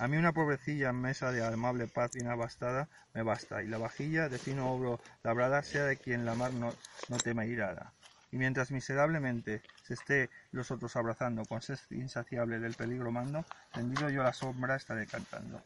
A 0.00 0.06
mí 0.06 0.16
una 0.16 0.32
pobrecilla 0.32 0.92
mesa 0.92 1.32
de 1.32 1.44
amable 1.44 1.88
paz 1.88 2.12
bien 2.12 2.28
abastada 2.28 2.88
me 3.14 3.22
basta, 3.22 3.64
y 3.64 3.66
la 3.66 3.78
vajilla 3.78 4.28
de 4.28 4.38
fino 4.38 4.70
obro 4.70 5.00
labrada 5.24 5.60
sea 5.64 5.84
de 5.86 5.96
quien 5.96 6.24
la 6.24 6.36
mar 6.36 6.52
no, 6.54 6.72
no 7.08 7.16
teme 7.16 7.48
irada. 7.48 7.92
Y 8.30 8.36
mientras 8.36 8.70
miserablemente 8.70 9.60
se 9.82 9.94
esté 9.94 10.30
los 10.52 10.70
otros 10.70 10.94
abrazando 10.94 11.44
con 11.46 11.62
sed 11.62 11.78
insaciable 11.90 12.60
del 12.60 12.74
peligro 12.74 13.10
mando, 13.10 13.44
tendido 13.72 14.08
yo 14.08 14.20
a 14.20 14.26
la 14.26 14.32
sombra 14.32 14.76
estaré 14.76 15.06
cantando. 15.08 15.60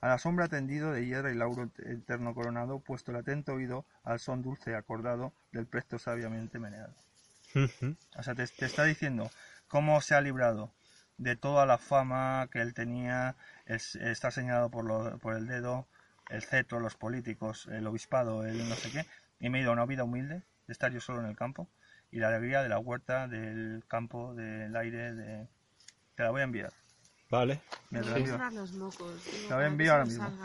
A 0.00 0.08
la 0.08 0.18
sombra 0.18 0.48
tendido 0.48 0.92
de 0.92 1.06
hiedra 1.06 1.30
y 1.30 1.36
lauro 1.36 1.70
eterno 1.78 2.34
coronado, 2.34 2.80
puesto 2.80 3.12
el 3.12 3.18
atento 3.18 3.54
oído 3.54 3.84
al 4.02 4.18
son 4.18 4.42
dulce 4.42 4.74
acordado 4.74 5.32
del 5.52 5.66
presto 5.66 6.00
sabiamente 6.00 6.58
meneado. 6.58 6.94
O 8.16 8.22
sea, 8.24 8.34
te, 8.34 8.44
te 8.48 8.66
está 8.66 8.84
diciendo 8.84 9.30
cómo 9.68 10.00
se 10.00 10.16
ha 10.16 10.20
librado 10.20 10.72
de 11.18 11.36
toda 11.36 11.66
la 11.66 11.78
fama 11.78 12.48
que 12.50 12.60
él 12.60 12.74
tenía, 12.74 13.36
es- 13.66 13.96
está 13.96 14.30
señalado 14.30 14.70
por, 14.70 14.84
lo- 14.84 15.18
por 15.18 15.34
el 15.36 15.46
dedo, 15.46 15.86
el 16.30 16.42
cetro, 16.42 16.80
los 16.80 16.94
políticos, 16.94 17.68
el 17.70 17.86
obispado, 17.86 18.44
el 18.46 18.68
no 18.68 18.76
sé 18.76 18.90
qué, 18.90 19.04
y 19.40 19.48
me 19.50 19.58
he 19.58 19.62
ido 19.62 19.70
a 19.70 19.74
una 19.74 19.86
vida 19.86 20.04
humilde, 20.04 20.42
de 20.66 20.72
estar 20.72 20.92
yo 20.92 21.00
solo 21.00 21.20
en 21.20 21.26
el 21.26 21.36
campo, 21.36 21.68
y 22.10 22.18
la 22.20 22.28
alegría 22.28 22.62
de 22.62 22.68
la 22.68 22.78
huerta, 22.78 23.28
del 23.28 23.84
campo, 23.88 24.34
del 24.34 24.74
aire, 24.76 25.14
de... 25.14 25.46
Te 26.14 26.22
la 26.22 26.30
voy 26.30 26.40
a 26.40 26.44
enviar. 26.44 26.72
Vale. 27.30 27.60
Te 27.90 27.98
envío. 27.98 28.32
sonar 28.32 28.52
los 28.52 28.72
mocos. 28.72 29.24
digo, 29.24 29.48
La 29.50 29.56
voy 29.56 29.64
a 29.64 29.68
enviar 29.68 30.00
ahora 30.00 30.04
me 30.04 30.10
mismo. 30.10 30.28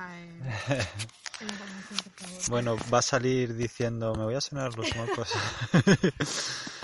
Bueno, 2.50 2.78
va 2.94 3.00
a 3.00 3.02
salir 3.02 3.56
diciendo, 3.56 4.14
me 4.16 4.24
voy 4.24 4.36
a 4.36 4.42
sonar 4.42 4.78
los 4.78 4.96
mocos. 4.96 5.30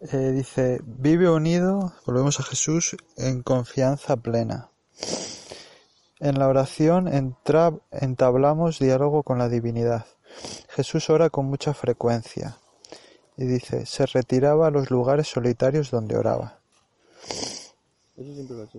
Eh, 0.00 0.30
dice, 0.32 0.80
vive 0.84 1.28
unido, 1.28 1.92
volvemos 2.06 2.38
a 2.38 2.44
Jesús, 2.44 2.96
en 3.16 3.42
confianza 3.42 4.16
plena. 4.16 4.70
En 6.20 6.38
la 6.38 6.46
oración 6.48 7.08
entra- 7.08 7.78
entablamos 7.90 8.78
diálogo 8.78 9.22
con 9.24 9.38
la 9.38 9.48
divinidad. 9.48 10.06
Jesús 10.68 11.10
ora 11.10 11.30
con 11.30 11.46
mucha 11.46 11.74
frecuencia. 11.74 12.58
Y 13.36 13.46
dice, 13.46 13.86
se 13.86 14.06
retiraba 14.06 14.68
a 14.68 14.70
los 14.70 14.90
lugares 14.90 15.28
solitarios 15.28 15.90
donde 15.90 16.16
oraba. 16.16 16.60
Eso 18.16 18.34
siempre 18.34 18.56
lo 18.56 18.64
hecho, 18.64 18.78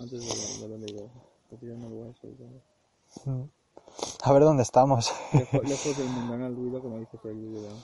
antes 0.00 0.20
de, 0.20 0.26
de 0.26 0.68
la 0.68 0.76
lugares 1.88 2.16
solitarios. 2.20 2.62
A 4.22 4.32
ver 4.32 4.42
dónde 4.42 4.62
estamos. 4.62 5.12
Lejos, 5.32 5.68
lejos 5.68 5.96
del 5.96 6.08
ruido, 6.54 6.80
como 6.82 6.98
dice 6.98 7.18
Luis 7.34 7.54
de 7.54 7.60
León. 7.62 7.82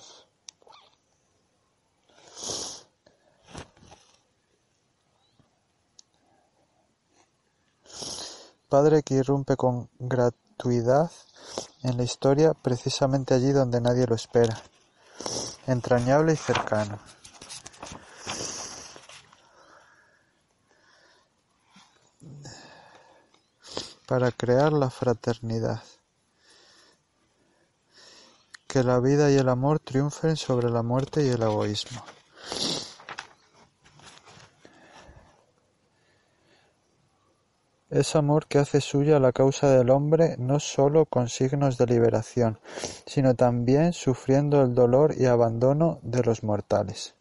Padre 8.75 9.05
que 9.05 9.15
irrumpe 9.15 9.57
con 9.57 9.89
gratuidad 10.01 11.09
en 11.85 11.97
la 11.97 12.03
historia 12.03 12.55
precisamente 12.55 13.33
allí 13.33 13.53
donde 13.53 13.81
nadie 13.81 14.05
lo 14.05 14.17
espera, 14.17 14.61
entrañable 15.69 16.33
y 16.33 16.37
cercano. 16.37 16.99
Para 24.09 24.33
crear 24.33 24.73
la 24.73 24.91
fraternidad. 24.91 25.81
Que 28.67 28.83
la 28.83 28.99
vida 28.99 29.31
y 29.31 29.37
el 29.37 29.49
amor 29.51 29.79
triunfen 29.79 30.37
sobre 30.37 30.69
la 30.69 30.83
muerte 30.83 31.25
y 31.25 31.29
el 31.29 31.43
egoísmo. 31.45 32.05
Es 37.95 38.17
amor 38.17 38.49
que 38.49 38.59
hace 38.59 38.81
suya 38.81 39.21
la 39.21 39.31
causa 39.31 39.71
del 39.71 39.89
hombre 39.89 40.35
no 40.37 40.59
sólo 40.59 41.07
con 41.07 41.29
signos 41.29 41.79
de 41.79 41.87
liberación, 41.87 42.59
sino 43.07 43.37
también 43.37 43.93
sufriendo 43.93 44.63
el 44.63 44.75
dolor 44.75 45.15
y 45.17 45.27
abandono 45.27 46.01
de 46.03 46.25
los 46.25 46.43
mortales. 46.43 47.15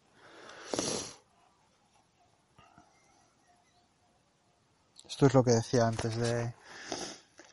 Esto 5.07 5.28
es 5.28 5.36
lo 5.36 5.43
que 5.43 5.51
decía 5.51 5.86
antes 5.86 6.17
de 6.17 6.55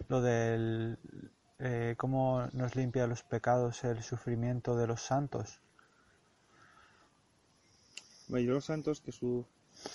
lo 0.08 0.22
del 0.22 0.98
eh, 1.58 1.96
cómo 1.98 2.48
nos 2.54 2.74
limpia 2.74 3.06
los 3.06 3.22
pecados 3.22 3.84
el 3.84 4.02
sufrimiento 4.02 4.76
de 4.76 4.86
los 4.86 5.02
santos. 5.02 5.60
Bueno, 8.28 8.46
yo 8.46 8.54
los 8.54 8.64
santos 8.64 9.02
que, 9.02 9.12
su, 9.12 9.44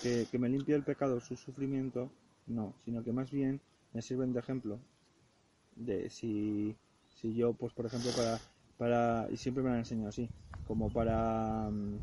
que, 0.04 0.28
que 0.30 0.38
me 0.38 0.48
limpia 0.48 0.76
el 0.76 0.84
pecado, 0.84 1.20
su 1.22 1.36
sufrimiento, 1.36 2.12
no, 2.48 2.74
sino 2.84 3.04
que 3.04 3.12
más 3.12 3.32
bien 3.32 3.60
me 3.94 4.02
sirven 4.02 4.34
de 4.34 4.40
ejemplo. 4.40 4.80
De 5.76 6.10
si, 6.10 6.76
si 7.22 7.34
yo, 7.34 7.54
pues 7.54 7.74
por 7.74 7.86
ejemplo, 7.86 8.12
para, 8.12 8.40
para, 8.78 9.28
y 9.32 9.38
siempre 9.38 9.64
me 9.64 9.70
lo 9.70 9.74
han 9.74 9.80
enseñado 9.80 10.10
así, 10.10 10.30
como 10.68 10.90
para 10.90 11.70
mm, 11.70 11.98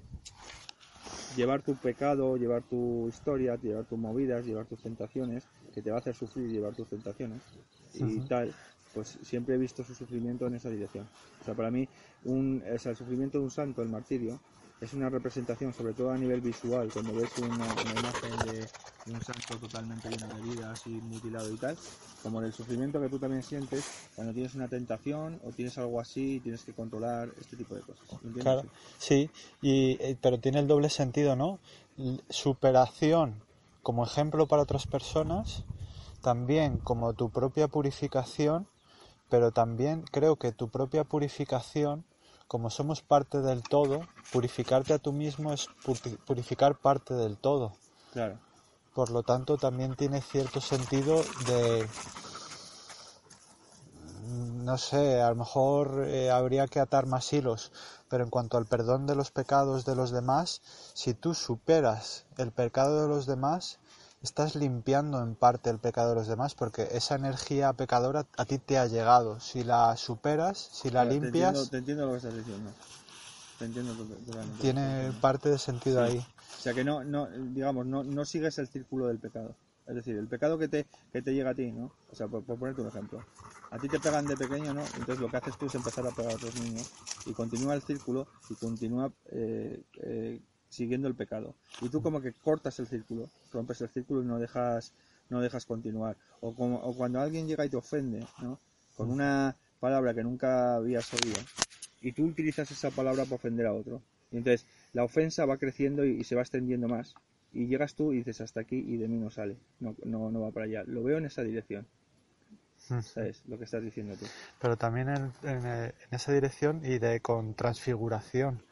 llevar 1.37 1.63
tu 1.63 1.75
pecado, 1.77 2.37
llevar 2.37 2.63
tu 2.63 3.09
historia, 3.09 3.57
llevar 3.57 3.85
tus 3.85 3.99
movidas, 3.99 4.45
llevar 4.45 4.67
tus 4.67 4.81
tentaciones, 4.81 5.45
que 5.75 5.83
te 5.83 5.91
va 5.91 5.97
a 5.97 6.01
hacer 6.01 6.15
sufrir 6.15 6.51
llevar 6.51 6.75
tus 6.75 6.89
tentaciones 6.89 7.41
y 7.95 8.21
tal, 8.21 8.53
pues 8.95 9.19
siempre 9.23 9.55
he 9.55 9.59
visto 9.59 9.83
su 9.85 9.95
sufrimiento 9.95 10.47
en 10.47 10.55
esa 10.55 10.71
dirección. 10.71 11.07
O 11.41 11.45
sea, 11.45 11.55
para 11.55 11.71
mí, 11.71 11.89
un, 12.25 12.63
o 12.63 12.79
sea, 12.79 12.91
el 12.91 12.97
sufrimiento 12.97 13.39
de 13.39 13.45
un 13.45 13.51
santo, 13.51 13.83
el 13.83 13.89
martirio, 13.89 14.39
es 14.83 14.93
una 14.95 15.09
representación, 15.09 15.73
sobre 15.73 15.95
todo 15.95 16.11
a 16.11 16.19
nivel 16.19 16.41
visual, 16.41 16.91
cuando 16.93 17.15
ves 17.15 17.31
una, 17.39 17.51
imagen 17.51 18.39
de, 18.47 18.69
un 19.13 19.21
santo 19.23 19.57
totalmente 19.59 20.09
lleno 20.11 20.27
de 20.27 20.41
heridas 20.41 20.87
y 20.87 20.91
mutilado 20.91 21.53
y 21.53 21.57
tal, 21.57 21.77
como 22.23 22.41
del 22.41 22.53
sufrimiento 22.53 23.01
que 23.01 23.09
tú 23.09 23.19
también 23.19 23.43
sientes 23.43 23.85
cuando 24.17 24.33
tienes 24.33 24.55
una 24.55 24.69
tentación 24.69 25.41
o 25.45 25.53
tienes 25.53 25.79
algo 25.79 26.01
así 26.01 26.35
y 26.35 26.41
tienes 26.41 26.65
que 26.65 26.73
controlar 26.73 27.31
este 27.41 27.57
tipo 27.57 27.77
de 27.77 27.83
cosas. 27.83 28.05
¿entiendes? 28.13 28.43
Claro, 28.43 28.65
sí, 28.99 29.31
y, 29.61 29.93
eh, 30.01 30.17
pero 30.21 30.41
tiene 30.41 30.59
el 30.59 30.67
doble 30.67 30.91
sentido, 30.91 31.37
¿no? 31.37 31.61
Superación 32.29 33.41
como 33.83 34.05
ejemplo 34.05 34.47
para 34.47 34.63
otras 34.63 34.87
personas, 34.87 35.65
también 36.23 36.79
como 36.79 37.13
tu 37.15 37.31
propia 37.31 37.69
purificación, 37.69 38.67
pero 39.29 39.51
también 39.51 40.03
creo 40.11 40.37
que 40.37 40.53
tu 40.53 40.69
propia 40.69 41.05
purificación, 41.05 42.05
como 42.53 42.69
somos 42.71 43.01
parte 43.13 43.39
del 43.49 43.61
todo, 43.75 43.97
purificarte 44.35 44.93
a 44.95 44.99
tú 45.05 45.13
mismo 45.23 45.47
es 45.57 45.63
puri- 45.85 46.19
purificar 46.29 46.73
parte 46.87 47.15
del 47.15 47.35
todo. 47.39 47.67
Claro. 48.13 48.39
Por 48.95 49.11
lo 49.11 49.23
tanto, 49.23 49.59
también 49.59 49.97
tiene 49.97 50.23
cierto 50.23 50.61
sentido 50.61 51.29
de, 51.35 51.91
no 54.69 54.79
sé, 54.79 55.21
a 55.21 55.29
lo 55.31 55.37
mejor 55.37 56.05
eh, 56.07 56.31
habría 56.31 56.67
que 56.69 56.81
atar 56.81 57.07
más 57.07 57.33
hilos, 57.33 57.73
pero 58.09 58.25
en 58.25 58.31
cuanto 58.31 58.57
al 58.57 58.67
perdón 58.67 59.07
de 59.07 59.15
los 59.17 59.31
pecados 59.31 59.85
de 59.85 59.97
los 59.97 60.11
demás, 60.13 60.63
si 60.95 61.15
tú 61.15 61.35
superas 61.35 62.27
el 62.39 62.53
pecado 62.53 63.03
de 63.03 63.09
los 63.09 63.27
demás, 63.27 63.79
estás 64.23 64.55
limpiando 64.55 65.23
en 65.23 65.35
parte 65.35 65.71
el 65.71 65.79
pecado 65.79 66.11
de 66.11 66.15
los 66.17 66.29
demás, 66.29 66.55
porque 66.55 66.89
esa 66.93 67.15
energía 67.17 67.73
pecadora 67.73 68.27
a 68.37 68.45
ti 68.45 68.59
te 68.59 68.79
ha 68.79 68.87
llegado. 68.87 69.41
Si 69.41 69.65
la 69.65 69.97
superas, 69.97 70.59
si 70.59 70.91
la 70.91 71.05
limpias, 71.05 71.51
entiendo, 71.51 71.67
te 71.67 71.77
entiendo 71.79 72.07
lo 72.07 72.13
que 72.13 72.17
estás 72.19 72.37
diciendo. 72.37 72.71
Te 73.59 73.65
entiendo 73.67 73.95
totalmente. 73.95 74.61
tiene 74.61 75.13
parte 75.21 75.49
de 75.49 75.59
sentido 75.59 76.03
ahí. 76.03 76.19
O 76.59 76.61
sea 76.61 76.75
que 76.75 76.85
no, 76.85 77.05
no 77.05 77.29
digamos, 77.29 77.87
no, 77.87 78.05
no 78.05 78.25
sigues 78.25 78.59
el 78.59 78.69
círculo 78.69 79.09
del 79.09 79.19
pecado. 79.19 79.55
Es 79.87 79.97
decir, 79.97 80.17
el 80.17 80.29
pecado 80.29 80.59
que 80.59 80.69
te, 80.69 80.87
que 81.13 81.23
te 81.23 81.35
llega 81.35 81.51
a 81.51 81.55
ti, 81.55 81.73
¿no? 81.73 81.93
O 82.11 82.15
sea, 82.15 82.29
por, 82.29 82.45
por 82.45 82.57
ponerte 82.57 82.83
un 82.83 82.89
ejemplo. 82.89 83.25
A 83.71 83.79
ti 83.79 83.89
te 83.89 83.99
pegan 83.99 84.27
de 84.27 84.37
pequeño, 84.37 84.73
¿no? 84.73 84.83
Entonces 84.83 85.19
lo 85.19 85.29
que 85.29 85.39
haces 85.39 85.59
tú 85.59 85.67
es 85.67 85.75
empezar 85.75 86.07
a 86.07 86.11
pegar 86.11 86.33
a 86.33 86.37
otros 86.37 86.55
niños 86.61 86.89
y 87.27 87.33
continúa 87.33 87.75
el 87.75 87.83
círculo 87.83 88.29
y 88.49 88.55
continúa 88.55 89.11
eh, 89.31 89.83
eh, 90.03 90.41
siguiendo 90.73 91.07
el 91.07 91.15
pecado. 91.15 91.55
Y 91.81 91.89
tú 91.89 92.03
como 92.03 92.21
que 92.21 92.33
cortas 92.33 92.79
el 92.81 92.87
círculo, 92.87 93.29
rompes 93.53 93.81
el 93.83 93.89
círculo 93.89 94.23
y 94.23 94.27
no 94.27 94.39
dejas, 94.39 94.93
no 95.29 95.41
dejas 95.41 95.67
continuar. 95.67 96.17
O, 96.41 96.55
como, 96.55 96.77
o 96.79 96.97
cuando 96.97 97.21
alguien 97.21 97.47
llega 97.47 97.65
y 97.65 97.69
te 97.69 97.77
ofende, 97.77 98.27
¿no? 98.41 98.59
Con 98.97 99.11
una 99.11 99.57
palabra 99.81 100.15
que 100.15 100.23
nunca 100.23 100.77
habías 100.77 101.13
oído 101.15 101.39
y 102.01 102.13
tú 102.13 102.25
utilizas 102.25 102.71
esa 102.71 102.91
palabra 102.91 103.25
para 103.25 103.37
ofender 103.37 103.67
a 103.67 103.73
otro. 103.73 104.03
Y 104.31 104.39
entonces 104.39 104.67
la 104.93 105.05
ofensa 105.05 105.47
va 105.47 105.57
creciendo 105.57 106.05
y, 106.05 106.21
y 106.21 106.25
se 106.25 106.35
va 106.35 106.43
extendiendo 106.43 106.89
más. 106.89 107.15
Y 107.53 107.67
llegas 107.67 107.95
tú 107.95 108.13
y 108.13 108.19
dices 108.19 108.41
hasta 108.41 108.61
aquí 108.61 108.77
y 108.77 108.97
de 108.97 109.09
mí 109.09 109.19
no 109.19 109.31
sale. 109.31 109.57
No, 109.79 109.95
no, 110.05 110.31
no 110.31 110.41
va 110.41 110.51
para 110.51 110.67
allá. 110.67 110.85
Lo 110.87 111.03
veo 111.03 111.19
en 111.19 111.27
esa 111.27 111.43
dirección. 111.43 111.87
¿Sabes? 112.79 113.43
Lo 113.47 113.59
que 113.59 113.65
estás 113.65 113.83
diciendo 113.83 114.17
tú. 114.17 114.27
pero 114.61 114.77
también 114.77 115.09
en, 115.09 115.33
en, 115.45 115.67
eh, 115.67 115.95
en 116.11 116.15
esa 116.17 116.33
dirección 116.33 116.81
y 116.85 116.99
de 116.99 117.21
con 117.21 117.55
transfiguración. 117.55 118.63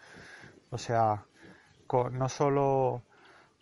O 0.70 0.78
sea, 0.78 1.24
no 2.10 2.28
solo 2.28 3.02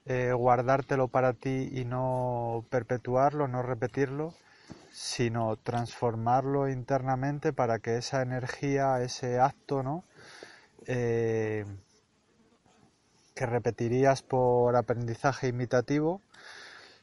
eh, 0.06 0.32
guardártelo 0.32 1.08
para 1.08 1.32
ti 1.32 1.70
y 1.72 1.84
no 1.84 2.64
perpetuarlo, 2.70 3.48
no 3.48 3.62
repetirlo, 3.62 4.34
sino 4.90 5.56
transformarlo 5.56 6.68
internamente 6.68 7.52
para 7.52 7.78
que 7.78 7.96
esa 7.96 8.22
energía, 8.22 9.00
ese 9.02 9.40
acto, 9.40 9.82
¿no? 9.82 10.04
Eh, 10.86 11.64
que 13.34 13.46
repetirías 13.46 14.22
por 14.22 14.76
aprendizaje 14.76 15.48
imitativo, 15.48 16.20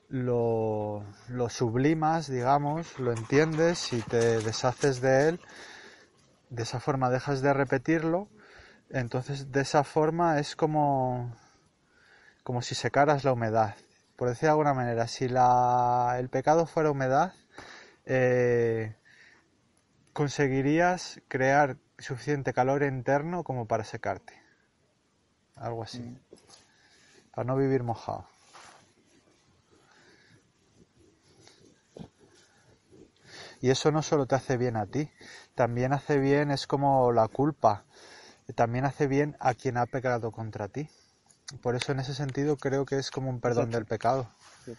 lo, 0.10 1.04
lo 1.30 1.50
sublimas, 1.50 2.28
digamos, 2.28 3.00
lo 3.00 3.14
entiendes 3.14 3.94
y 3.94 4.02
te 4.02 4.40
deshaces 4.40 5.02
de 5.02 5.30
él, 5.30 5.40
de 6.50 6.64
esa 6.64 6.80
forma 6.80 7.10
dejas 7.10 7.42
de 7.42 7.54
repetirlo, 7.54 8.28
entonces 8.90 9.52
de 9.52 9.62
esa 9.62 9.84
forma 9.84 10.40
es 10.40 10.56
como, 10.56 11.36
como 12.44 12.62
si 12.62 12.76
secaras 12.76 13.24
la 13.24 13.34
humedad. 13.34 13.76
Por 14.16 14.30
decir 14.30 14.44
de 14.44 14.52
alguna 14.52 14.74
manera, 14.74 15.08
si 15.08 15.28
la, 15.28 16.16
el 16.18 16.30
pecado 16.30 16.66
fuera 16.66 16.92
humedad, 16.92 17.34
eh, 18.06 18.96
conseguirías 20.14 21.22
crear 21.28 21.78
suficiente 21.98 22.54
calor 22.54 22.84
interno 22.84 23.44
como 23.44 23.68
para 23.68 23.84
secarte. 23.84 24.42
Algo 25.56 25.84
así. 25.84 26.18
Para 27.34 27.46
no 27.46 27.58
vivir 27.58 27.84
mojado. 27.84 28.28
Y 33.62 33.72
eso 33.72 33.92
no 33.92 34.02
solo 34.02 34.28
te 34.28 34.36
hace 34.36 34.58
bien 34.58 34.78
a 34.78 34.86
ti, 34.86 35.10
también 35.56 35.92
hace 35.92 36.20
bien, 36.20 36.52
es 36.52 36.68
como 36.68 37.12
la 37.12 37.28
culpa, 37.28 37.86
también 38.54 38.86
hace 38.86 39.08
bien 39.08 39.36
a 39.40 39.54
quien 39.54 39.78
ha 39.78 39.86
pecado 39.86 40.32
contra 40.32 40.68
ti. 40.68 40.90
Por 41.62 41.76
eso 41.76 41.92
en 41.92 42.00
ese 42.00 42.14
sentido 42.14 42.58
creo 42.58 42.86
que 42.86 42.98
es 42.98 43.12
como 43.12 43.30
un 43.30 43.40
perdón 43.40 43.72
del 43.72 43.86
pecado. 43.86 44.28
Sí. 44.66 44.76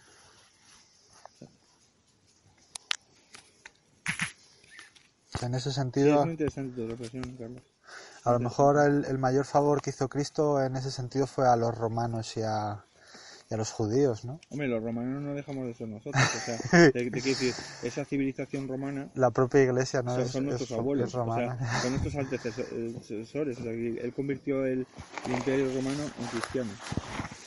En 5.41 5.53
ese 5.55 5.71
Sí, 5.71 5.75
sentido, 5.75 6.19
es 6.19 6.23
muy 6.23 6.31
interesante 6.31 6.75
tu 6.75 6.87
reflexión, 6.87 7.37
Carlos. 7.37 7.63
a 8.23 8.31
lo 8.31 8.39
mejor 8.39 8.77
el, 8.79 9.05
el 9.05 9.17
mayor 9.17 9.45
favor 9.45 9.81
que 9.81 9.89
hizo 9.91 10.07
Cristo 10.09 10.61
en 10.63 10.75
ese 10.75 10.91
sentido 10.91 11.27
fue 11.27 11.47
a 11.47 11.55
los 11.55 11.75
romanos 11.77 12.35
y 12.37 12.41
a, 12.43 12.83
y 13.49 13.53
a 13.53 13.57
los 13.57 13.71
judíos, 13.71 14.25
¿no? 14.25 14.39
Hombre, 14.49 14.67
los 14.67 14.81
romanos 14.83 15.21
no 15.21 15.33
dejamos 15.35 15.67
de 15.67 15.73
ser 15.73 15.87
nosotros. 15.87 16.33
O 16.35 16.41
sea, 16.41 16.59
te, 16.91 17.09
te 17.11 17.21
quiero 17.21 17.37
decir, 17.39 17.55
esa 17.81 18.05
civilización 18.05 18.67
romana 18.67 19.09
La 19.15 19.31
propia 19.31 19.63
iglesia 19.63 20.01
no 20.01 20.17
son, 20.17 20.21
es, 20.21 20.35
nuestros 20.45 20.71
es- 20.71 20.77
abuelos, 20.79 21.09
es 21.09 21.13
romana. 21.13 21.57
o 21.57 21.69
sea, 21.69 21.81
son 21.81 21.91
nuestros 21.91 22.15
antecesores. 22.15 23.59
O 23.59 23.63
sea, 23.63 23.71
él 23.71 24.13
convirtió 24.15 24.65
el, 24.65 24.87
el 25.25 25.33
imperio 25.33 25.71
romano 25.73 26.03
en 26.17 26.27
cristiano. 26.27 26.71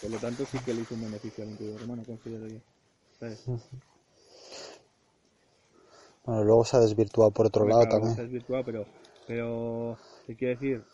Por 0.00 0.10
lo 0.10 0.18
tanto, 0.18 0.46
sí 0.46 0.58
que 0.60 0.74
le 0.74 0.82
hizo 0.82 0.94
un 0.94 1.02
beneficio 1.02 1.44
al 1.44 1.50
imperio 1.50 1.78
romano, 1.78 2.02
considero 2.04 2.46
yo. 2.48 2.58
¿Sabes? 3.18 3.48
Bueno, 6.24 6.44
luego 6.44 6.64
se 6.64 6.76
ha 6.76 6.80
desvirtuado 6.80 7.30
por 7.30 7.46
otro 7.46 7.66
lado 7.66 7.82
claro, 7.82 7.90
también. 7.90 8.18
Es 8.18 8.30
virtual, 8.30 8.62
pero, 8.64 8.86
pero 9.26 9.98
te 10.26 10.36
quiero 10.36 10.54
decir, 10.58 10.84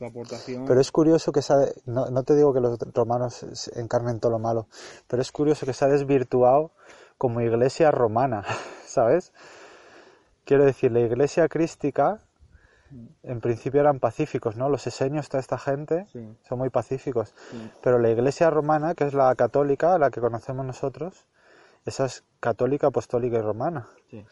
su 0.00 0.06
aportación. 0.06 0.64
Pero 0.66 0.80
es 0.80 0.90
curioso 0.90 1.30
que 1.30 1.42
se 1.42 1.52
ha- 1.52 1.68
no, 1.84 2.06
no 2.10 2.22
te 2.22 2.34
digo 2.34 2.54
que 2.54 2.60
los 2.60 2.78
romanos 2.94 3.68
encarnen 3.76 4.18
todo 4.18 4.32
lo 4.32 4.38
malo, 4.38 4.66
pero 5.06 5.20
es 5.20 5.30
curioso 5.30 5.66
que 5.66 5.74
se 5.74 5.84
ha 5.84 5.88
desvirtuado 5.88 6.70
como 7.18 7.42
iglesia 7.42 7.90
romana, 7.90 8.42
¿sabes? 8.86 9.32
Quiero 10.46 10.64
decir, 10.64 10.90
la 10.90 11.00
iglesia 11.00 11.48
crística 11.48 12.20
en 13.22 13.40
principio 13.40 13.80
eran 13.80 14.00
pacíficos, 14.00 14.56
¿no? 14.56 14.68
Los 14.70 14.86
esenios, 14.86 15.28
toda 15.28 15.40
esta 15.40 15.58
gente, 15.58 16.06
Sí. 16.12 16.26
son 16.48 16.58
muy 16.58 16.70
pacíficos. 16.70 17.34
Sí. 17.50 17.70
Pero 17.82 17.98
la 18.00 18.08
iglesia 18.10 18.50
romana, 18.50 18.94
que 18.94 19.04
es 19.04 19.14
la 19.14 19.32
católica, 19.36 19.96
la 19.98 20.10
que 20.10 20.20
conocemos 20.20 20.64
nosotros, 20.66 21.26
esa 21.84 22.06
es 22.06 22.24
católica, 22.40 22.88
apostólica 22.88 23.36
y 23.38 23.42
romana. 23.42 23.86
Sí. 24.10 24.24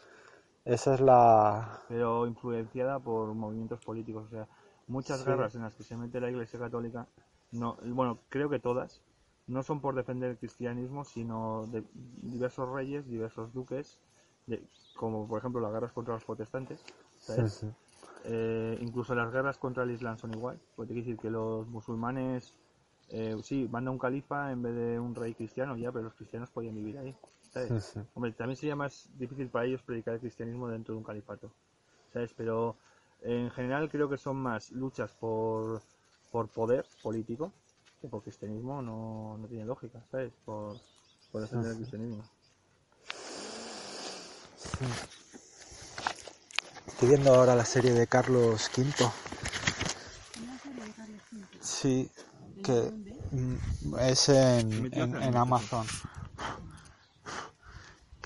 Esa 0.64 0.95
es 0.95 1.01
la... 1.01 1.83
pero 1.89 2.27
influenciada 2.27 2.99
por 2.99 3.33
movimientos 3.35 3.79
políticos. 3.85 4.25
O 4.27 4.31
sea, 4.31 4.49
muchas 4.89 5.20
Sí. 5.20 5.26
guerras 5.26 5.55
en 5.55 5.62
las 5.62 5.74
que 5.74 5.84
se 5.84 5.97
mete 5.97 6.20
la 6.20 6.30
Iglesia 6.30 6.59
Católica, 6.59 7.07
no, 7.53 7.76
bueno, 7.84 8.18
creo 8.28 8.49
que 8.51 8.59
todas, 8.59 9.01
no 9.47 9.62
son 9.62 9.80
por 9.80 9.95
defender 9.95 10.30
el 10.30 10.39
cristianismo, 10.39 11.05
sino 11.05 11.66
de 11.68 11.82
diversos 12.22 12.68
reyes, 12.70 13.09
diversos 13.09 13.53
duques, 13.55 13.99
de- 14.47 14.62
como 14.97 15.26
por 15.28 15.39
ejemplo 15.39 15.61
las 15.61 15.72
guerras 15.72 15.93
contra 15.93 16.14
los 16.14 16.24
protestantes, 16.24 16.84
¿sabes? 17.18 17.64
Eh, 18.24 18.78
incluso 18.80 19.14
las 19.14 19.32
guerras 19.32 19.59
contra 19.59 19.84
el 19.84 19.91
Islam 19.91 20.18
son 20.18 20.32
igual, 20.32 20.59
porque 20.76 20.93
quiere 20.93 21.07
decir 21.07 21.20
que 21.20 21.30
los 21.30 21.66
musulmanes, 21.68 22.55
eh, 23.11 23.36
sí, 23.43 23.68
manda 23.70 23.91
un 23.91 23.99
califa 23.99 24.53
en 24.53 24.62
vez 24.62 24.74
de 24.74 24.99
un 25.01 25.14
rey 25.14 25.34
cristiano, 25.34 25.76
ya, 25.76 25.91
pero 25.93 26.05
los 26.05 26.14
cristianos 26.14 26.51
podían 26.51 26.74
vivir 26.74 26.99
ahí, 26.99 27.14
¿sabes? 27.51 27.72
Hombre, 28.14 28.32
también 28.32 28.57
sería 28.57 28.76
más 28.76 29.09
difícil 29.18 29.49
para 29.49 29.66
ellos 29.66 29.82
predicar 29.82 30.14
el 30.14 30.20
cristianismo 30.20 30.68
dentro 30.68 30.95
de 30.95 30.99
un 30.99 31.05
califato, 31.05 31.51
¿sabes? 32.12 32.34
Pero 32.34 32.76
en 33.23 33.51
general 33.51 33.91
creo 33.91 34.09
que 34.09 34.19
son 34.19 34.37
más 34.37 34.71
luchas 34.71 35.11
por, 35.12 35.83
por 36.31 36.49
poder 36.49 36.87
político 37.03 37.53
que 38.01 38.09
por 38.09 38.23
cristianismo 38.23 38.81
no, 38.81 39.37
no 39.39 39.49
tiene 39.49 39.64
lógica, 39.64 40.01
¿sabes? 40.11 40.33
Por, 40.45 40.77
por 41.33 41.41
defender 41.43 41.73
el 41.73 41.77
cristianismo. 41.79 42.25
Estoy 46.87 47.09
viendo 47.09 47.35
ahora 47.35 47.55
la 47.55 47.64
serie 47.64 47.93
de 47.93 48.07
Carlos 48.07 48.71
V. 48.77 48.85
Una 50.43 50.59
serie 50.59 50.85
de 50.85 50.93
Carlos 50.93 51.21
V. 51.33 51.47
Sí, 51.61 52.11
¿En 52.57 52.62
que 52.62 52.93
mm, 53.33 53.99
es 54.01 54.29
en, 54.29 54.91
en, 54.93 55.37
Amazon. 55.37 55.87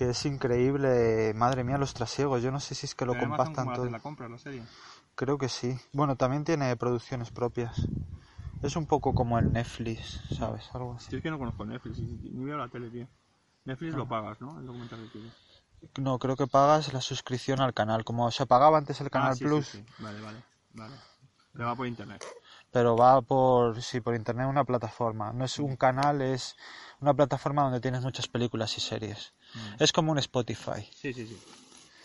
Que 0.02 0.10
es 0.10 0.26
increíble, 0.26 1.32
madre 1.32 1.62
mía, 1.62 1.78
los 1.78 1.94
trasiegos. 1.94 2.42
Yo 2.42 2.50
no 2.50 2.58
sé 2.58 2.74
si 2.74 2.86
es 2.86 2.94
que 2.96 3.06
lo 3.06 3.16
compactan 3.16 3.72
todo. 3.72 3.88
compra, 4.00 4.28
la 4.28 4.36
serie? 4.36 4.64
Creo 5.14 5.38
que 5.38 5.48
sí. 5.48 5.78
Bueno, 5.92 6.16
también 6.16 6.42
tiene 6.42 6.74
producciones 6.74 7.30
propias. 7.30 7.86
Es 8.64 8.74
un 8.74 8.86
poco 8.86 9.14
como 9.14 9.38
el 9.38 9.52
Netflix, 9.52 10.20
¿sabes? 10.36 10.68
Algo 10.74 10.94
así. 10.94 11.10
Si 11.10 11.16
es 11.18 11.22
que 11.22 11.30
no 11.30 11.38
conozco 11.38 11.64
Netflix, 11.64 11.98
ni 11.98 12.44
veo 12.44 12.58
la 12.58 12.68
tele, 12.68 12.90
tío. 12.90 13.06
Netflix 13.64 13.94
lo 13.94 14.08
pagas, 14.08 14.40
¿no? 14.40 14.58
El 14.58 14.66
documental 14.66 14.98
que 15.04 15.20
quieres. 15.20 15.32
No, 15.98 16.18
creo 16.18 16.34
que 16.34 16.48
pagas 16.48 16.92
la 16.92 17.00
suscripción 17.00 17.60
al 17.60 17.72
canal. 17.72 18.04
Como 18.04 18.28
se 18.32 18.44
pagaba 18.44 18.78
antes 18.78 19.00
el 19.00 19.08
Canal 19.08 19.30
Ah, 19.30 19.34
sí, 19.36 19.44
Plus, 19.44 19.68
sí, 19.68 19.78
sí. 19.78 19.84
Vale, 20.02 20.20
vale, 20.20 20.38
vale. 20.74 20.94
Pero 21.52 21.66
va 21.66 21.76
por 21.76 21.86
internet. 21.86 22.24
pero 22.72 22.96
va 22.96 23.20
por, 23.20 23.80
sí, 23.82 24.00
por 24.00 24.16
internet 24.16 24.48
una 24.48 24.64
plataforma. 24.64 25.32
No 25.32 25.44
es 25.44 25.60
un 25.60 25.76
canal, 25.76 26.22
es 26.22 26.56
una 27.00 27.14
plataforma 27.14 27.62
donde 27.62 27.80
tienes 27.80 28.02
muchas 28.02 28.26
películas 28.26 28.76
y 28.78 28.80
series. 28.80 29.32
Es 29.78 29.92
como 29.92 30.12
un 30.12 30.18
Spotify, 30.18 30.88
Sí, 30.90 31.12
sí, 31.12 31.26
sí. 31.26 31.36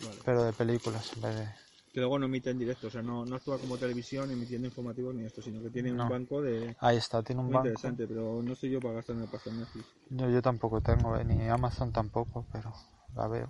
Vale. 0.00 0.20
pero 0.24 0.44
de 0.44 0.52
películas 0.52 1.12
en 1.16 1.22
vez 1.22 1.34
de... 1.36 1.48
Que 1.92 2.00
luego 2.00 2.18
no 2.18 2.24
emite 2.26 2.48
en 2.48 2.58
directo, 2.58 2.86
o 2.86 2.90
sea, 2.90 3.02
no, 3.02 3.26
no 3.26 3.36
actúa 3.36 3.58
como 3.58 3.76
televisión 3.78 4.30
emitiendo 4.30 4.66
informativos 4.66 5.14
ni 5.14 5.24
esto, 5.26 5.42
sino 5.42 5.62
que 5.62 5.68
tiene 5.70 5.92
No. 5.92 6.04
un 6.04 6.08
banco 6.08 6.40
de... 6.40 6.74
Ahí 6.80 6.96
está, 6.96 7.22
tiene 7.22 7.40
un 7.42 7.48
Muy 7.48 7.54
banco. 7.54 7.68
interesante, 7.68 8.06
pero 8.08 8.42
no 8.42 8.54
soy 8.54 8.70
yo 8.70 8.80
para 8.80 8.94
gastarme 8.94 9.26
pasta 9.28 9.50
en 9.50 9.58
Netflix. 9.58 9.94
Yo, 10.10 10.28
yo 10.28 10.42
tampoco 10.42 10.80
tengo, 10.82 11.16
eh, 11.16 11.24
ni 11.24 11.48
Amazon 11.48 11.92
tampoco, 11.92 12.44
pero 12.52 12.74
la 13.14 13.28
veo. 13.28 13.48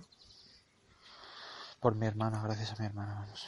Por 1.81 1.93
mi 1.95 2.05
hermana, 2.07 2.41
gracias 2.41 2.71
a 2.71 2.77
mi 2.81 2.85
hermana, 2.85 3.15
vamos. 3.15 3.45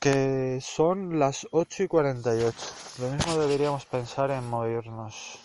Que 0.00 0.58
son 0.60 1.20
las 1.20 1.46
8 1.52 1.84
y 1.84 1.86
48. 1.88 2.66
Lo 2.98 3.10
mismo 3.10 3.36
deberíamos 3.38 3.86
pensar 3.86 4.32
en 4.32 4.44
movernos 4.48 5.38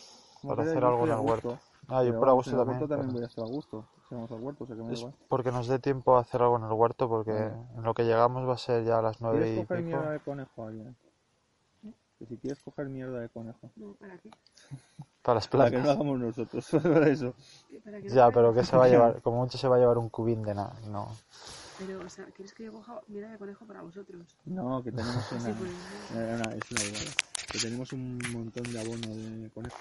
para 0.48 0.64
que 0.64 0.70
hacer 0.70 0.84
algo 0.86 1.06
en 1.06 1.12
el 1.14 1.20
huerto. 1.20 1.60
Ah, 1.88 2.02
yo 2.04 2.10
pero 2.12 2.20
por 2.20 2.28
a 2.30 2.32
vamos, 2.32 2.46
gusto 2.46 2.52
en 2.52 2.56
el 2.60 2.66
también. 2.66 2.80
también 2.89 3.08
pero 3.08 3.14
voy 3.14 3.24
a 3.24 3.28
estar 3.28 3.44
a 3.44 3.48
gusto. 3.48 3.86
Si 4.08 4.16
vamos 4.16 4.32
al 4.32 4.39
huerto, 4.41 4.64
o 4.64 4.68
sea 4.68 4.76
que 4.76 4.82
me 4.84 4.94
Es 4.94 5.00
igual. 5.00 5.14
porque 5.28 5.52
nos 5.52 5.68
dé 5.68 5.80
tiempo 5.80 6.16
a 6.16 6.22
hacer 6.22 6.41
algo 6.41 6.58
en 6.58 6.64
el 6.64 6.72
huerto, 6.72 7.10
porque 7.10 7.32
Ah. 7.32 7.56
en 7.76 7.84
lo 7.84 7.94
que 7.94 8.04
llegamos 8.04 8.48
va 8.48 8.54
a 8.54 8.58
ser 8.58 8.84
ya 8.86 9.00
a 9.00 9.02
las 9.02 9.20
9 9.22 9.38
¿Quieres 9.39 9.58
y 9.58 9.62
coger 9.66 9.78
pico. 9.84 9.88
mierda 9.89 10.12
de 10.12 10.20
conejo, 10.20 10.66
alguien? 10.66 10.96
Que 12.20 12.26
si 12.26 12.38
quieres 12.38 12.62
coger 12.64 12.88
mierda 12.88 13.20
de 13.20 13.28
conejo. 13.30 13.70
No, 13.76 13.94
¿para 13.96 14.18
qué? 14.18 14.30
Para 15.22 15.36
las 15.36 15.48
Para 15.48 15.70
que 15.70 15.78
no 15.78 15.84
plantas. 15.84 15.96
hagamos 15.96 16.20
nosotros, 16.20 16.68
para 16.84 17.10
eso. 17.10 17.34
¿Para 17.84 17.98
qué 18.02 18.10
no 18.10 18.16
Ya, 18.16 18.32
pero 18.32 18.54
qué? 18.54 18.60
que 18.62 18.66
se 18.66 18.78
va 18.78 18.86
a 18.86 18.88
llevar, 18.89 19.22
como 19.22 19.38
mucho 19.39 19.58
se 19.58 19.68
va 19.68 19.76
a 19.76 19.80
llevar 19.80 19.98
un 19.98 20.10
cubín 20.10 20.44
de 20.44 20.54
nada, 20.56 20.74
no. 20.89 21.08
Pero, 21.80 22.00
o 22.06 22.10
sea, 22.10 22.26
¿quieres 22.28 22.54
que 22.54 22.66
yo 22.66 22.72
coja 22.72 23.02
mierda 23.08 23.32
de 23.32 23.38
conejo 23.38 23.66
para 23.66 23.82
vosotros? 23.82 24.38
No, 24.46 24.82
que 24.84 24.91
tenemos 24.91 25.16
una... 25.32 25.41
Sí, 25.41 25.54
pues, 25.58 25.72
eh, 26.16 26.36
una- 26.39 26.54
es 26.56 26.72
una 26.72 26.84
idea. 26.84 27.12
Que 27.52 27.60
tenemos 27.60 27.91
un 27.94 28.20
montón 28.32 28.64
de 28.64 28.80
abono 28.80 29.08
de 29.08 29.50
conejo. 29.52 29.76